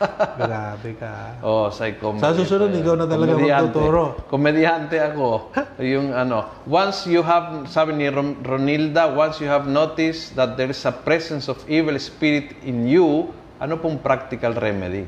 grabe 0.40 0.96
ka 0.96 1.36
Oh, 1.44 1.68
side 1.68 2.00
comedy. 2.00 2.24
Sa 2.24 2.32
susunod, 2.32 2.72
ikaw 2.72 2.96
na 2.96 3.04
talaga 3.04 3.36
Komedyante. 3.36 3.68
magtuturo. 3.68 4.04
Komedyante 4.26 4.96
ako. 4.96 5.52
yung 5.92 6.12
ano, 6.12 6.48
once 6.64 7.04
you 7.04 7.20
have, 7.20 7.68
sabi 7.68 7.92
ni 7.94 8.08
Ron- 8.08 8.40
Ronilda, 8.40 9.12
once 9.12 9.40
you 9.40 9.48
have 9.48 9.68
noticed 9.68 10.32
that 10.34 10.56
there 10.56 10.72
is 10.72 10.80
a 10.84 10.92
presence 10.92 11.48
of 11.48 11.60
evil 11.66 11.92
spirit 11.96 12.56
in 12.62 12.88
you, 12.88 13.28
ano 13.56 13.76
pong 13.76 14.00
practical 14.00 14.52
remedy? 14.54 15.04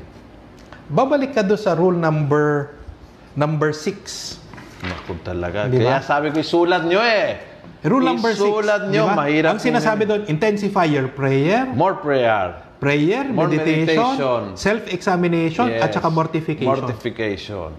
babalik 0.83 1.31
ka 1.31 1.41
doon 1.41 1.57
sa 1.57 1.73
rule 1.73 1.95
number 1.95 2.75
number 3.33 3.73
6. 3.73 4.37
Naku 4.83 5.15
talaga. 5.23 5.65
Di 5.65 5.79
ba? 5.79 5.97
Kaya 5.97 5.99
sabi 6.03 6.29
ko, 6.29 6.37
isulat 6.37 6.85
nyo 6.85 7.01
eh. 7.01 7.52
Rule 7.83 8.03
number 8.07 8.31
6. 8.31 8.39
Isulat 8.39 8.81
nyo, 8.87 9.11
mahirap. 9.11 9.55
Ang 9.55 9.61
sinasabi 9.61 10.07
doon, 10.07 10.21
intensify 10.31 10.87
your 10.87 11.11
prayer, 11.11 11.67
More 11.67 11.99
prayer. 11.99 12.55
prayer, 12.79 13.27
More 13.27 13.51
meditation, 13.51 13.99
meditation. 13.99 14.39
self-examination, 14.55 15.67
at 15.67 15.91
Yes. 15.91 15.99
saka 15.99 16.07
mortification. 16.07 16.71
Mortification. 16.79 17.69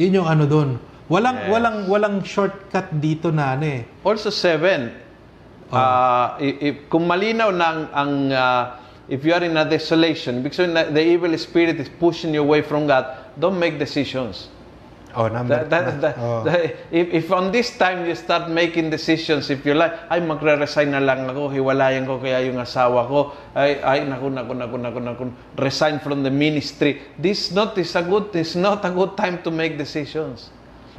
Yun 0.00 0.24
yung 0.24 0.28
ano 0.28 0.48
doon. 0.48 0.70
Walang 1.12 1.36
Yes. 1.36 1.48
walang 1.52 1.76
walang 1.84 2.16
shortcut 2.24 2.88
dito 2.96 3.28
na 3.28 3.52
ano 3.52 3.68
eh. 3.68 3.84
Also 4.00 4.32
seven, 4.32 4.88
ah, 5.68 6.40
i- 6.40 6.72
if, 6.72 6.88
kung 6.88 7.04
malinaw 7.04 7.52
na 7.52 7.64
ang, 7.68 7.80
ang, 7.92 8.12
ah, 8.32 8.64
if 9.08 9.20
you 9.20 9.32
are 9.32 9.44
in 9.44 9.52
a 9.52 9.64
desolation, 9.64 10.40
because 10.40 10.64
the 10.88 11.04
evil 11.04 11.32
spirit 11.36 11.76
is 11.76 11.92
pushing 11.92 12.32
you 12.32 12.40
away 12.40 12.64
from 12.64 12.88
God, 12.88 13.04
don't 13.36 13.60
make 13.60 13.76
decisions. 13.76 14.48
Oh, 15.14 15.28
number. 15.28 15.64
That, 15.64 15.70
that, 15.70 16.00
that, 16.00 16.14
oh. 16.18 16.44
that- 16.44 16.76
if, 16.90 17.06
if 17.12 17.32
on 17.32 17.52
this 17.52 17.76
time 17.76 18.06
you 18.06 18.14
start 18.14 18.48
making 18.50 18.90
decisions, 18.90 19.50
if 19.50 19.64
you're 19.64 19.76
like, 19.76 19.92
ay, 20.10 20.20
magre-resign 20.20 20.90
na 20.90 21.00
lang 21.00 21.28
ako, 21.28 21.48
hiwalayan 21.52 22.06
ko 22.06 22.18
kaya 22.18 22.40
yung 22.48 22.56
asawa 22.56 23.06
ko, 23.08 23.32
ay, 23.54 23.80
ay, 23.84 24.04
naku, 24.08 24.28
naku, 24.32 24.52
naku, 24.54 24.76
naku, 24.78 24.98
naku, 25.00 25.22
resign 25.58 26.00
from 26.00 26.22
the 26.22 26.30
ministry. 26.30 27.02
This 27.18 27.52
not 27.52 27.76
is 27.76 27.94
a 27.96 28.02
good, 28.02 28.34
is 28.36 28.56
not 28.56 28.84
a 28.84 28.90
good 28.90 29.16
time 29.16 29.42
to 29.42 29.50
make 29.50 29.76
decisions. 29.76 30.50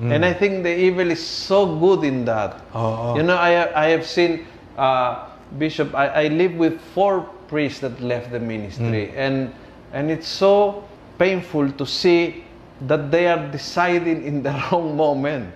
And 0.02 0.26
I 0.26 0.34
think 0.34 0.64
the 0.66 0.74
evil 0.74 1.12
is 1.12 1.22
so 1.22 1.78
good 1.78 2.04
in 2.04 2.26
that. 2.26 2.66
Oo. 2.74 3.14
You 3.14 3.22
know, 3.22 3.38
I, 3.38 3.70
I 3.78 3.94
have 3.94 4.10
seen, 4.10 4.42
uh, 4.76 5.30
Bishop, 5.62 5.94
I, 5.94 6.26
I 6.26 6.28
live 6.34 6.58
with 6.58 6.82
four 6.98 7.30
priests 7.48 7.80
that 7.86 8.02
left 8.02 8.34
the 8.34 8.40
ministry. 8.42 9.14
And, 9.14 9.54
and 9.94 10.10
it's 10.10 10.28
so 10.28 10.84
painful 11.22 11.72
to 11.78 11.86
see 11.86 12.44
that 12.88 13.12
they 13.12 13.28
are 13.28 13.50
deciding 13.52 14.24
in 14.24 14.44
the 14.44 14.52
wrong 14.72 14.96
moment. 14.96 15.54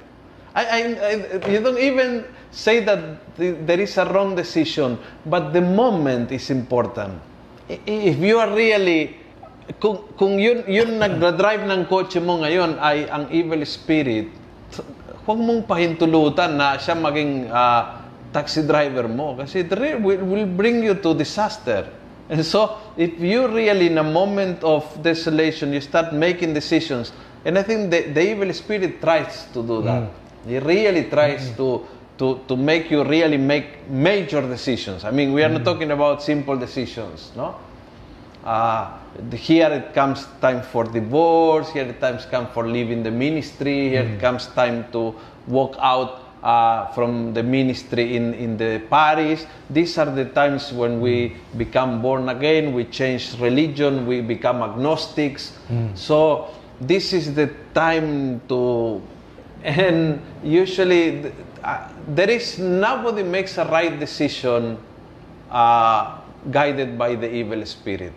I, 0.55 0.63
I, 0.65 0.79
I, 0.81 1.11
you 1.51 1.61
don't 1.61 1.77
even 1.77 2.25
say 2.49 2.81
that 2.81 3.21
th- 3.37 3.57
there 3.65 3.79
is 3.79 3.97
a 3.97 4.05
wrong 4.09 4.33
decision, 4.33 4.97
but 5.25 5.53
the 5.53 5.61
moment 5.61 6.31
is 6.31 6.49
important. 6.49 7.21
If 7.69 8.17
you 8.17 8.39
are 8.39 8.49
really, 8.49 9.17
kung, 9.79 10.07
kung 10.17 10.39
yun, 10.39 10.63
yun 10.65 10.97
nagdadrive 11.03 11.67
ng 11.67 11.85
kotse 11.85 12.17
mo 12.17 12.41
ngayon 12.41 12.79
ay 12.81 13.05
ang 13.05 13.29
evil 13.29 13.61
spirit, 13.67 14.33
huwag 15.27 15.39
mong 15.43 15.67
pahintulutan 15.67 16.55
na 16.55 16.79
siya 16.79 16.95
maging 16.95 17.51
ah, 17.51 18.07
taxi 18.31 18.63
driver 18.63 19.05
mo 19.11 19.35
kasi 19.35 19.67
it 19.67 19.71
will, 20.01 20.23
will 20.23 20.47
bring 20.47 20.81
you 20.81 20.95
to 20.95 21.13
disaster. 21.13 21.91
And 22.29 22.45
so, 22.45 22.77
if 22.97 23.19
you 23.19 23.47
really 23.47 23.87
in 23.87 23.97
a 23.97 24.03
moment 24.03 24.63
of 24.63 25.01
desolation, 25.01 25.71
you 25.71 25.81
start 25.81 26.13
making 26.13 26.53
decisions, 26.53 27.13
and 27.45 27.57
I 27.57 27.63
think 27.63 27.89
the, 27.89 28.01
the 28.01 28.31
evil 28.31 28.51
spirit 28.53 29.01
tries 29.01 29.45
to 29.53 29.63
do 29.65 29.81
that. 29.83 30.03
Mm. 30.03 30.09
He 30.47 30.59
really 30.59 31.05
tries 31.05 31.55
to, 31.55 31.85
to, 32.17 32.41
to 32.47 32.55
make 32.57 32.91
you 32.91 33.03
really 33.03 33.37
make 33.37 33.89
major 33.89 34.41
decisions. 34.41 35.05
I 35.05 35.11
mean, 35.11 35.31
we 35.31 35.43
are 35.43 35.49
not 35.49 35.61
mm. 35.61 35.65
talking 35.65 35.91
about 35.91 36.21
simple 36.21 36.57
decisions, 36.57 37.31
no? 37.35 37.55
Uh, 38.43 38.97
here 39.33 39.69
it 39.69 39.93
comes 39.93 40.25
time 40.41 40.61
for 40.61 40.83
divorce, 40.83 41.69
here 41.71 41.85
it 41.85 41.99
times 41.99 42.25
come 42.25 42.47
for 42.47 42.67
leaving 42.67 43.03
the 43.03 43.11
ministry, 43.11 43.89
here 43.89 44.03
it 44.03 44.17
mm. 44.17 44.19
comes 44.19 44.47
time 44.47 44.89
to 44.91 45.15
walk 45.47 45.75
out 45.79 46.26
uh, 46.43 46.87
from 46.93 47.33
the 47.33 47.43
ministry 47.43 48.15
in, 48.15 48.33
in 48.33 48.57
the 48.57 48.81
parish. 48.89 49.43
These 49.69 49.97
are 49.97 50.09
the 50.09 50.25
times 50.25 50.71
when 50.71 51.01
we 51.01 51.35
become 51.57 52.01
born 52.01 52.29
again, 52.29 52.73
we 52.73 52.85
change 52.85 53.37
religion, 53.39 54.05
we 54.05 54.21
become 54.21 54.61
agnostics. 54.61 55.57
So 55.95 56.49
this 56.79 57.13
is 57.13 57.33
the 57.33 57.49
time 57.73 58.41
to, 58.49 59.01
and 59.63 60.21
usually 60.43 61.31
uh, 61.63 61.89
there 62.07 62.29
is 62.29 62.59
nobody 62.59 63.23
makes 63.23 63.57
a 63.57 63.65
right 63.65 63.99
decision 63.99 64.77
uh, 65.49 66.19
guided 66.51 66.97
by 66.97 67.15
the 67.15 67.29
evil 67.29 67.65
spirit. 67.65 68.13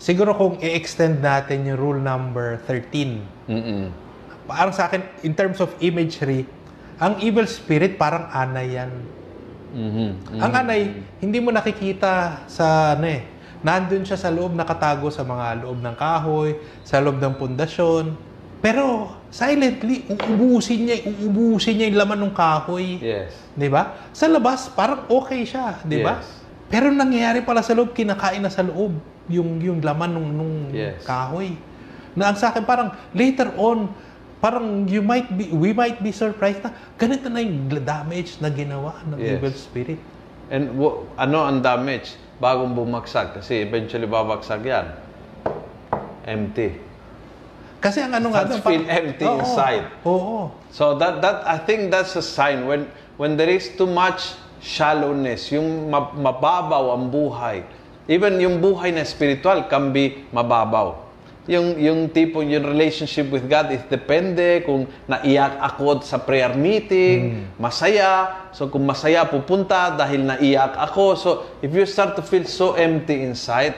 Siguro 0.00 0.32
kung 0.32 0.56
i-extend 0.64 1.20
natin 1.20 1.68
yung 1.68 1.76
rule 1.76 2.00
number 2.00 2.56
13, 2.64 3.20
Mm-mm. 3.52 3.92
parang 4.48 4.72
sa 4.72 4.88
akin, 4.88 5.04
in 5.20 5.36
terms 5.36 5.60
of 5.60 5.76
imagery, 5.84 6.48
ang 7.00 7.16
evil 7.24 7.48
spirit 7.48 7.96
parang 7.96 8.28
anay 8.28 8.76
yan. 8.76 8.92
Mhm. 9.70 10.08
Ang 10.36 10.52
anay, 10.52 10.80
hindi 11.22 11.38
mo 11.40 11.48
nakikita 11.48 12.44
sa 12.44 12.92
ano 12.92 13.06
eh. 13.08 13.22
Nandun 13.60 14.04
siya 14.04 14.16
sa 14.20 14.28
loob, 14.28 14.52
nakatago 14.52 15.08
sa 15.08 15.24
mga 15.24 15.64
loob 15.64 15.80
ng 15.80 15.96
kahoy, 15.96 16.56
sa 16.84 17.00
loob 17.00 17.16
ng 17.16 17.36
pundasyon. 17.36 18.12
Pero 18.60 19.16
silently, 19.32 20.04
uubusin 20.04 20.84
niya, 20.84 20.96
uubusin 21.08 21.80
niya 21.80 21.86
yung 21.88 22.00
laman 22.04 22.20
ng 22.28 22.34
kahoy. 22.36 23.00
Yes. 23.00 23.32
'Di 23.56 23.68
ba? 23.72 23.96
Sa 24.12 24.28
labas, 24.28 24.68
parang 24.68 25.08
okay 25.08 25.48
siya, 25.48 25.80
'di 25.80 26.04
ba? 26.04 26.20
Yes. 26.20 26.28
Pero 26.68 26.92
nangyayari 26.92 27.40
pala 27.40 27.64
sa 27.64 27.72
loob, 27.72 27.96
kinakain 27.96 28.44
na 28.44 28.52
sa 28.52 28.60
loob 28.60 29.00
yung 29.32 29.56
yung 29.64 29.80
laman 29.80 30.12
nung 30.12 30.28
nung 30.28 30.54
Yes. 30.76 31.00
kahoy. 31.08 31.56
Na 32.12 32.28
ang 32.32 32.36
sa 32.36 32.52
akin 32.52 32.64
parang 32.68 32.92
later 33.16 33.48
on, 33.56 33.88
parang 34.40 34.88
you 34.88 35.04
might 35.04 35.28
be 35.28 35.52
we 35.52 35.70
might 35.70 36.00
be 36.00 36.10
surprised 36.10 36.64
na 36.64 36.72
ganito 36.96 37.28
na 37.28 37.44
yung 37.44 37.68
damage 37.80 38.40
na 38.40 38.48
ginawa 38.48 38.96
ng 39.04 39.20
Yes. 39.20 39.30
evil 39.36 39.54
spirit. 39.54 40.00
And 40.50 40.74
wo- 40.74 41.06
ano 41.14 41.44
ang 41.44 41.60
damage 41.60 42.16
bagong 42.40 42.72
bumagsak? 42.72 43.38
Kasi 43.38 43.62
eventually 43.62 44.08
babagsak 44.08 44.64
yan. 44.64 44.90
Empty. 46.24 46.80
Kasi 47.80 48.04
ang 48.04 48.12
ano 48.12 48.28
nga 48.28 48.44
doon, 48.44 48.60
feel 48.60 48.84
empty 48.84 49.24
Oo, 49.24 49.40
inside. 49.40 49.84
Oo. 50.04 50.52
So 50.68 50.96
that 50.96 51.24
that 51.24 51.44
I 51.44 51.56
think 51.56 51.88
that's 51.88 52.12
a 52.12 52.24
sign 52.24 52.68
when 52.68 52.88
when 53.16 53.36
there 53.36 53.48
is 53.48 53.72
too 53.72 53.88
much 53.88 54.36
shallowness, 54.60 55.48
yung 55.48 55.88
ma- 55.88 56.12
mababaw 56.12 56.92
ang 56.92 57.08
buhay. 57.08 57.64
Even 58.04 58.36
yung 58.36 58.60
buhay 58.60 58.92
na 58.92 59.04
spiritual 59.04 59.64
can 59.64 59.92
be 59.92 60.28
mababaw. 60.28 60.96
Yung 61.50 61.74
yung 61.82 62.00
tipo 62.14 62.46
yung 62.46 62.62
relationship 62.62 63.26
with 63.26 63.50
God 63.50 63.74
is 63.74 63.82
depende 63.90 64.62
kung 64.62 64.86
naiyak 65.10 65.58
ako 65.58 65.98
sa 66.06 66.22
prayer 66.22 66.54
meeting, 66.54 67.50
masaya. 67.58 68.46
So 68.54 68.70
kung 68.70 68.86
masaya 68.86 69.26
pupunta 69.26 69.98
dahil 69.98 70.30
naiyak 70.30 70.78
ako. 70.78 71.04
So 71.18 71.28
if 71.58 71.74
you 71.74 71.82
start 71.90 72.14
to 72.14 72.22
feel 72.22 72.46
so 72.46 72.78
empty 72.78 73.26
inside 73.26 73.74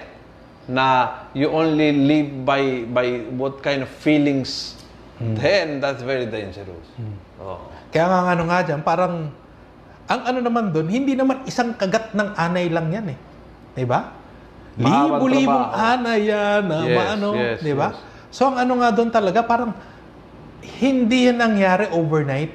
na 0.69 1.19
you 1.33 1.49
only 1.49 1.97
live 1.97 2.45
by 2.45 2.85
by 2.87 3.25
what 3.35 3.65
kind 3.65 3.81
of 3.81 3.89
feelings 3.89 4.77
then 5.23 5.79
that's 5.79 6.03
very 6.03 6.27
dangerous. 6.27 6.87
Oh. 7.39 7.71
Kaya 7.95 8.09
nga 8.11 8.19
ano 8.35 8.43
nga 8.49 8.59
dyan, 8.65 8.81
parang, 8.83 9.31
ang 10.11 10.21
ano 10.27 10.39
naman 10.43 10.75
doon, 10.75 10.89
hindi 10.91 11.15
naman 11.15 11.47
isang 11.47 11.77
kagat 11.79 12.17
ng 12.17 12.35
anay 12.35 12.67
lang 12.73 12.91
yan 12.91 13.07
eh. 13.15 13.19
Di 13.77 13.87
ba? 13.87 14.22
Libo-libong 14.81 15.69
trabaho. 15.69 15.93
anay 15.93 16.21
yan, 16.25 16.61
na 16.65 16.77
Yes, 16.89 16.97
maano, 16.97 17.29
yes, 17.37 17.59
di 17.61 17.73
ba? 17.77 17.89
yes. 17.93 17.99
So 18.33 18.49
ang 18.49 18.57
ano 18.57 18.81
nga 18.81 18.89
doon 18.89 19.11
talaga, 19.13 19.45
parang, 19.45 19.77
hindi 20.81 21.29
yan 21.29 21.37
nangyari 21.37 21.93
overnight. 21.93 22.55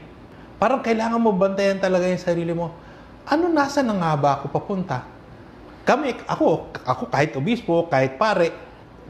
Parang 0.57 0.81
kailangan 0.81 1.21
mo 1.21 1.29
bantayan 1.35 1.77
talaga 1.77 2.09
yung 2.09 2.17
sarili 2.17 2.49
mo. 2.49 2.73
Ano 3.27 3.51
nasa 3.51 3.85
na 3.85 3.93
nga 3.93 4.11
ba 4.17 4.29
ako 4.41 4.49
papunta? 4.49 5.05
Kami, 5.85 6.17
ako, 6.25 6.73
ako 6.81 7.03
kahit 7.13 7.31
obispo, 7.37 7.85
kahit 7.85 8.17
pare, 8.17 8.49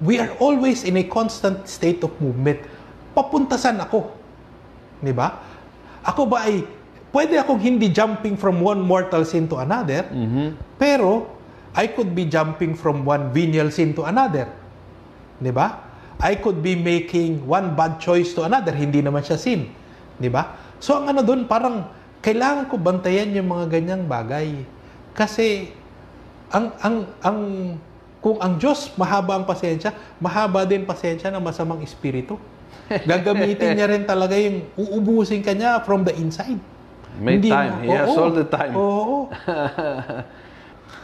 we 0.03 0.19
are 0.19 0.35
always 0.37 0.83
in 0.83 0.99
a 0.99 1.05
constant 1.07 1.63
state 1.65 2.03
of 2.03 2.11
movement. 2.19 2.59
Papuntasan 3.15 3.79
ako. 3.79 4.11
Di 4.99 5.13
ba? 5.15 5.39
Ako 6.03 6.27
ba 6.27 6.45
ay, 6.45 6.65
pwede 7.09 7.39
akong 7.39 7.61
hindi 7.61 7.89
jumping 7.89 8.35
from 8.35 8.59
one 8.59 8.81
mortal 8.83 9.23
sin 9.23 9.47
to 9.47 9.57
another, 9.57 10.03
pero 10.75 11.36
I 11.77 11.93
could 11.93 12.17
be 12.17 12.25
jumping 12.25 12.73
from 12.73 13.05
one 13.05 13.29
venial 13.29 13.69
sin 13.69 13.93
to 13.93 14.09
another. 14.09 14.49
Di 15.37 15.53
ba? 15.53 15.85
I 16.17 16.41
could 16.41 16.65
be 16.65 16.73
making 16.73 17.45
one 17.45 17.77
bad 17.77 18.01
choice 18.01 18.33
to 18.33 18.41
another, 18.49 18.73
hindi 18.73 19.05
naman 19.05 19.21
siya 19.21 19.37
sin. 19.37 19.69
Di 20.17 20.33
ba? 20.33 20.57
So 20.81 20.97
ang 20.97 21.13
ano 21.13 21.21
doon, 21.21 21.45
parang 21.45 21.85
kailangan 22.25 22.65
ko 22.73 22.81
bantayan 22.81 23.29
yung 23.37 23.53
mga 23.53 23.69
ganyang 23.69 24.09
bagay. 24.09 24.65
Kasi 25.13 25.69
ang 26.49 26.73
ang 26.81 26.95
ang 27.21 27.39
kung 28.17 28.41
ang 28.41 28.57
Diyos 28.57 28.97
mahaba 28.97 29.37
ang 29.37 29.45
pasensya, 29.45 29.93
mahaba 30.17 30.65
din 30.65 30.89
pasensya 30.89 31.29
ng 31.29 31.43
masamang 31.45 31.85
espiritu. 31.85 32.41
Gagamitin 33.13 33.77
niya 33.77 33.85
rin 33.85 34.09
talaga 34.09 34.33
yung 34.33 34.65
uubusin 34.73 35.45
ka 35.45 35.53
niya 35.53 35.85
from 35.85 36.01
the 36.01 36.13
inside. 36.17 36.57
May 37.21 37.37
time. 37.41 37.85
He 37.85 37.93
has 37.93 38.09
all 38.13 38.33
the 38.33 38.45
time. 38.45 38.73
Oo. 38.73 39.29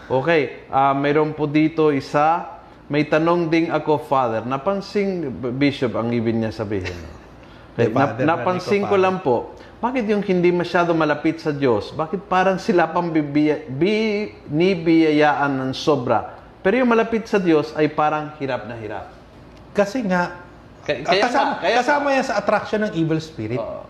Okay, 0.07 0.67
ah 0.67 0.91
mayroon 0.91 1.31
po 1.31 1.47
dito 1.47 1.89
isa. 1.89 2.49
May 2.91 3.07
tanong 3.07 3.47
ding 3.47 3.71
ako, 3.71 4.03
Father. 4.05 4.43
Napansin, 4.43 5.31
Bishop, 5.55 5.95
ang 5.95 6.11
ibig 6.11 6.35
niya 6.35 6.51
sabihin. 6.51 6.93
Okay, 7.73 7.89
Father, 7.89 8.21
napansin 8.21 8.85
ko, 8.85 8.93
lang 8.93 9.25
po, 9.25 9.57
bakit 9.81 10.05
yung 10.05 10.21
hindi 10.21 10.53
masyado 10.53 10.93
malapit 10.93 11.41
sa 11.41 11.49
Diyos, 11.49 11.89
bakit 11.89 12.21
parang 12.29 12.61
sila 12.61 12.85
pang 12.85 13.09
bibiya, 13.09 13.65
binibiyayaan 13.65 15.49
ng 15.57 15.71
sobra? 15.73 16.37
Pero 16.61 16.77
yung 16.77 16.93
malapit 16.93 17.25
sa 17.25 17.41
Diyos 17.41 17.73
ay 17.73 17.89
parang 17.89 18.37
hirap 18.37 18.69
na 18.69 18.77
hirap. 18.77 19.09
Kasi 19.73 20.05
nga, 20.05 20.37
Kaya- 20.85 21.01
kaya 21.01 21.23
kasama, 21.25 21.51
kaya 21.59 21.75
kasama 21.81 22.07
yan 22.13 22.25
sa 22.29 22.37
attraction 22.37 22.79
ng 22.85 22.93
evil 22.93 23.17
spirit. 23.17 23.57
Oo. 23.57 23.89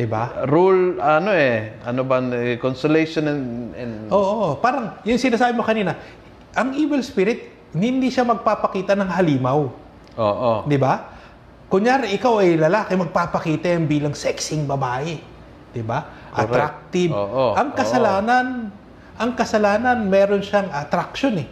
Diba? 0.00 0.48
Rule, 0.48 0.96
ano 0.96 1.28
eh, 1.36 1.76
ano 1.84 2.00
ba, 2.08 2.24
eh, 2.32 2.56
consolation 2.56 3.28
and, 3.28 3.44
and 3.76 3.94
Oo, 4.08 4.56
parang 4.56 4.96
yung 5.04 5.20
sinasabi 5.20 5.52
mo 5.52 5.60
kanina, 5.60 5.92
ang 6.56 6.72
evil 6.72 7.04
spirit, 7.04 7.52
hindi 7.76 8.08
siya 8.08 8.24
magpapakita 8.24 8.96
ng 8.96 9.10
halimaw. 9.12 9.60
Oo. 10.16 10.52
Di 10.64 10.80
ba? 10.80 11.20
Kunyari, 11.68 12.16
ikaw 12.16 12.40
ay 12.40 12.56
lalaki, 12.56 12.96
magpapakita 12.96 13.76
yan 13.76 13.84
bilang 13.84 14.16
sexing 14.16 14.64
babae. 14.64 15.20
Di 15.68 15.84
ba? 15.84 16.02
Correct. 16.32 16.48
Attractive. 16.48 17.10
Oo, 17.12 17.52
Ang 17.60 17.68
oo. 17.70 17.76
kasalanan, 17.76 18.46
ang 19.20 19.30
kasalanan, 19.36 20.08
meron 20.08 20.40
siyang 20.40 20.72
attraction 20.72 21.44
eh. 21.44 21.48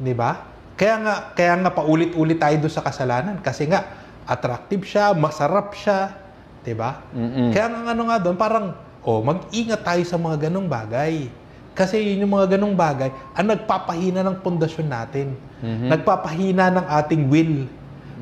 Di 0.00 0.16
ba? 0.16 0.48
Kaya 0.80 0.96
nga, 0.96 1.14
kaya 1.36 1.60
nga 1.60 1.70
paulit-ulit 1.76 2.40
tayo 2.40 2.56
doon 2.56 2.72
sa 2.72 2.80
kasalanan. 2.80 3.36
Kasi 3.44 3.68
nga, 3.68 3.84
attractive 4.24 4.80
siya, 4.88 5.12
masarap 5.12 5.76
siya. 5.76 6.21
Di 6.62 6.74
ba? 6.78 7.02
Kaya 7.50 7.66
nga 7.70 7.90
ano 7.90 8.02
nga 8.06 8.18
doon, 8.22 8.36
parang, 8.38 8.66
oh, 9.02 9.20
mag-ingat 9.20 9.82
tayo 9.82 10.02
sa 10.06 10.14
mga 10.14 10.48
ganong 10.48 10.70
bagay. 10.70 11.26
Kasi 11.72 11.98
yun 11.98 12.28
yung 12.28 12.36
mga 12.36 12.56
ganong 12.56 12.76
bagay 12.76 13.08
ang 13.32 13.48
nagpapahina 13.48 14.20
ng 14.20 14.44
pundasyon 14.44 14.88
natin. 14.92 15.32
Nagpapahina 15.62 16.68
ng 16.68 16.86
ating 17.00 17.22
will. 17.32 17.64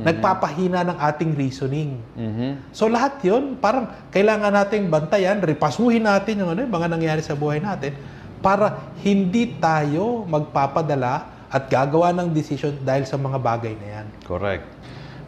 Nagpapahina 0.00 0.86
ng 0.86 0.96
ating 0.96 1.36
reasoning. 1.36 1.98
Mhm. 2.16 2.72
So 2.72 2.88
lahat 2.88 3.20
yun, 3.20 3.58
parang 3.60 3.90
kailangan 4.14 4.54
nating 4.54 4.88
bantayan, 4.88 5.42
repasuhin 5.44 6.06
natin 6.06 6.40
yung 6.40 6.50
ano, 6.54 6.64
yung 6.64 6.72
mga 6.72 6.88
nangyari 6.88 7.20
sa 7.20 7.36
buhay 7.36 7.60
natin 7.60 7.92
para 8.40 8.80
hindi 9.04 9.52
tayo 9.60 10.24
magpapadala 10.24 11.28
at 11.50 11.66
gagawa 11.68 12.14
ng 12.14 12.30
decision 12.32 12.72
dahil 12.80 13.04
sa 13.04 13.18
mga 13.18 13.36
bagay 13.36 13.74
na 13.76 13.86
yan. 14.00 14.06
Correct. 14.24 14.64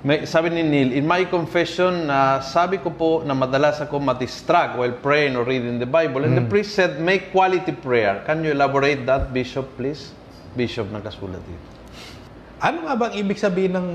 May, 0.03 0.27
sabi 0.27 0.51
ni 0.51 0.67
Neil, 0.67 0.91
in 0.99 1.07
my 1.07 1.23
confession, 1.31 2.11
na 2.11 2.43
sabi 2.43 2.83
ko 2.83 2.91
po 2.91 3.23
na 3.23 3.39
madalas 3.39 3.79
ako 3.79 4.03
madistract 4.03 4.75
while 4.75 4.91
praying 4.99 5.39
or 5.39 5.47
reading 5.47 5.79
the 5.79 5.87
Bible. 5.87 6.27
And 6.27 6.35
the 6.35 6.43
priest 6.43 6.75
said, 6.75 6.99
make 6.99 7.31
quality 7.31 7.71
prayer. 7.71 8.19
Can 8.27 8.43
you 8.43 8.51
elaborate 8.51 9.07
that, 9.07 9.31
Bishop, 9.31 9.79
please? 9.79 10.11
Bishop, 10.59 10.91
nakasulat 10.91 11.39
dito. 11.47 11.67
Ano 12.59 12.91
nga 12.91 12.99
bang 12.99 13.15
ibig 13.15 13.39
sabihin 13.39 13.79
ng 13.79 13.89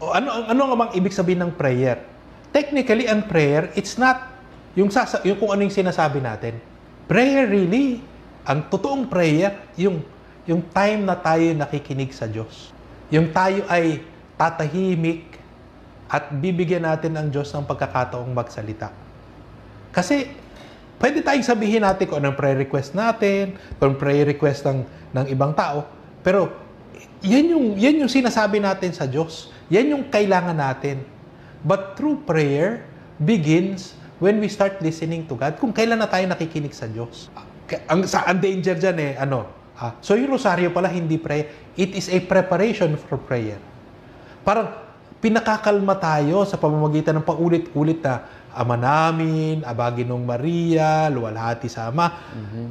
o 0.00 0.12
ano 0.12 0.48
ano 0.48 0.60
nga 0.72 0.76
bang 0.80 0.92
ibig 0.96 1.12
sabihin 1.12 1.44
ng 1.44 1.52
prayer? 1.52 2.00
Technically, 2.48 3.04
ang 3.04 3.28
prayer, 3.28 3.68
it's 3.76 4.00
not 4.00 4.32
yung, 4.72 4.88
sasa, 4.88 5.20
yung 5.28 5.36
kung 5.36 5.52
ano 5.52 5.60
yung 5.60 5.76
sinasabi 5.76 6.24
natin. 6.24 6.56
Prayer 7.04 7.44
really, 7.44 8.00
ang 8.48 8.64
totoong 8.72 9.12
prayer, 9.12 9.60
yung 9.76 10.00
yung 10.44 10.60
time 10.72 11.04
na 11.04 11.16
tayo 11.16 11.52
nakikinig 11.56 12.12
sa 12.12 12.28
Diyos. 12.28 12.72
Yung 13.08 13.32
tayo 13.32 13.64
ay 13.68 14.04
tatahimik 14.36 15.33
at 16.08 16.30
bibigyan 16.32 16.84
natin 16.84 17.16
ang 17.16 17.28
Diyos 17.32 17.48
ng 17.52 17.64
pagkakataong 17.64 18.30
magsalita. 18.30 18.92
Kasi 19.94 20.28
pwede 21.00 21.24
tayong 21.24 21.46
sabihin 21.46 21.82
natin 21.82 22.04
kung 22.06 22.20
anong 22.20 22.36
prayer 22.36 22.58
request 22.58 22.92
natin, 22.92 23.56
kung 23.80 23.96
prayer 23.96 24.28
request 24.28 24.68
ng, 24.68 24.84
ng 25.14 25.26
ibang 25.32 25.56
tao, 25.56 25.86
pero 26.20 26.52
yan 27.24 27.56
yung, 27.56 27.66
yan 27.80 28.04
yung 28.04 28.12
sinasabi 28.12 28.60
natin 28.60 28.92
sa 28.92 29.08
Diyos. 29.08 29.48
Yan 29.72 29.96
yung 29.96 30.04
kailangan 30.12 30.56
natin. 30.56 31.00
But 31.64 31.96
true 31.96 32.20
prayer 32.20 32.84
begins 33.16 33.96
when 34.20 34.36
we 34.36 34.52
start 34.52 34.76
listening 34.84 35.24
to 35.32 35.34
God. 35.34 35.56
Kung 35.56 35.72
kailan 35.72 35.96
na 35.96 36.08
tayo 36.08 36.28
nakikinig 36.28 36.76
sa 36.76 36.84
Diyos. 36.84 37.32
Ang, 37.88 38.04
sa, 38.04 38.28
ang 38.28 38.36
danger 38.36 38.76
dyan 38.76 38.98
eh, 39.00 39.12
ano, 39.16 39.48
ah, 39.80 39.96
so 40.04 40.12
yung 40.12 40.36
rosaryo 40.36 40.68
pala 40.68 40.92
hindi 40.92 41.16
prayer. 41.16 41.48
It 41.80 41.96
is 41.96 42.12
a 42.12 42.20
preparation 42.20 43.00
for 43.00 43.16
prayer. 43.16 43.56
Parang 44.44 44.83
pinakakalma 45.24 45.96
tayo 45.96 46.44
sa 46.44 46.60
pamamagitan 46.60 47.16
ng 47.16 47.24
paulit-ulit 47.24 48.04
na 48.04 48.44
Ama 48.54 48.76
namin, 48.76 49.64
Abaginong 49.64 50.20
Maria, 50.20 51.08
Luwalhati 51.08 51.66
sa 51.66 51.88
Ama. 51.88 52.12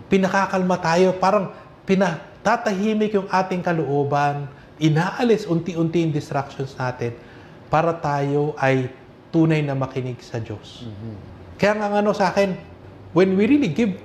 Pinakakalma 0.06 0.78
tayo, 0.78 1.18
parang 1.18 1.50
pinatatahimik 1.84 3.18
yung 3.18 3.28
ating 3.28 3.60
kalooban, 3.66 4.48
inaalis 4.78 5.50
unti-unti 5.50 6.06
yung 6.06 6.14
distractions 6.14 6.78
natin 6.78 7.18
para 7.68 7.92
tayo 7.98 8.54
ay 8.62 8.88
tunay 9.34 9.66
na 9.66 9.74
makinig 9.74 10.22
sa 10.22 10.38
Diyos. 10.38 10.86
Kaya 11.58 11.74
nga 11.76 11.90
ano 11.90 12.14
sa 12.14 12.32
akin, 12.32 12.54
when 13.12 13.34
we 13.34 13.50
really 13.50 13.74
give, 13.74 13.98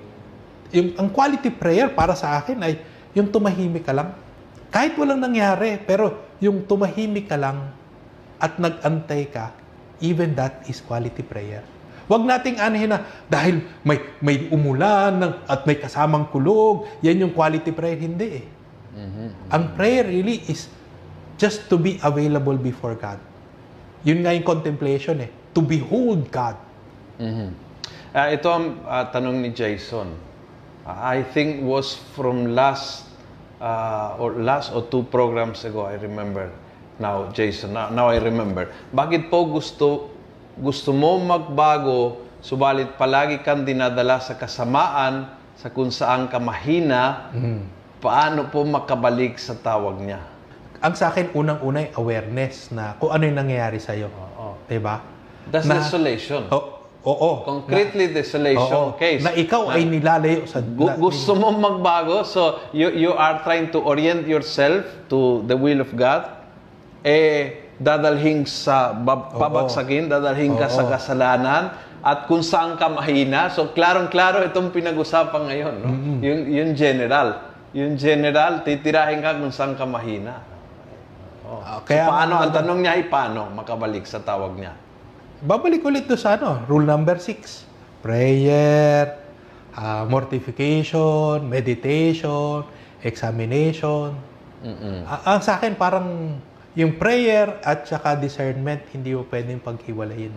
yung, 0.73 0.97
ang 0.99 1.13
quality 1.13 1.53
prayer 1.53 1.93
para 1.93 2.17
sa 2.17 2.41
akin 2.43 2.59
ay 2.65 2.81
yung 3.13 3.29
tumahimik 3.29 3.85
ka 3.87 3.93
lang. 3.95 4.17
Kahit 4.73 4.99
walang 4.99 5.21
nangyari, 5.21 5.79
pero 5.79 6.33
yung 6.43 6.67
tumahimik 6.67 7.31
ka 7.31 7.39
lang 7.39 7.78
at 8.39 8.59
nag-antay 8.59 9.31
ka, 9.31 9.51
even 9.99 10.35
that 10.39 10.63
is 10.71 10.79
quality 10.83 11.23
prayer. 11.23 11.63
Huwag 12.09 12.25
nating 12.25 12.57
anahin 12.57 12.89
na 12.97 13.05
dahil 13.29 13.61
may, 13.85 14.01
may 14.25 14.49
umulan 14.49 15.21
ng, 15.21 15.33
at 15.45 15.69
may 15.69 15.77
kasamang 15.77 16.33
kulog, 16.33 16.89
yan 17.05 17.21
yung 17.21 17.35
quality 17.37 17.69
prayer. 17.69 18.01
Hindi 18.01 18.29
eh. 18.41 18.47
Ang 19.53 19.77
prayer 19.77 20.09
really 20.09 20.41
is 20.49 20.67
just 21.37 21.69
to 21.71 21.77
be 21.77 22.01
available 22.03 22.57
before 22.57 22.97
God. 22.97 23.21
Yun 24.03 24.25
nga 24.25 24.33
yung 24.35 24.47
contemplation 24.47 25.21
eh. 25.23 25.31
To 25.55 25.61
behold 25.61 26.33
God. 26.33 26.57
Mhm. 27.21 27.51
Ah, 28.17 28.33
ito 28.33 28.49
ang 28.49 28.81
ah, 28.89 29.05
tanong 29.13 29.45
ni 29.45 29.53
Jason. 29.53 30.17
Ah, 30.89 31.13
I 31.13 31.21
think 31.21 31.61
was 31.61 32.01
from 32.17 32.57
last 32.57 33.05
ah, 33.61 34.17
or 34.17 34.41
last 34.41 34.73
or 34.73 34.83
two 34.89 35.05
programs 35.13 35.63
ago, 35.69 35.85
I 35.85 36.01
remember. 36.01 36.49
Now, 36.99 37.31
Jason, 37.31 37.73
now, 37.73 37.95
now 37.95 38.11
I 38.11 38.19
remember. 38.19 38.75
Bakit 38.91 39.31
po 39.31 39.47
gusto 39.47 40.11
gusto 40.59 40.91
mo 40.91 41.23
magbago, 41.23 42.27
subalit 42.43 42.99
palagi 42.99 43.39
kang 43.47 43.63
dinadala 43.63 44.19
sa 44.19 44.35
kasamaan, 44.35 45.31
sa 45.55 45.71
kung 45.71 45.95
saan 45.95 46.27
ka 46.27 46.43
mahina, 46.43 47.31
paano 48.03 48.51
po 48.51 48.67
makabalik 48.67 49.39
sa 49.39 49.55
tawag 49.55 50.03
niya? 50.03 50.19
Ang 50.79 50.95
sa 50.95 51.11
akin, 51.11 51.35
unang-una 51.35 51.91
awareness 51.95 52.71
na 52.71 52.95
kung 52.99 53.11
ano 53.11 53.23
yung 53.27 53.39
nangyayari 53.39 53.79
sa'yo. 53.79 54.11
Oo. 54.11 54.59
Diba? 54.67 55.03
That's 55.51 55.67
Na- 55.67 55.79
desolation. 55.83 56.47
Oo. 56.51 56.87
oo. 57.03 57.31
Concretely 57.43 58.11
Oo. 58.11 58.15
desolation 58.15 58.87
case. 58.95 59.23
Na 59.27 59.35
ikaw 59.35 59.75
ay 59.75 59.87
nilalayo 59.87 60.47
sa... 60.47 60.63
Gu- 60.63 60.87
na- 60.87 60.99
gusto 60.99 61.35
mo 61.35 61.51
magbago, 61.51 62.23
so 62.23 62.63
you, 62.71 62.91
you 62.95 63.11
are 63.15 63.43
trying 63.43 63.71
to 63.75 63.83
orient 63.83 64.27
yourself 64.31 64.87
to 65.11 65.43
the 65.51 65.59
will 65.59 65.83
of 65.83 65.91
God, 65.99 66.38
eh, 67.03 67.71
dadalhin 67.79 68.43
sa 68.45 68.91
bab- 68.91 69.39
pabagsakin, 69.39 70.11
dadalhin 70.11 70.59
ka 70.59 70.67
sa 70.67 70.87
kasalanan, 70.91 71.75
at 72.03 72.31
kung 72.31 72.43
saan 72.43 72.79
ka 72.79 72.87
mahina. 72.91 73.51
So, 73.51 73.71
klarong-klaro 73.75 74.47
itong 74.51 74.71
pinag-usapan 74.71 75.43
ngayon. 75.51 75.75
No? 75.83 75.91
Yung, 76.23 76.41
yung 76.47 76.71
general. 76.75 77.43
Yung 77.75 77.99
general, 77.99 78.63
titirahin 78.63 79.23
ka 79.23 79.35
kung 79.39 79.55
saan 79.55 79.75
ka 79.75 79.87
mahina. 79.87 80.43
Oh. 81.49 81.63
Ah, 81.65 81.81
so, 81.83 81.95
paano, 81.95 82.35
ang 82.39 82.53
ano, 82.53 82.57
tanong 82.61 82.79
niya 82.85 82.93
ay 82.99 83.05
paano 83.09 83.51
makabalik 83.51 84.05
sa 84.05 84.21
tawag 84.21 84.59
niya? 84.59 84.77
Babalik 85.39 85.87
ulit 85.87 86.05
doon 86.05 86.21
sa 86.21 86.35
ano, 86.35 86.67
rule 86.67 86.85
number 86.85 87.17
six. 87.19 87.65
Prayer, 88.03 89.19
ah, 89.75 90.07
mortification, 90.07 91.47
meditation, 91.47 92.63
examination. 93.03 94.15
Ah, 95.07 95.35
ang 95.35 95.41
sa 95.43 95.59
akin, 95.59 95.79
parang 95.79 96.39
yung 96.79 96.95
prayer 96.95 97.59
at 97.67 97.91
saka 97.91 98.15
discernment, 98.15 98.87
hindi 98.95 99.11
mo 99.11 99.27
pwedeng 99.27 99.59
paghiwalayin. 99.59 100.31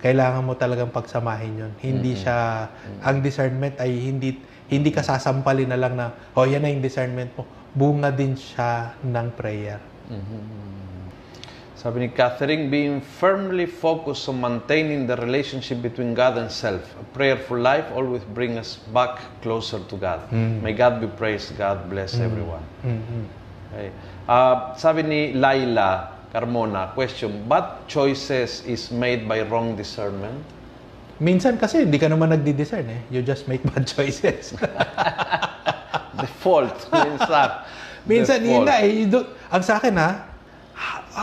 Kailangan 0.00 0.40
mo 0.40 0.56
talagang 0.56 0.88
pagsamahin 0.88 1.52
yun. 1.60 1.72
Hindi 1.84 2.16
siya, 2.16 2.68
ang 3.04 3.20
discernment 3.20 3.76
ay 3.76 3.92
hindi 4.00 4.40
hindi 4.66 4.90
ka 4.90 4.98
sasampalin 4.98 5.70
na 5.70 5.78
lang 5.78 5.94
na, 5.94 6.10
oh, 6.34 6.42
yan 6.42 6.58
na 6.58 6.72
yung 6.74 6.82
discernment 6.82 7.30
mo. 7.38 7.46
Bunga 7.70 8.10
din 8.10 8.34
siya 8.34 8.98
ng 8.98 9.30
prayer. 9.38 9.78
Sabi 11.76 12.02
ni 12.02 12.08
Catherine, 12.10 12.66
being 12.66 12.98
firmly 12.98 13.68
focused 13.68 14.26
on 14.26 14.42
maintaining 14.42 15.06
the 15.06 15.14
relationship 15.22 15.78
between 15.84 16.18
God 16.18 16.34
and 16.34 16.50
self. 16.50 16.82
A 16.98 17.04
prayerful 17.14 17.60
life 17.60 17.86
always 17.94 18.26
brings 18.34 18.58
us 18.58 18.70
back 18.90 19.22
closer 19.38 19.78
to 19.78 19.94
God. 19.94 20.26
May 20.32 20.74
God 20.74 20.98
be 20.98 21.06
praised. 21.06 21.54
God 21.54 21.86
bless 21.86 22.18
everyone. 22.18 22.64
Okay. 23.72 23.90
Ah, 24.26 24.74
sabi 24.74 25.02
ni 25.02 25.20
Laila 25.32 26.14
Carmona, 26.30 26.92
question, 26.92 27.46
what 27.46 27.86
choices 27.86 28.62
is 28.66 28.90
made 28.90 29.24
by 29.24 29.42
wrong 29.46 29.74
discernment? 29.74 30.36
Minsan 31.16 31.56
kasi 31.56 31.88
hindi 31.88 31.96
ka 31.96 32.12
naman 32.12 32.28
nagdi-discern 32.28 32.86
eh. 32.92 33.00
You 33.08 33.24
just 33.24 33.48
make 33.48 33.64
bad 33.72 33.88
choices. 33.88 34.52
Default. 36.20 36.76
Minsan. 36.92 37.48
Minsan 38.04 38.38
Default. 38.44 38.52
yun 38.52 38.62
na 38.64 38.74
eh. 38.80 38.90
You 38.92 39.06
do- 39.08 39.28
ang 39.48 39.62
sa 39.64 39.80
akin 39.80 39.94
ha, 39.96 40.28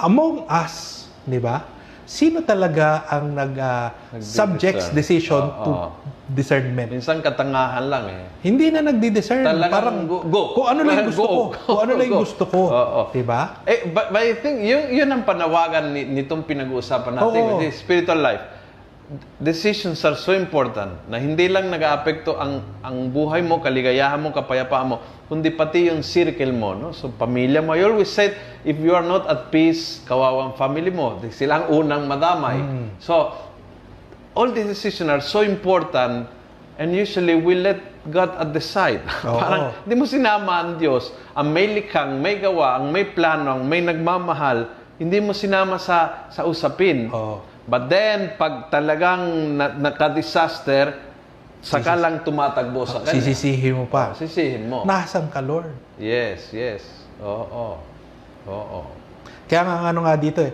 among 0.01 0.45
us, 0.49 1.05
di 1.25 1.37
ba? 1.37 1.61
Sino 2.03 2.41
talaga 2.41 3.07
ang 3.07 3.31
nag 3.31 3.55
Nagdi-discern. 3.55 4.19
subjects 4.21 4.85
decision 4.91 5.39
Oo, 5.41 5.63
to 5.63 5.71
oo. 5.71 5.87
discernment? 6.25 6.91
Minsan 6.91 7.19
katangahan 7.19 7.87
lang 7.87 8.05
eh. 8.07 8.27
Hindi 8.39 8.69
na 8.69 8.83
nagdi-discern. 8.83 9.41
Talagang 9.41 9.71
Parang 9.71 9.97
go- 10.03 10.23
go. 10.23 10.41
kung 10.53 10.67
ano 10.67 10.83
lang 10.83 11.05
gusto 11.09 11.23
Go. 11.23 11.31
ko. 11.31 11.43
Kung 11.65 11.79
ano 11.81 11.91
lang 11.95 12.11
gusto 12.11 12.43
ko. 12.43 12.59
Oo. 12.67 13.01
Di 13.09 13.23
ba? 13.23 13.63
Eh, 13.63 13.87
but, 13.87 14.11
but 14.11 14.21
I 14.21 14.35
think 14.35 14.61
yun, 14.61 14.91
yun 14.91 15.07
ang 15.07 15.23
panawagan 15.23 15.89
ni, 15.89 16.03
nitong 16.05 16.43
pinag-uusapan 16.43 17.11
natin 17.13 17.39
with 17.49 17.59
the 17.61 17.71
spiritual 17.71 18.19
life. 18.19 18.43
Decisions 19.37 20.01
are 20.07 20.17
so 20.17 20.33
important 20.33 20.97
na 21.05 21.21
hindi 21.21 21.45
lang 21.45 21.69
nag-aapekto 21.69 22.33
ang 22.33 22.65
ang 22.81 23.13
buhay 23.13 23.45
mo, 23.45 23.61
kaligayahan 23.61 24.17
mo, 24.17 24.33
kapayapaan 24.33 24.87
mo, 24.89 24.95
kundi 25.29 25.53
pati 25.53 25.91
yung 25.91 26.01
circle 26.01 26.49
mo, 26.49 26.73
no? 26.73 26.89
So 26.95 27.13
pamilya 27.13 27.61
mo. 27.61 27.77
I 27.77 27.85
always 27.85 28.09
said, 28.09 28.33
if 28.65 28.73
you 28.81 28.97
are 28.97 29.05
not 29.05 29.29
at 29.29 29.53
peace, 29.53 30.01
kawawang 30.09 30.57
family 30.57 30.89
mo. 30.89 31.21
Sila 31.29 31.61
ang 31.61 31.65
unang 31.69 32.09
madamay. 32.09 32.57
Mm. 32.57 32.87
So 32.97 33.37
all 34.33 34.49
the 34.49 34.65
decisions 34.65 35.09
are 35.13 35.21
so 35.21 35.45
important 35.45 36.25
and 36.81 36.89
usually 36.95 37.37
we 37.37 37.53
let 37.53 37.77
God 38.09 38.33
at 38.35 38.49
the 38.49 38.63
side. 38.63 39.05
Oo. 39.29 39.37
Parang 39.37 39.63
hindi 39.85 39.93
mo 39.93 40.05
sinama 40.09 40.53
ang 40.63 40.71
Diyos. 40.81 41.13
Ang 41.37 41.53
may 41.53 41.69
likhang, 41.69 42.17
may 42.17 42.41
gawa, 42.41 42.81
ang 42.81 42.89
may 42.89 43.05
plano, 43.13 43.61
ang 43.61 43.63
may 43.69 43.79
nagmamahal, 43.79 44.73
hindi 44.97 45.21
mo 45.21 45.37
sinama 45.37 45.77
sa 45.77 46.29
sa 46.33 46.49
usapin. 46.49 47.13
Oo. 47.13 47.52
But 47.63 47.87
then, 47.87 48.35
pag 48.35 48.67
talagang 48.67 49.55
na, 49.55 49.71
naka-disaster, 49.71 50.99
saka 51.63 51.95
lang 51.95 52.19
tumatagbo 52.27 52.83
sa 52.83 52.99
kanya. 52.99 53.15
Sisisihin 53.15 53.79
mo 53.79 53.85
pa. 53.87 54.11
Sisihin 54.11 54.67
mo. 54.67 54.83
Nasaan 54.83 55.31
ka, 55.31 55.39
Lord? 55.39 55.71
Yes, 55.95 56.51
yes. 56.51 56.83
Oo. 57.23 57.79
Oo. 58.43 58.79
Kaya 59.47 59.63
nga 59.63 59.75
ano 59.87 60.03
nga 60.03 60.19
dito 60.19 60.43
eh. 60.43 60.51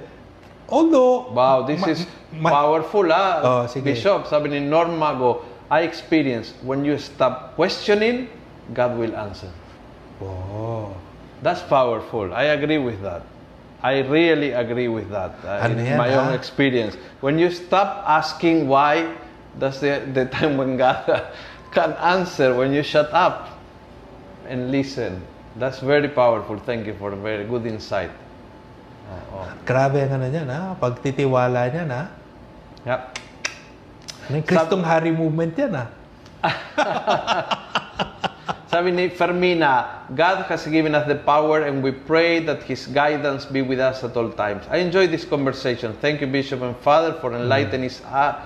Although, 0.69 1.33
Wow, 1.33 1.65
this 1.65 1.81
ma- 1.81 1.89
is 1.89 2.05
ma- 2.29 2.53
powerful 2.53 3.09
ah. 3.09 3.41
Oh, 3.41 3.63
sige. 3.65 3.89
Bishop, 3.89 4.29
sabi 4.29 4.53
ni 4.53 4.61
Norm 4.61 4.93
Mago, 4.93 5.41
I 5.73 5.81
experience 5.81 6.53
when 6.61 6.85
you 6.85 7.01
stop 7.01 7.57
questioning, 7.57 8.29
God 8.69 8.93
will 9.01 9.17
answer. 9.17 9.49
Oh. 10.21 10.93
That's 11.41 11.65
powerful. 11.65 12.29
I 12.37 12.53
agree 12.53 12.77
with 12.77 13.01
that. 13.01 13.25
I 13.79 14.03
really 14.03 14.51
agree 14.51 14.87
with 14.91 15.07
that. 15.09 15.39
Uh, 15.39 15.63
Ano 15.63 15.79
yan, 15.79 15.95
my 15.95 16.11
ah? 16.11 16.27
own 16.27 16.31
experience. 16.35 16.99
When 17.23 17.39
you 17.39 17.47
stop 17.47 18.03
asking 18.03 18.67
why, 18.67 19.15
that's 19.55 19.79
the, 19.79 20.03
the 20.11 20.27
time 20.27 20.59
when 20.59 20.75
God 20.75 21.07
can 21.75 21.95
answer. 22.03 22.51
When 22.51 22.75
you 22.75 22.83
shut 22.83 23.07
up 23.15 23.55
and 24.47 24.71
listen. 24.71 25.23
That's 25.55 25.79
very 25.79 26.07
powerful. 26.11 26.59
Thank 26.59 26.87
you 26.87 26.95
for 26.99 27.11
a 27.11 27.19
very 27.19 27.47
good 27.47 27.65
insight. 27.65 28.11
Oo. 29.09 29.47
Grabe 29.65 30.05
ang 30.05 30.21
ano 30.21 30.27
niyan 30.29 30.47
ha. 30.51 30.75
Pagtitiwala 30.77 31.71
niyan 31.73 31.89
ha. 31.89 32.03
Yep. 32.85 33.01
Ano 34.29 34.33
yung 34.37 34.47
Kristong 34.47 34.83
Hari 34.85 35.11
movement 35.15 35.55
yan 35.57 35.73
ha. 35.73 35.85
Sabi 38.69 38.93
ni 38.93 39.09
Fermina, 39.09 40.05
God 40.13 40.45
has 40.45 40.69
given 40.69 40.93
us 40.93 41.09
the 41.09 41.17
power 41.17 41.65
and 41.65 41.81
we 41.81 41.89
pray 41.89 42.37
that 42.45 42.61
His 42.61 42.85
guidance 42.85 43.41
be 43.49 43.65
with 43.65 43.81
us 43.81 44.05
at 44.05 44.13
all 44.13 44.29
times. 44.29 44.61
I 44.69 44.77
enjoy 44.77 45.09
this 45.09 45.25
conversation. 45.25 45.97
Thank 45.97 46.21
you, 46.21 46.29
Bishop 46.29 46.61
and 46.61 46.77
Father, 46.85 47.17
for 47.17 47.33
enlightening, 47.33 47.89
us, 47.89 48.05
uh, 48.05 48.45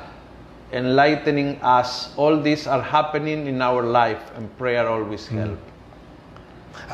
enlightening 0.72 1.60
us. 1.60 2.16
All 2.16 2.40
these 2.40 2.72
are 2.72 2.80
happening 2.80 3.52
in 3.52 3.60
our 3.60 3.84
life 3.84 4.32
and 4.40 4.48
prayer 4.56 4.88
always 4.88 5.28
help. 5.28 5.60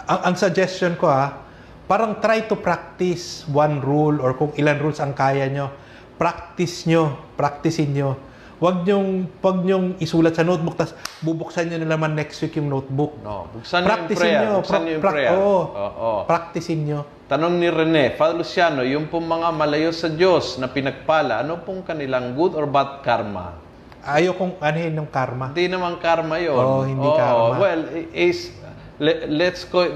Ang, 0.10 0.34
ang 0.34 0.36
suggestion 0.36 0.98
ko 0.98 1.14
ha, 1.14 1.38
parang 1.86 2.18
try 2.18 2.50
to 2.50 2.58
practice 2.58 3.46
one 3.46 3.78
rule 3.78 4.26
or 4.26 4.34
kung 4.34 4.58
ilan 4.58 4.82
rules 4.82 4.98
ang 4.98 5.14
kaya 5.14 5.46
nyo, 5.54 5.70
practice 6.18 6.90
nyo, 6.90 7.30
practicein 7.38 7.94
nyo. 7.94 8.18
Huwag 8.60 8.84
nyong, 8.84 9.40
wag 9.40 9.58
nyong 9.64 9.88
isulat 10.04 10.36
sa 10.36 10.44
notebook, 10.44 10.76
tapos 10.76 10.92
bubuksan 11.24 11.72
nyo 11.72 11.80
na 11.80 11.96
naman 11.96 12.12
next 12.12 12.44
week 12.44 12.60
yung 12.60 12.68
notebook. 12.68 13.16
No, 13.24 13.48
buksan 13.56 13.88
niyo 13.88 13.96
yung 13.96 14.12
prayer. 14.12 14.42
nyo. 14.44 14.52
Buksan 14.60 14.80
niyo 14.84 14.92
yung 14.92 15.04
pra- 15.04 15.14
prayer. 15.16 15.32
oo. 15.32 15.60
Oo. 15.72 16.12
Practicein 16.28 16.82
nyo. 16.84 17.00
Tanong 17.32 17.56
ni 17.56 17.72
Rene, 17.72 18.20
Father 18.20 18.36
Luciano, 18.36 18.84
yung 18.84 19.08
pong 19.08 19.24
mga 19.24 19.48
malayo 19.56 19.96
sa 19.96 20.12
Diyos 20.12 20.60
na 20.60 20.68
pinagpala, 20.68 21.40
ano 21.40 21.64
pong 21.64 21.88
kanilang 21.88 22.36
good 22.36 22.52
or 22.52 22.68
bad 22.68 23.00
karma? 23.00 23.56
Ayaw 24.04 24.36
kong 24.36 24.60
anuhin 24.60 24.92
yung 24.92 25.08
karma. 25.08 25.56
Hindi 25.56 25.72
naman 25.72 25.96
karma 25.96 26.36
yun. 26.36 26.60
Oo, 26.60 26.84
hindi 26.84 27.08
Oo, 27.08 27.16
karma. 27.16 27.56
Well, 27.56 27.82
is, 28.12 28.52
le- 29.00 29.24
let's 29.30 29.64
go, 29.64 29.88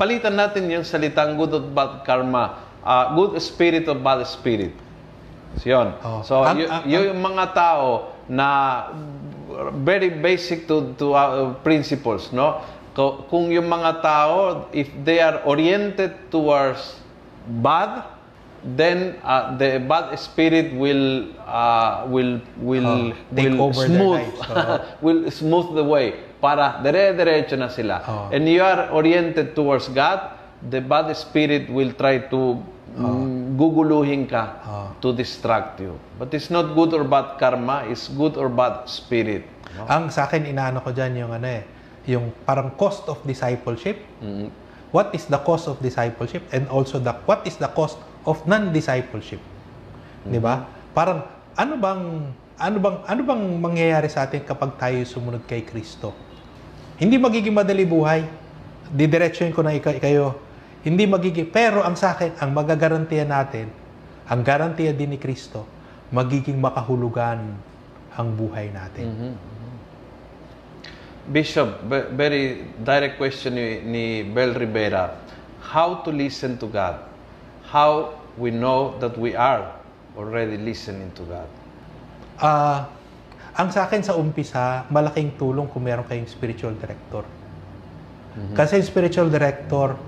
palitan 0.00 0.40
natin 0.40 0.72
yung 0.72 0.88
salitang 0.88 1.36
good 1.36 1.52
or 1.52 1.60
bad 1.68 2.00
karma. 2.00 2.64
Ah, 2.80 3.12
good 3.12 3.36
spirit 3.44 3.84
or 3.84 3.98
bad 3.98 4.24
spirit. 4.24 4.72
Yun. 5.60 5.88
Oh. 6.00 6.20
So, 6.22 6.42
Ang- 6.42 6.58
y- 6.58 6.68
ang- 6.68 6.86
yung 6.86 7.18
mga 7.18 7.44
tao 7.52 7.86
na 8.28 8.48
very 9.82 10.10
basic 10.10 10.66
to 10.66 10.92
to 10.94 11.12
uh, 11.12 11.24
principles, 11.60 12.30
no? 12.30 12.60
Kung 13.30 13.48
yung 13.48 13.66
mga 13.66 14.02
tao, 14.02 14.36
if 14.72 14.90
they 15.00 15.18
are 15.18 15.38
oriented 15.44 16.28
towards 16.28 16.98
bad, 17.62 18.02
then 18.74 19.14
uh, 19.22 19.54
the 19.54 19.78
bad 19.78 20.10
spirit 20.18 20.74
will 20.74 21.30
uh, 21.40 22.02
will 22.06 22.42
will 22.58 23.14
Oh, 23.14 23.30
take 23.30 23.54
will 23.54 23.62
over 23.64 23.86
their 23.86 23.94
smooth 23.94 24.18
lives. 24.18 24.40
Oo. 24.44 24.74
will 25.04 25.20
smooth 25.30 25.68
the 25.72 25.86
way 25.86 26.06
para 26.38 26.82
dire-diretso 26.82 27.54
na 27.54 27.70
sila. 27.70 28.02
Oo. 28.02 28.24
And 28.30 28.50
you 28.50 28.60
are 28.60 28.90
oriented 28.90 29.54
towards 29.54 29.86
God, 29.88 30.37
the 30.66 30.82
bad 30.82 31.06
spirit 31.14 31.70
will 31.70 31.94
try 31.94 32.18
to 32.26 32.58
mm, 32.98 33.54
guguluhin 33.54 34.26
ka 34.26 34.58
Oo. 34.66 34.86
to 34.98 35.08
distract 35.14 35.78
you. 35.78 35.94
But 36.18 36.34
it's 36.34 36.50
not 36.50 36.74
good 36.74 36.90
or 36.94 37.06
bad 37.06 37.38
karma, 37.38 37.86
it's 37.86 38.10
good 38.10 38.34
or 38.34 38.50
bad 38.50 38.90
spirit. 38.90 39.46
Ang 39.86 40.10
sa 40.10 40.26
akin, 40.26 40.42
inaano 40.48 40.82
ko 40.82 40.90
dyan 40.90 41.14
yung 41.22 41.30
ano 41.30 41.46
eh, 41.46 41.62
yung 42.10 42.34
parang 42.42 42.74
cost 42.74 43.06
of 43.06 43.22
discipleship. 43.22 44.02
Mm. 44.18 44.50
What 44.90 45.12
is 45.12 45.28
the 45.28 45.38
cost 45.38 45.68
of 45.68 45.78
discipleship? 45.84 46.42
And 46.50 46.66
also, 46.72 46.98
the 46.98 47.12
what 47.28 47.44
is 47.44 47.60
the 47.60 47.68
cost 47.70 48.00
of 48.24 48.40
non-discipleship? 48.48 49.38
Di 50.24 50.40
ba? 50.40 50.64
Parang, 50.96 51.22
ano 51.54 51.74
bang, 51.76 52.02
ano 52.56 52.76
bang, 52.80 52.96
ano 53.04 53.20
bang 53.22 53.42
mangyayari 53.60 54.08
sa 54.08 54.24
atin 54.24 54.42
kapag 54.42 54.80
tayo 54.80 54.98
sumunod 55.04 55.44
kay 55.44 55.62
Kristo? 55.62 56.16
Hindi 56.96 57.20
magiging 57.20 57.54
madali 57.54 57.84
buhay. 57.84 58.24
Didiretsuhin 58.88 59.52
ko 59.52 59.60
na 59.60 59.76
ika- 59.76 60.00
kayo. 60.00 60.47
Hindi 60.88 61.04
magiging, 61.04 61.52
pero 61.52 61.84
ang 61.84 62.00
sa 62.00 62.16
akin, 62.16 62.40
ang 62.40 62.56
magagarantiya 62.56 63.28
natin, 63.28 63.68
ang 64.24 64.40
garantiya 64.40 64.96
din 64.96 65.12
ni 65.12 65.18
Kristo, 65.20 65.68
magiging 66.08 66.56
makahulugan 66.56 67.52
ang 68.16 68.28
buhay 68.32 68.72
natin. 68.72 69.36
Bishop, 71.28 71.84
ve- 71.84 72.08
very 72.16 72.72
direct 72.80 73.20
question 73.20 73.60
ni, 73.60 73.84
ni 73.84 74.04
Bel 74.24 74.56
Rivera. 74.56 75.12
How 75.60 76.00
to 76.00 76.08
listen 76.08 76.56
to 76.56 76.64
God? 76.64 77.04
How 77.68 78.16
we 78.40 78.48
know 78.48 78.96
that 79.04 79.12
we 79.20 79.36
are 79.36 79.68
already 80.16 80.56
listening 80.56 81.12
to 81.20 81.22
God? 81.28 81.48
Ah, 82.40 82.88
ang 83.52 83.68
sa 83.68 83.84
akin 83.84 84.00
sa 84.00 84.16
umpisa, 84.16 84.88
malaking 84.88 85.36
tulong 85.36 85.68
kung 85.68 85.84
meron 85.84 86.08
kayong 86.08 86.24
spiritual 86.32 86.72
director. 86.80 87.28
Kasi 88.54 88.78
yung 88.78 88.88
spiritual 88.88 89.28
director, 89.28 89.98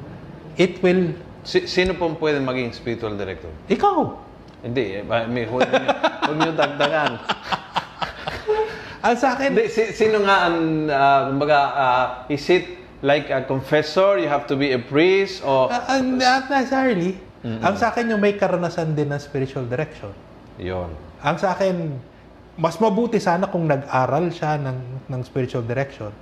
it 0.61 0.77
will, 0.85 1.17
Si, 1.41 1.65
sino 1.65 1.97
pong 1.97 2.21
pwede 2.21 2.37
maging 2.37 2.77
spiritual 2.77 3.17
director? 3.17 3.49
ikaw. 3.65 4.13
Hindi, 4.61 5.01
eh, 5.01 5.03
may 5.09 5.49
huwag 5.49 5.65
niyo, 5.73 5.89
huwag 6.21 6.37
niyo 6.37 6.53
dagdagan. 6.53 7.13
Ang 9.01 9.17
sa 9.25 9.33
akin, 9.33 9.57
Hindi, 9.57 9.73
si, 9.73 9.97
sino 9.97 10.21
nga 10.21 10.53
ang, 10.53 10.57
ah, 10.93 11.21
kumbaga, 11.33 11.59
ah, 11.73 12.07
is 12.29 12.45
it 12.53 12.69
like 13.01 13.33
a 13.33 13.41
confessor, 13.49 14.21
you 14.21 14.29
have 14.29 14.45
to 14.45 14.53
be 14.53 14.77
a 14.77 14.81
priest, 14.81 15.41
o... 15.41 15.73
ah, 15.73 15.97
ah, 15.97 16.05
not 16.05 16.53
necessarily. 16.53 17.17
Ang 17.41 17.81
sa 17.81 17.89
akin 17.89 18.13
yung 18.13 18.21
may 18.21 18.37
karanasan 18.37 18.93
din 18.93 19.09
ng 19.09 19.17
spiritual 19.17 19.65
direction. 19.65 20.13
Yun. 20.61 20.93
Ang 21.25 21.37
sa 21.41 21.57
akin, 21.57 21.97
mas 22.61 22.77
mabuti 22.77 23.17
sana 23.17 23.49
kung 23.49 23.65
nag-aral 23.65 24.29
siya 24.29 24.61
ng, 24.61 25.09
ng 25.09 25.21
spiritual 25.25 25.65
direction. 25.65 26.13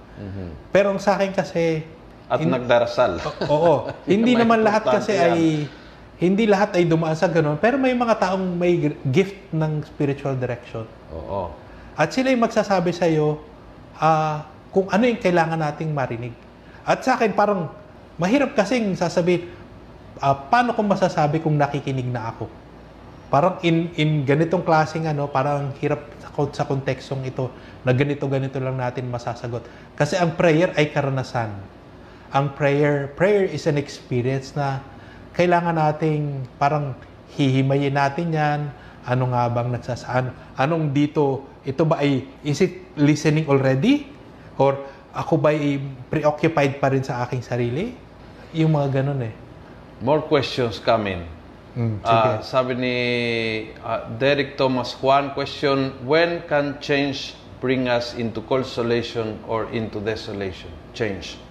Pero 0.70 0.94
ang 0.94 1.02
sa 1.02 1.18
akin 1.18 1.34
kasi, 1.34 1.82
At 2.28 2.44
in- 2.44 2.52
nagdarasal. 2.52 3.24
Oo. 3.52 3.88
hindi 4.04 4.36
naman 4.36 4.60
lahat 4.60 4.84
kasi 5.00 5.16
yan. 5.16 5.24
ay 5.32 5.40
hindi 6.18 6.44
lahat 6.50 6.74
ay 6.74 6.84
dumaan 6.84 7.14
sa 7.14 7.30
ganun, 7.30 7.56
pero 7.62 7.78
may 7.78 7.94
mga 7.94 8.18
taong 8.18 8.42
may 8.58 8.90
gift 9.06 9.38
ng 9.54 9.86
spiritual 9.86 10.34
direction. 10.34 10.84
Oo. 11.14 11.54
At 11.94 12.10
sila 12.10 12.34
yung 12.34 12.42
magsasabi 12.42 12.90
sa 12.90 13.06
iyo 13.06 13.38
kung 14.74 14.86
ano 14.90 15.02
yung 15.06 15.18
kailangan 15.22 15.58
nating 15.58 15.90
marinig. 15.94 16.34
At 16.82 17.06
sa 17.06 17.14
akin 17.14 17.34
parang 17.34 17.70
mahirap 18.18 18.54
kasing 18.54 18.98
sasabihin 18.98 19.46
ah, 20.18 20.34
paano 20.34 20.74
ko 20.74 20.82
masasabi 20.82 21.38
kung 21.38 21.54
nakikinig 21.54 22.06
na 22.10 22.34
ako? 22.34 22.50
Parang 23.30 23.60
in 23.62 23.92
in 23.94 24.24
ganitong 24.26 24.64
klaseng 24.66 25.06
ano, 25.06 25.30
parang 25.30 25.70
hirap 25.78 26.02
sa 26.54 26.66
kontekstong 26.66 27.26
ito 27.26 27.50
na 27.82 27.94
ganito 27.94 28.26
ganito 28.26 28.58
lang 28.58 28.74
natin 28.74 29.06
masasagot. 29.06 29.62
Kasi 29.94 30.18
ang 30.18 30.34
prayer 30.34 30.74
ay 30.74 30.90
karanasan 30.90 31.77
ang 32.28 32.52
prayer, 32.52 33.08
prayer 33.16 33.48
is 33.48 33.64
an 33.64 33.80
experience 33.80 34.52
na 34.52 34.84
kailangan 35.32 35.76
nating 35.80 36.44
parang 36.60 36.92
hihimayin 37.32 37.96
natin 37.96 38.28
yan. 38.34 38.60
Ano 39.08 39.32
nga 39.32 39.48
bang 39.48 39.72
nagsasaan? 39.72 40.36
Anong 40.60 40.92
dito, 40.92 41.48
ito 41.64 41.88
ba 41.88 42.04
ay, 42.04 42.28
is 42.44 42.60
it 42.60 42.92
listening 43.00 43.48
already? 43.48 44.04
Or 44.60 44.76
ako 45.16 45.40
ba 45.40 45.56
ay 45.56 45.80
preoccupied 46.12 46.76
pa 46.76 46.92
rin 46.92 47.00
sa 47.00 47.24
aking 47.24 47.40
sarili? 47.40 47.96
Yung 48.52 48.76
mga 48.76 49.00
ganun 49.00 49.24
eh. 49.24 49.32
More 50.04 50.20
questions 50.20 50.76
coming. 50.76 51.24
Mm, 51.72 52.04
sige. 52.04 52.28
Ah, 52.36 52.44
sabi 52.44 52.72
ni 52.76 52.96
ah, 53.80 54.04
Derek 54.20 54.60
Thomas 54.60 54.92
Juan, 55.00 55.32
question, 55.32 55.96
when 56.04 56.44
can 56.44 56.76
change 56.84 57.38
bring 57.64 57.88
us 57.88 58.12
into 58.20 58.44
consolation 58.44 59.40
or 59.48 59.64
into 59.72 60.02
desolation? 60.04 60.68
Change. 60.92 61.47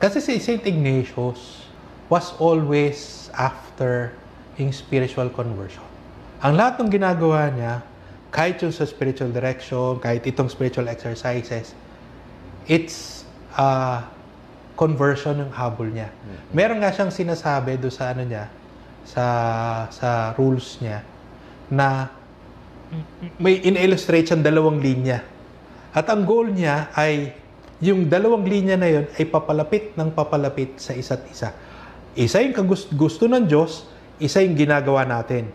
Kasi 0.00 0.24
si 0.24 0.40
St. 0.40 0.64
Ignatius 0.64 1.68
was 2.08 2.32
always 2.40 3.28
after 3.36 4.16
in 4.56 4.72
spiritual 4.72 5.28
conversion. 5.28 5.84
Ang 6.40 6.56
lahat 6.56 6.80
ng 6.80 6.88
ginagawa 6.88 7.52
niya, 7.52 7.84
kahit 8.32 8.64
yung 8.64 8.72
sa 8.72 8.88
spiritual 8.88 9.28
direction, 9.28 10.00
kahit 10.00 10.24
itong 10.24 10.48
spiritual 10.48 10.88
exercises, 10.88 11.76
it's 12.64 13.28
uh, 13.60 14.00
conversion 14.80 15.44
ng 15.44 15.52
habol 15.52 15.92
niya. 15.92 16.08
Meron 16.56 16.80
nga 16.80 16.88
siyang 16.96 17.12
sinasabi 17.12 17.76
do 17.76 17.92
sa 17.92 18.16
ano 18.16 18.24
niya, 18.24 18.48
sa 19.04 19.24
sa 19.92 20.32
rules 20.40 20.80
niya 20.80 21.04
na 21.68 22.08
may 23.36 23.60
in-illustrate 23.60 24.32
siyang 24.32 24.40
dalawang 24.40 24.80
linya. 24.80 25.20
At 25.92 26.08
ang 26.08 26.24
goal 26.24 26.48
niya 26.48 26.88
ay 26.96 27.36
yung 27.80 28.06
dalawang 28.06 28.44
linya 28.44 28.76
na 28.76 28.88
yun 28.88 29.04
ay 29.16 29.24
papalapit 29.24 29.96
ng 29.96 30.12
papalapit 30.12 30.76
sa 30.76 30.92
isa't 30.92 31.24
isa. 31.32 31.56
Isa 32.12 32.44
yung 32.44 32.52
gusto 32.94 33.24
ng 33.24 33.48
Diyos, 33.48 33.88
isa 34.20 34.44
yung 34.44 34.52
ginagawa 34.52 35.08
natin. 35.08 35.48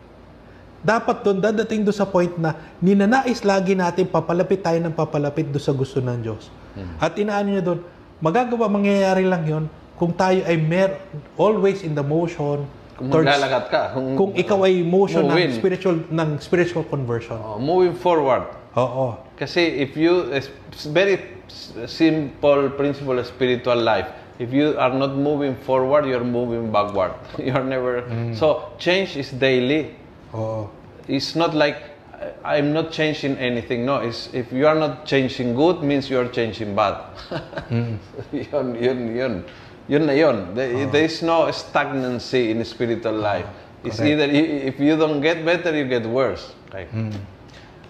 Dapat 0.81 1.21
doon, 1.21 1.37
dadating 1.41 1.85
doon 1.85 1.97
sa 1.97 2.05
point 2.05 2.33
na 2.37 2.57
ninanais 2.81 3.41
lagi 3.45 3.77
natin 3.77 4.09
papalapit 4.09 4.61
tayo 4.61 4.77
ng 4.81 4.93
papalapit 4.93 5.49
doon 5.49 5.61
sa 5.61 5.73
gusto 5.73 6.01
ng 6.01 6.17
Diyos. 6.21 6.49
At 6.97 7.13
inaano 7.15 7.49
niya 7.53 7.63
doon, 7.63 7.79
magagawa, 8.19 8.67
mangyayari 8.67 9.23
lang 9.25 9.45
yon 9.45 9.65
kung 9.95 10.11
tayo 10.11 10.43
ay 10.43 10.59
mer 10.59 10.99
always 11.39 11.85
in 11.85 11.95
the 11.95 12.03
motion 12.03 12.67
Kung 12.95 13.11
towards- 13.11 13.27
maglalagat 13.27 13.65
ka. 13.67 13.81
Kung, 13.91 14.07
kung 14.15 14.31
ikaw 14.35 14.63
ay 14.63 14.79
motion 14.83 15.27
Moving. 15.27 15.51
ng 15.51 15.59
spiritual 15.59 15.95
ng 16.07 16.29
spiritual 16.39 16.83
conversion. 16.87 17.35
Oh, 17.35 17.59
moving 17.59 17.95
forward. 17.95 18.47
Oo. 18.75 19.19
Kasi 19.35 19.83
if 19.83 19.99
you, 19.99 20.31
it's 20.31 20.47
very 20.87 21.34
simple 21.47 22.69
principle 22.71 23.19
of 23.19 23.25
spiritual 23.25 23.75
life. 23.77 24.07
If 24.37 24.51
you 24.51 24.77
are 24.77 24.93
not 24.93 25.15
moving 25.15 25.55
forward, 25.55 26.05
you're 26.05 26.23
moving 26.23 26.71
backward. 26.71 27.13
You're 27.39 27.63
never. 27.63 28.01
Mm. 28.01 28.35
So 28.35 28.73
change 28.77 29.15
is 29.15 29.31
daily. 29.31 29.95
Oo. 30.35 30.67
It's 31.07 31.35
not 31.35 31.55
like 31.55 31.95
I'm 32.43 32.73
not 32.73 32.91
changing 32.91 33.37
anything. 33.37 33.85
No, 33.85 34.03
it's 34.03 34.27
if 34.33 34.51
you 34.51 34.67
are 34.67 34.75
not 34.75 35.05
changing 35.05 35.55
good 35.55 35.83
means 35.83 36.09
you 36.09 36.19
are 36.19 36.27
changing 36.27 36.75
bad. 36.75 36.99
Mm. 37.71 37.97
yun, 38.31 38.67
yun, 38.75 39.15
yun. 39.15 39.33
Yun 39.87 40.05
na 40.05 40.13
yun. 40.13 40.53
There, 40.55 40.87
oh. 40.87 40.91
there 40.91 41.05
is 41.05 41.21
no 41.21 41.49
stagnancy 41.51 42.51
in 42.51 42.63
spiritual 42.65 43.21
ah, 43.25 43.39
life. 43.39 43.47
It's 43.83 44.01
either 44.01 44.25
if 44.25 44.79
you 44.79 44.97
don't 44.97 45.21
get 45.21 45.45
better, 45.45 45.75
you 45.75 45.85
get 45.85 46.05
worse. 46.05 46.53
Okay. 46.69 46.87
Mm. 46.91 47.13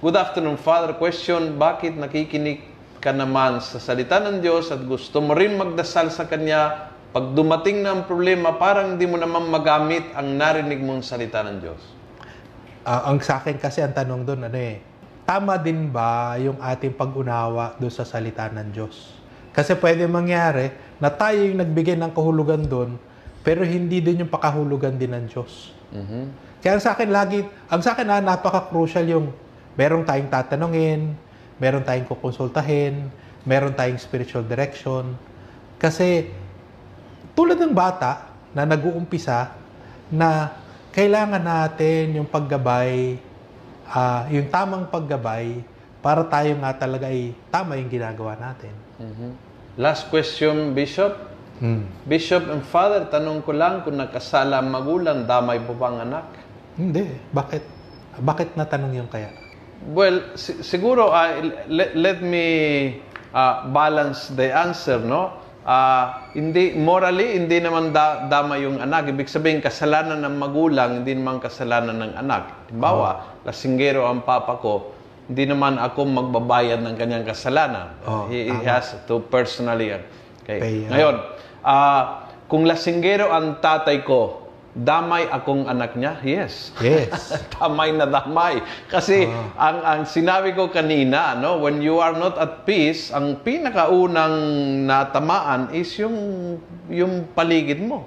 Good 0.01 0.15
afternoon, 0.15 0.57
Father. 0.57 0.93
Question, 0.93 1.57
bakit 1.57 1.95
nakikinig 1.95 2.74
ka 3.05 3.13
naman 3.13 3.61
sa 3.61 3.77
salita 3.77 4.17
ng 4.17 4.41
Diyos 4.41 4.73
at 4.73 4.81
gusto 4.81 5.21
mo 5.21 5.37
rin 5.37 5.53
magdasal 5.53 6.09
sa 6.09 6.25
Kanya 6.25 6.89
pag 7.13 7.31
dumating 7.37 7.85
na 7.85 7.93
ang 7.93 8.09
problema, 8.09 8.57
parang 8.57 8.97
hindi 8.97 9.05
mo 9.05 9.15
naman 9.15 9.45
magamit 9.47 10.09
ang 10.17 10.35
narinig 10.35 10.81
mong 10.81 11.05
salita 11.05 11.45
ng 11.45 11.63
Diyos? 11.63 11.79
Ah, 12.81 13.07
ang 13.07 13.21
sa 13.21 13.39
akin 13.39 13.61
kasi 13.61 13.85
ang 13.85 13.93
tanong 13.93 14.25
doon 14.25 14.49
ano 14.49 14.57
eh, 14.57 14.81
tama 15.23 15.55
din 15.55 15.93
ba 15.93 16.35
yung 16.41 16.59
ating 16.59 16.91
pag-unawa 16.97 17.77
doon 17.79 17.93
sa 17.93 18.03
salita 18.03 18.49
ng 18.51 18.67
Diyos? 18.73 19.15
Kasi 19.55 19.79
pwede 19.79 20.09
mangyari 20.11 20.75
na 20.99 21.07
tayo 21.07 21.39
yung 21.39 21.63
nagbigay 21.63 21.95
ng 21.95 22.11
kahulugan 22.11 22.67
doon, 22.67 22.99
pero 23.47 23.63
hindi 23.63 24.03
din 24.03 24.27
yung 24.27 24.31
pakahulugan 24.33 24.99
din 24.99 25.15
ng 25.15 25.25
Diyos. 25.31 25.71
Kaya 26.59 26.75
ang 26.75 26.83
sa 26.83 26.99
akin 26.99 27.09
lagi, 27.13 27.45
ang 27.71 27.79
sa 27.79 27.95
akin 27.95 28.11
ah, 28.11 28.19
napaka-crucial 28.19 29.07
yung 29.07 29.31
meron 29.79 30.03
tayong 30.03 30.27
tatanungin, 30.27 31.15
meron 31.61 31.83
tayong 31.83 32.07
kukonsultahin, 32.09 33.07
meron 33.47 33.71
tayong 33.75 33.99
spiritual 34.01 34.43
direction. 34.43 35.15
Kasi 35.79 36.29
tulad 37.35 37.59
ng 37.59 37.75
bata 37.75 38.31
na 38.55 38.63
nag-uumpisa 38.63 39.51
na 40.11 40.55
kailangan 40.95 41.43
natin 41.43 42.15
yung 42.15 42.27
paggabay, 42.27 43.19
ah, 43.91 44.23
yung 44.31 44.47
tamang 44.47 44.87
paggabay 44.87 45.59
para 45.99 46.23
tayo 46.29 46.53
nga 46.61 46.71
talaga 46.71 47.11
ay 47.11 47.35
tama 47.51 47.75
yung 47.75 47.91
ginagawa 47.91 48.37
natin. 48.39 48.71
Mhm. 49.01 49.29
Last 49.75 50.07
question, 50.07 50.71
Bishop. 50.71 51.35
Hmm. 51.59 51.87
Bishop 52.07 52.47
and 52.51 52.63
Father, 52.67 53.07
tanong 53.07 53.43
ko 53.43 53.55
lang 53.55 53.83
kung 53.83 53.95
nakasala 53.95 54.59
ang 54.59 54.71
magulang, 54.71 55.23
damay 55.23 55.59
po 55.63 55.71
bang 55.75 56.03
anak? 56.03 56.27
Hindi. 56.75 57.07
Bakit? 57.31 57.63
Bakit 58.19 58.59
natanong 58.59 58.93
yung 58.95 59.11
kaya? 59.11 59.31
Well, 59.83 60.33
si- 60.39 60.63
siguro, 60.63 61.11
ah, 61.11 61.35
let, 61.67 61.93
let 61.93 62.19
me 62.23 62.45
ah, 63.35 63.67
balance 63.67 64.31
the 64.33 64.49
answer, 64.49 64.97
no? 65.03 65.43
Ah, 65.65 66.29
hindi, 66.37 66.77
morally, 66.77 67.41
hindi 67.41 67.57
naman 67.57 67.89
da, 67.89 68.29
dama 68.29 68.55
yung 68.61 68.77
anak. 68.77 69.09
Ibig 69.09 69.25
sabihin, 69.25 69.59
kasalanan 69.65 70.21
ng 70.21 70.35
magulang, 70.37 71.01
hindi 71.01 71.17
naman 71.17 71.41
kasalanan 71.41 71.97
ng 71.97 72.13
anak. 72.21 72.69
Halimbawa, 72.69 73.41
lasinggero 73.41 74.05
ang 74.05 74.21
papa 74.21 74.61
ko, 74.61 74.93
hindi 75.25 75.49
naman 75.49 75.81
ako 75.81 76.05
magbabayad 76.05 76.85
ng 76.85 76.95
kanyang 76.95 77.25
kasalanan. 77.25 77.97
Oh, 78.05 78.29
he, 78.29 78.45
he 78.45 78.61
has 78.61 78.93
to 79.09 79.17
personally. 79.25 79.89
Okay. 80.45 80.59
Pay, 80.61 80.75
ah. 80.85 80.89
Ngayon, 80.93 81.15
ah, 81.65 82.03
kung 82.45 82.69
lasinggero 82.69 83.33
ang 83.33 83.57
tatay 83.57 84.05
ko, 84.05 84.44
damay 84.75 85.31
akong 85.31 85.71
anak 85.71 85.95
niya? 85.95 86.19
Yes. 86.19 86.75
Yes. 86.83 87.31
damay 87.55 87.95
na 87.95 88.03
damay. 88.03 88.59
Kasi 88.91 89.23
ang 89.55 89.79
ang 89.79 90.01
sinabi 90.03 90.51
ko 90.51 90.67
kanina, 90.67 91.39
no, 91.39 91.63
when 91.63 91.79
you 91.79 92.03
are 92.03 92.11
not 92.11 92.35
at 92.35 92.67
peace, 92.67 93.09
ang 93.15 93.39
pinakaunang 93.39 94.35
natamaan 94.83 95.71
is 95.71 95.95
yung 95.95 96.15
yung 96.91 97.31
paligid 97.31 97.79
mo. 97.79 98.03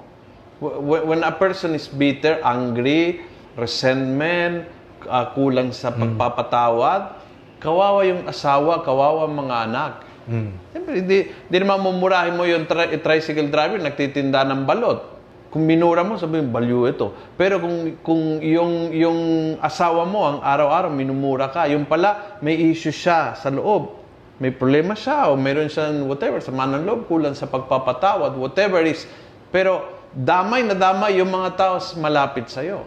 Wh- 0.61 1.09
When 1.09 1.25
a 1.25 1.33
person 1.33 1.73
is 1.73 1.89
bitter, 1.89 2.37
angry, 2.45 3.25
resentment, 3.57 4.69
ah, 5.09 5.33
kulang 5.33 5.73
sa 5.73 5.89
pagpapatawad, 5.89 7.17
kawawa 7.57 8.05
yung 8.05 8.29
asawa, 8.29 8.85
kawawa 8.85 9.25
ang 9.25 9.35
mga 9.35 9.55
anak. 9.65 9.93
Hmm. 10.29 10.53
Siyempre, 10.69 10.93
hindi, 11.01 11.19
hindi 11.25 11.57
naman 11.57 11.81
mumurahin 11.81 12.37
mo 12.37 12.45
yung 12.45 12.69
tri- 12.69 13.01
tricycle 13.01 13.49
driver, 13.49 13.81
nagtitinda 13.81 14.45
ng 14.45 14.69
balot. 14.69 15.18
Kung 15.49 15.65
minura 15.65 16.05
mo, 16.05 16.13
sabihin, 16.13 16.53
balyo 16.53 16.85
ito. 16.85 17.09
Pero 17.33 17.57
kung, 17.57 17.97
kung 18.05 18.21
yung, 18.37 18.93
yung 18.93 19.19
asawa 19.57 20.05
mo, 20.05 20.21
ang 20.25 20.37
araw-araw, 20.45 20.93
minumura 20.93 21.49
ka, 21.49 21.65
yung 21.65 21.89
pala, 21.89 22.37
may 22.45 22.53
issue 22.69 22.93
siya 22.93 23.33
sa 23.33 23.49
loob. 23.49 23.97
May 24.37 24.53
problema 24.53 24.93
siya, 24.93 25.33
o 25.33 25.35
meron 25.35 25.65
siyang 25.67 26.05
whatever, 26.05 26.37
sama 26.37 26.69
ng 26.69 26.85
loob, 26.85 27.09
kulang 27.09 27.33
sa 27.33 27.49
pagpapatawad, 27.49 28.37
whatever 28.37 28.85
is. 28.85 29.09
Pero, 29.49 29.89
damay 30.13 30.65
na 30.65 30.77
damay 30.77 31.17
yung 31.17 31.33
mga 31.33 31.57
tao 31.57 31.75
malapit 31.97 32.45
sa'yo. 32.49 32.85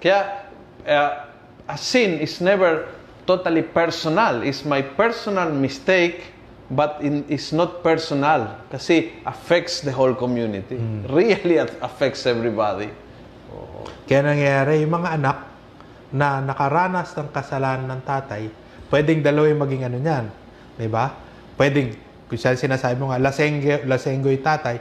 Kaya, 0.00 0.48
uh, 0.88 1.10
a 1.68 1.76
sin 1.76 2.16
is 2.18 2.40
never 2.40 2.88
totally 3.28 3.62
personal. 3.62 4.42
It's 4.42 4.64
my 4.64 4.82
personal 4.82 5.52
mistake, 5.52 6.29
but 6.70 7.02
in, 7.02 7.26
it's 7.26 7.50
not 7.50 7.82
personal 7.82 8.62
kasi 8.70 9.18
affects 9.26 9.82
the 9.82 9.90
whole 9.90 10.14
community. 10.14 10.78
Really 11.10 11.58
at- 11.58 11.76
affects 11.82 12.24
everybody. 12.24 12.94
Kaya 14.06 14.22
nangyayari, 14.22 14.86
yung 14.86 14.94
mga 14.94 15.18
anak 15.18 15.38
na 16.14 16.38
nakaranas 16.42 17.14
ng 17.14 17.28
kasalanan 17.34 17.86
ng 17.98 18.02
tatay, 18.06 18.50
pwedeng 18.90 19.22
dalawa 19.22 19.46
yung 19.50 19.62
maging 19.62 19.82
ano 19.86 19.98
niyan. 19.98 20.24
Di 20.78 20.86
ba? 20.90 21.14
Pwedeng, 21.58 21.94
kung 22.30 22.38
siya 22.38 22.54
sinasabi 22.54 22.98
mo 22.98 23.10
nga, 23.10 23.18
lasengge, 23.18 23.82
lasenggo 23.86 24.30
yung 24.30 24.42
tatay, 24.42 24.78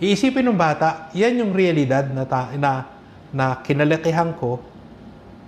iisipin 0.00 0.44
ng 0.48 0.56
bata, 0.56 1.12
yan 1.16 1.40
yung 1.40 1.52
realidad 1.56 2.08
na, 2.12 2.24
ta- 2.28 2.52
na, 2.56 2.88
na 3.32 3.60
kinalakihan 3.64 4.32
ko 4.36 4.60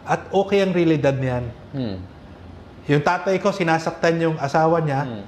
at 0.05 0.29
okay 0.33 0.61
ang 0.61 0.73
realidad 0.77 1.17
niyan. 1.17 1.45
Hmm. 1.73 1.97
Yung 2.85 3.01
tatay 3.01 3.41
ko, 3.41 3.49
sinasaktan 3.53 4.21
yung 4.21 4.37
asawa 4.37 4.85
niya, 4.85 5.25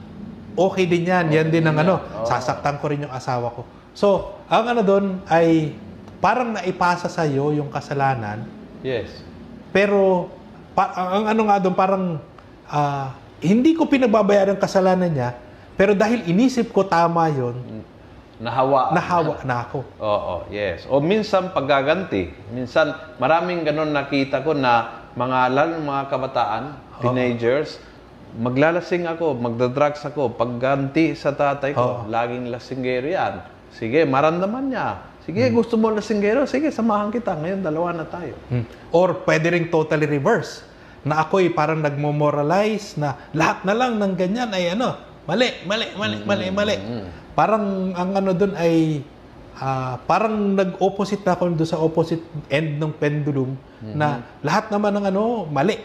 okay 0.57 0.85
din 0.85 1.05
yan. 1.05 1.29
yan 1.29 1.49
din 1.49 1.63
ang 1.63 1.77
ano, 1.77 1.95
sasaktan 2.25 2.77
ko 2.77 2.89
rin 2.89 3.05
yung 3.05 3.13
asawa 3.13 3.53
ko. 3.53 3.63
So, 3.93 4.09
ang 4.45 4.67
ano 4.67 4.81
doon 4.81 5.05
ay 5.27 5.77
parang 6.19 6.53
naipasa 6.53 7.07
sa 7.07 7.23
iyo 7.23 7.53
yung 7.53 7.69
kasalanan, 7.69 8.49
Yes. 8.81 9.09
pero 9.71 10.33
pa- 10.73 10.93
ang 10.93 11.29
ano 11.29 11.43
nga 11.45 11.57
doon 11.59 11.73
parang 11.73 12.05
ah, 12.67 13.13
hindi 13.39 13.73
ko 13.73 13.85
pinagbabayaran 13.85 14.53
ang 14.53 14.61
kasalanan 14.61 15.09
niya, 15.09 15.31
pero 15.77 15.93
dahil 15.93 16.25
inisip 16.25 16.73
ko 16.73 16.83
tama 16.83 17.29
yon, 17.29 17.57
Nahawa. 18.37 18.93
nahawa 18.93 19.41
na 19.45 19.57
ako. 19.63 19.81
Oo, 19.97 20.35
yes. 20.51 20.85
O 20.89 21.01
minsan 21.01 21.53
paggaganti. 21.53 22.29
Minsan 22.51 22.93
maraming 23.17 23.65
ganun 23.65 23.89
nakita 23.89 24.45
ko 24.45 24.53
na 24.53 24.93
mga 25.17 25.49
lalo 25.49 25.81
mga 25.81 26.05
kabataan, 26.05 26.65
teenagers, 27.01 27.81
maglalasing 28.37 29.09
ako, 29.09 29.33
magdadrugs 29.37 30.05
ako, 30.05 30.37
pagganti 30.37 31.17
sa 31.17 31.33
tatay 31.33 31.73
ko, 31.73 32.05
laging 32.07 32.53
lasinggero 32.53 33.09
yan. 33.09 33.35
Sige, 33.73 34.05
maramdaman 34.05 34.73
niya. 34.73 35.05
Sige, 35.27 35.43
gusto 35.51 35.75
mo 35.75 35.91
lasinggero? 35.91 36.47
Sige, 36.47 36.71
samahan 36.71 37.11
kita. 37.11 37.35
Ngayon, 37.35 37.61
dalawa 37.61 37.91
na 37.91 38.07
tayo. 38.07 38.39
Hmm. 38.47 38.63
Or 38.95 39.27
pwede 39.27 39.51
ring 39.51 39.69
totally 39.73 40.07
reverse. 40.07 40.63
Na 41.03 41.27
ako'y 41.27 41.51
parang 41.51 41.83
nagmo-moralize 41.83 42.95
na 42.95 43.19
lahat 43.35 43.67
na 43.67 43.75
lang 43.75 43.99
ng 43.99 44.13
ganyan 44.15 44.51
ay 44.55 44.79
ano, 44.79 44.95
mali, 45.27 45.51
mali, 45.67 45.87
mali, 45.99 46.17
mali, 46.23 46.47
mali. 46.55 46.77
Parang 47.35 47.91
ang 47.93 48.11
ano 48.17 48.31
doon 48.33 48.55
ay 48.55 49.03
ah, 49.59 49.99
parang 50.07 50.55
nag-opposite 50.55 51.27
na 51.27 51.35
ako 51.35 51.59
doon 51.59 51.69
sa 51.69 51.83
opposite 51.83 52.23
end 52.47 52.79
ng 52.79 52.93
pendulum 52.97 53.59
na 53.83 54.23
lahat 54.47 54.71
naman 54.71 54.95
ng 54.95 55.05
ano, 55.11 55.45
mali. 55.51 55.79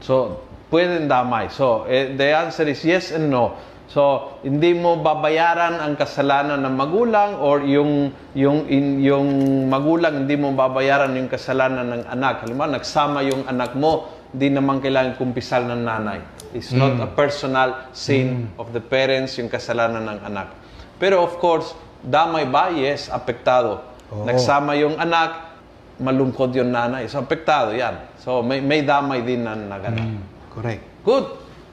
So, 0.00 0.44
pwedeng 0.70 1.06
damay. 1.06 1.50
So, 1.52 1.86
eh, 1.86 2.14
the 2.14 2.34
answer 2.34 2.66
is 2.66 2.82
yes 2.82 3.14
and 3.14 3.30
no. 3.30 3.54
So, 3.86 4.34
hindi 4.42 4.74
mo 4.74 4.98
babayaran 4.98 5.78
ang 5.78 5.94
kasalanan 5.94 6.58
ng 6.66 6.74
magulang 6.74 7.38
or 7.38 7.62
yung 7.62 8.10
yung 8.34 8.66
in, 8.66 8.98
yung 8.98 9.26
magulang 9.70 10.26
hindi 10.26 10.34
mo 10.34 10.50
babayaran 10.58 11.14
yung 11.14 11.30
kasalanan 11.30 11.94
ng 11.94 12.02
anak. 12.10 12.42
Halimbawa, 12.42 12.82
nagsama 12.82 13.22
yung 13.22 13.46
anak 13.46 13.78
mo, 13.78 14.10
hindi 14.34 14.50
naman 14.50 14.82
kailangan 14.82 15.14
kumpisal 15.14 15.70
ng 15.70 15.86
nanay. 15.86 16.18
It's 16.50 16.74
not 16.74 16.98
a 16.98 17.06
personal 17.06 17.86
sin 17.94 18.50
of 18.58 18.74
the 18.74 18.82
parents 18.82 19.38
yung 19.38 19.46
kasalanan 19.46 20.02
ng 20.02 20.20
anak. 20.34 20.50
Pero 20.98 21.22
of 21.22 21.38
course, 21.38 21.76
damay 22.02 22.42
ba? 22.48 22.74
Yes, 22.74 23.06
apektado. 23.06 23.86
Oo. 24.10 24.26
Nagsama 24.26 24.74
yung 24.74 24.98
anak, 24.98 25.56
malungkot 26.02 26.50
yung 26.58 26.74
nanay. 26.74 27.06
So, 27.06 27.22
apektado 27.22 27.70
yan. 27.70 28.02
So, 28.18 28.42
may, 28.42 28.58
may 28.58 28.82
damay 28.82 29.22
din 29.22 29.46
na 29.46 29.54
naganap. 29.54 30.35
Correct. 30.56 31.04
Good. 31.04 31.26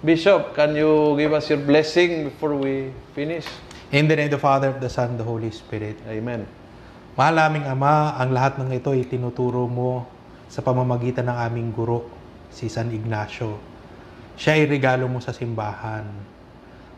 Bishop, 0.04 0.52
can 0.52 0.76
you 0.76 1.16
give 1.16 1.32
us 1.32 1.48
your 1.48 1.64
blessing 1.64 2.28
before 2.28 2.52
we 2.60 2.92
finish? 3.16 3.48
In 3.96 4.12
the 4.12 4.20
name 4.20 4.28
of 4.28 4.36
the 4.36 4.44
Father, 4.44 4.76
of 4.76 4.84
the 4.84 4.92
Son, 4.92 5.16
the 5.16 5.24
Holy 5.24 5.48
Spirit. 5.56 5.96
Amen. 6.04 6.44
Mahal 7.16 7.40
naming 7.40 7.64
Ama, 7.64 8.20
ang 8.20 8.36
lahat 8.36 8.60
ng 8.60 8.76
ito 8.76 8.92
ay 8.92 9.08
tinuturo 9.08 9.72
mo 9.72 10.04
sa 10.52 10.60
pamamagitan 10.60 11.32
ng 11.32 11.38
aming 11.48 11.72
guro, 11.72 12.12
si 12.52 12.68
San 12.68 12.92
Ignacio. 12.92 13.56
Siya 14.36 14.60
ay 14.60 14.68
regalo 14.68 15.08
mo 15.08 15.24
sa 15.24 15.32
simbahan. 15.32 16.04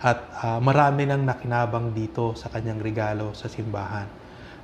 At 0.01 0.25
ah, 0.41 0.57
marami 0.57 1.05
nang 1.05 1.21
nakinabang 1.21 1.93
dito 1.93 2.33
sa 2.33 2.49
kanyang 2.49 2.81
regalo 2.81 3.37
sa 3.37 3.45
simbahan. 3.45 4.09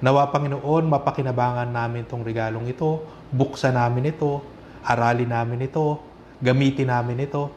Nawa 0.01 0.33
Panginoon, 0.33 0.89
mapakinabangan 0.89 1.69
namin 1.69 2.09
itong 2.09 2.25
regalong 2.25 2.65
ito, 2.65 3.05
buksan 3.29 3.77
namin 3.77 4.09
ito, 4.09 4.41
aralin 4.81 5.29
namin 5.29 5.69
ito, 5.69 6.01
gamitin 6.41 6.89
namin 6.89 7.23
ito. 7.23 7.53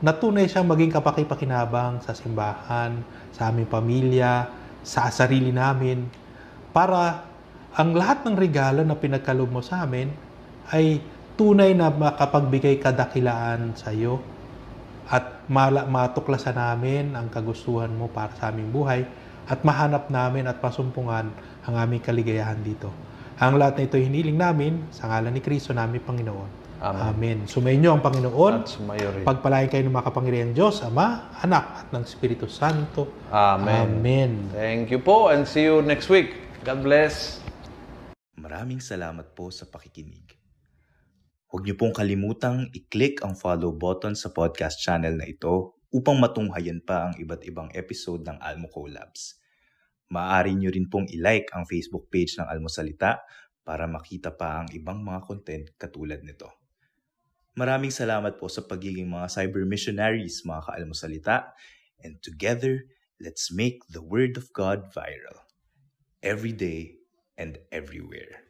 Natunay 0.00 0.48
siyang 0.48 0.68
maging 0.68 0.92
kapakipakinabang 0.92 2.04
sa 2.04 2.12
simbahan, 2.12 3.00
sa 3.32 3.48
aming 3.48 3.68
pamilya, 3.68 4.48
sa 4.84 5.08
sarili 5.08 5.52
namin, 5.52 6.04
para 6.72 7.24
ang 7.76 7.96
lahat 7.96 8.24
ng 8.24 8.36
regalo 8.36 8.84
na 8.84 8.96
pinagkaloob 8.96 9.52
mo 9.52 9.60
sa 9.64 9.84
amin 9.84 10.12
ay 10.72 11.00
tunay 11.36 11.76
na 11.76 11.92
makapagbigay 11.92 12.80
kadakilaan 12.80 13.76
sa 13.76 13.92
iyo 13.92 14.20
at 15.06 15.44
matuklasan 15.48 16.56
namin 16.56 17.14
ang 17.14 17.30
kagustuhan 17.30 17.92
mo 17.92 18.10
para 18.10 18.34
sa 18.34 18.50
aming 18.50 18.72
buhay 18.72 19.06
at 19.46 19.62
mahanap 19.62 20.10
namin 20.10 20.50
at 20.50 20.58
pasumpungan 20.58 21.30
ang 21.62 21.74
aming 21.78 22.02
kaligayahan 22.02 22.58
dito. 22.58 22.90
Ang 23.38 23.60
lahat 23.60 23.78
na 23.78 23.82
ito 23.86 24.00
hiniling 24.00 24.34
namin 24.34 24.72
sa 24.90 25.06
ngalan 25.06 25.30
ni 25.30 25.44
Kristo 25.44 25.70
namin 25.70 26.02
Panginoon. 26.02 26.65
Amen. 26.86 27.02
Amen. 27.10 27.38
Sumayin 27.50 27.82
niyo 27.82 27.98
ang 27.98 28.02
Panginoon. 28.04 28.52
At 28.62 28.70
sumayo 28.70 29.10
rin. 29.10 29.24
Pagpalain 29.26 29.66
kayo 29.66 29.82
ng 29.90 29.96
makapangyarihang 29.98 30.54
Diyos, 30.54 30.86
Ama, 30.86 31.34
Anak, 31.42 31.82
at 31.82 31.88
ng 31.90 32.06
Espiritu 32.06 32.46
Santo. 32.46 33.26
Amen. 33.34 33.98
Amen. 33.98 34.30
Thank 34.54 34.94
you 34.94 35.02
po 35.02 35.34
and 35.34 35.42
see 35.42 35.66
you 35.66 35.82
next 35.82 36.06
week. 36.06 36.38
God 36.62 36.86
bless. 36.86 37.42
Maraming 38.38 38.78
salamat 38.78 39.34
po 39.34 39.50
sa 39.50 39.66
pakikinig. 39.66 40.30
Huwag 41.50 41.66
niyo 41.66 41.74
pong 41.74 41.94
kalimutang 41.94 42.70
i-click 42.70 43.22
ang 43.26 43.34
follow 43.34 43.74
button 43.74 44.14
sa 44.14 44.30
podcast 44.30 44.78
channel 44.78 45.18
na 45.18 45.26
ito 45.26 45.82
upang 45.90 46.18
matunghayan 46.22 46.82
pa 46.82 47.10
ang 47.10 47.14
iba't 47.18 47.42
ibang 47.46 47.70
episode 47.74 48.22
ng 48.26 48.38
Almo 48.38 48.70
Collabs. 48.70 49.42
Maaari 50.12 50.54
niyo 50.54 50.70
rin 50.70 50.86
pong 50.86 51.10
i-like 51.10 51.50
ang 51.50 51.66
Facebook 51.66 52.06
page 52.06 52.38
ng 52.38 52.46
Almo 52.46 52.70
Salita 52.70 53.26
para 53.66 53.90
makita 53.90 54.30
pa 54.30 54.62
ang 54.62 54.70
ibang 54.70 55.02
mga 55.02 55.20
content 55.26 55.64
katulad 55.74 56.22
nito. 56.22 56.65
Maraming 57.56 57.88
salamat 57.88 58.36
po 58.36 58.52
sa 58.52 58.60
pagiging 58.60 59.08
mga 59.08 59.32
cyber 59.32 59.64
missionaries, 59.64 60.44
mga 60.44 60.68
kaalmosalita, 60.68 61.56
and 62.04 62.20
together, 62.20 62.84
let's 63.16 63.48
make 63.48 63.80
the 63.88 64.04
Word 64.04 64.36
of 64.36 64.52
God 64.52 64.92
viral. 64.92 65.40
Every 66.20 66.52
day 66.52 67.00
and 67.40 67.56
everywhere. 67.72 68.45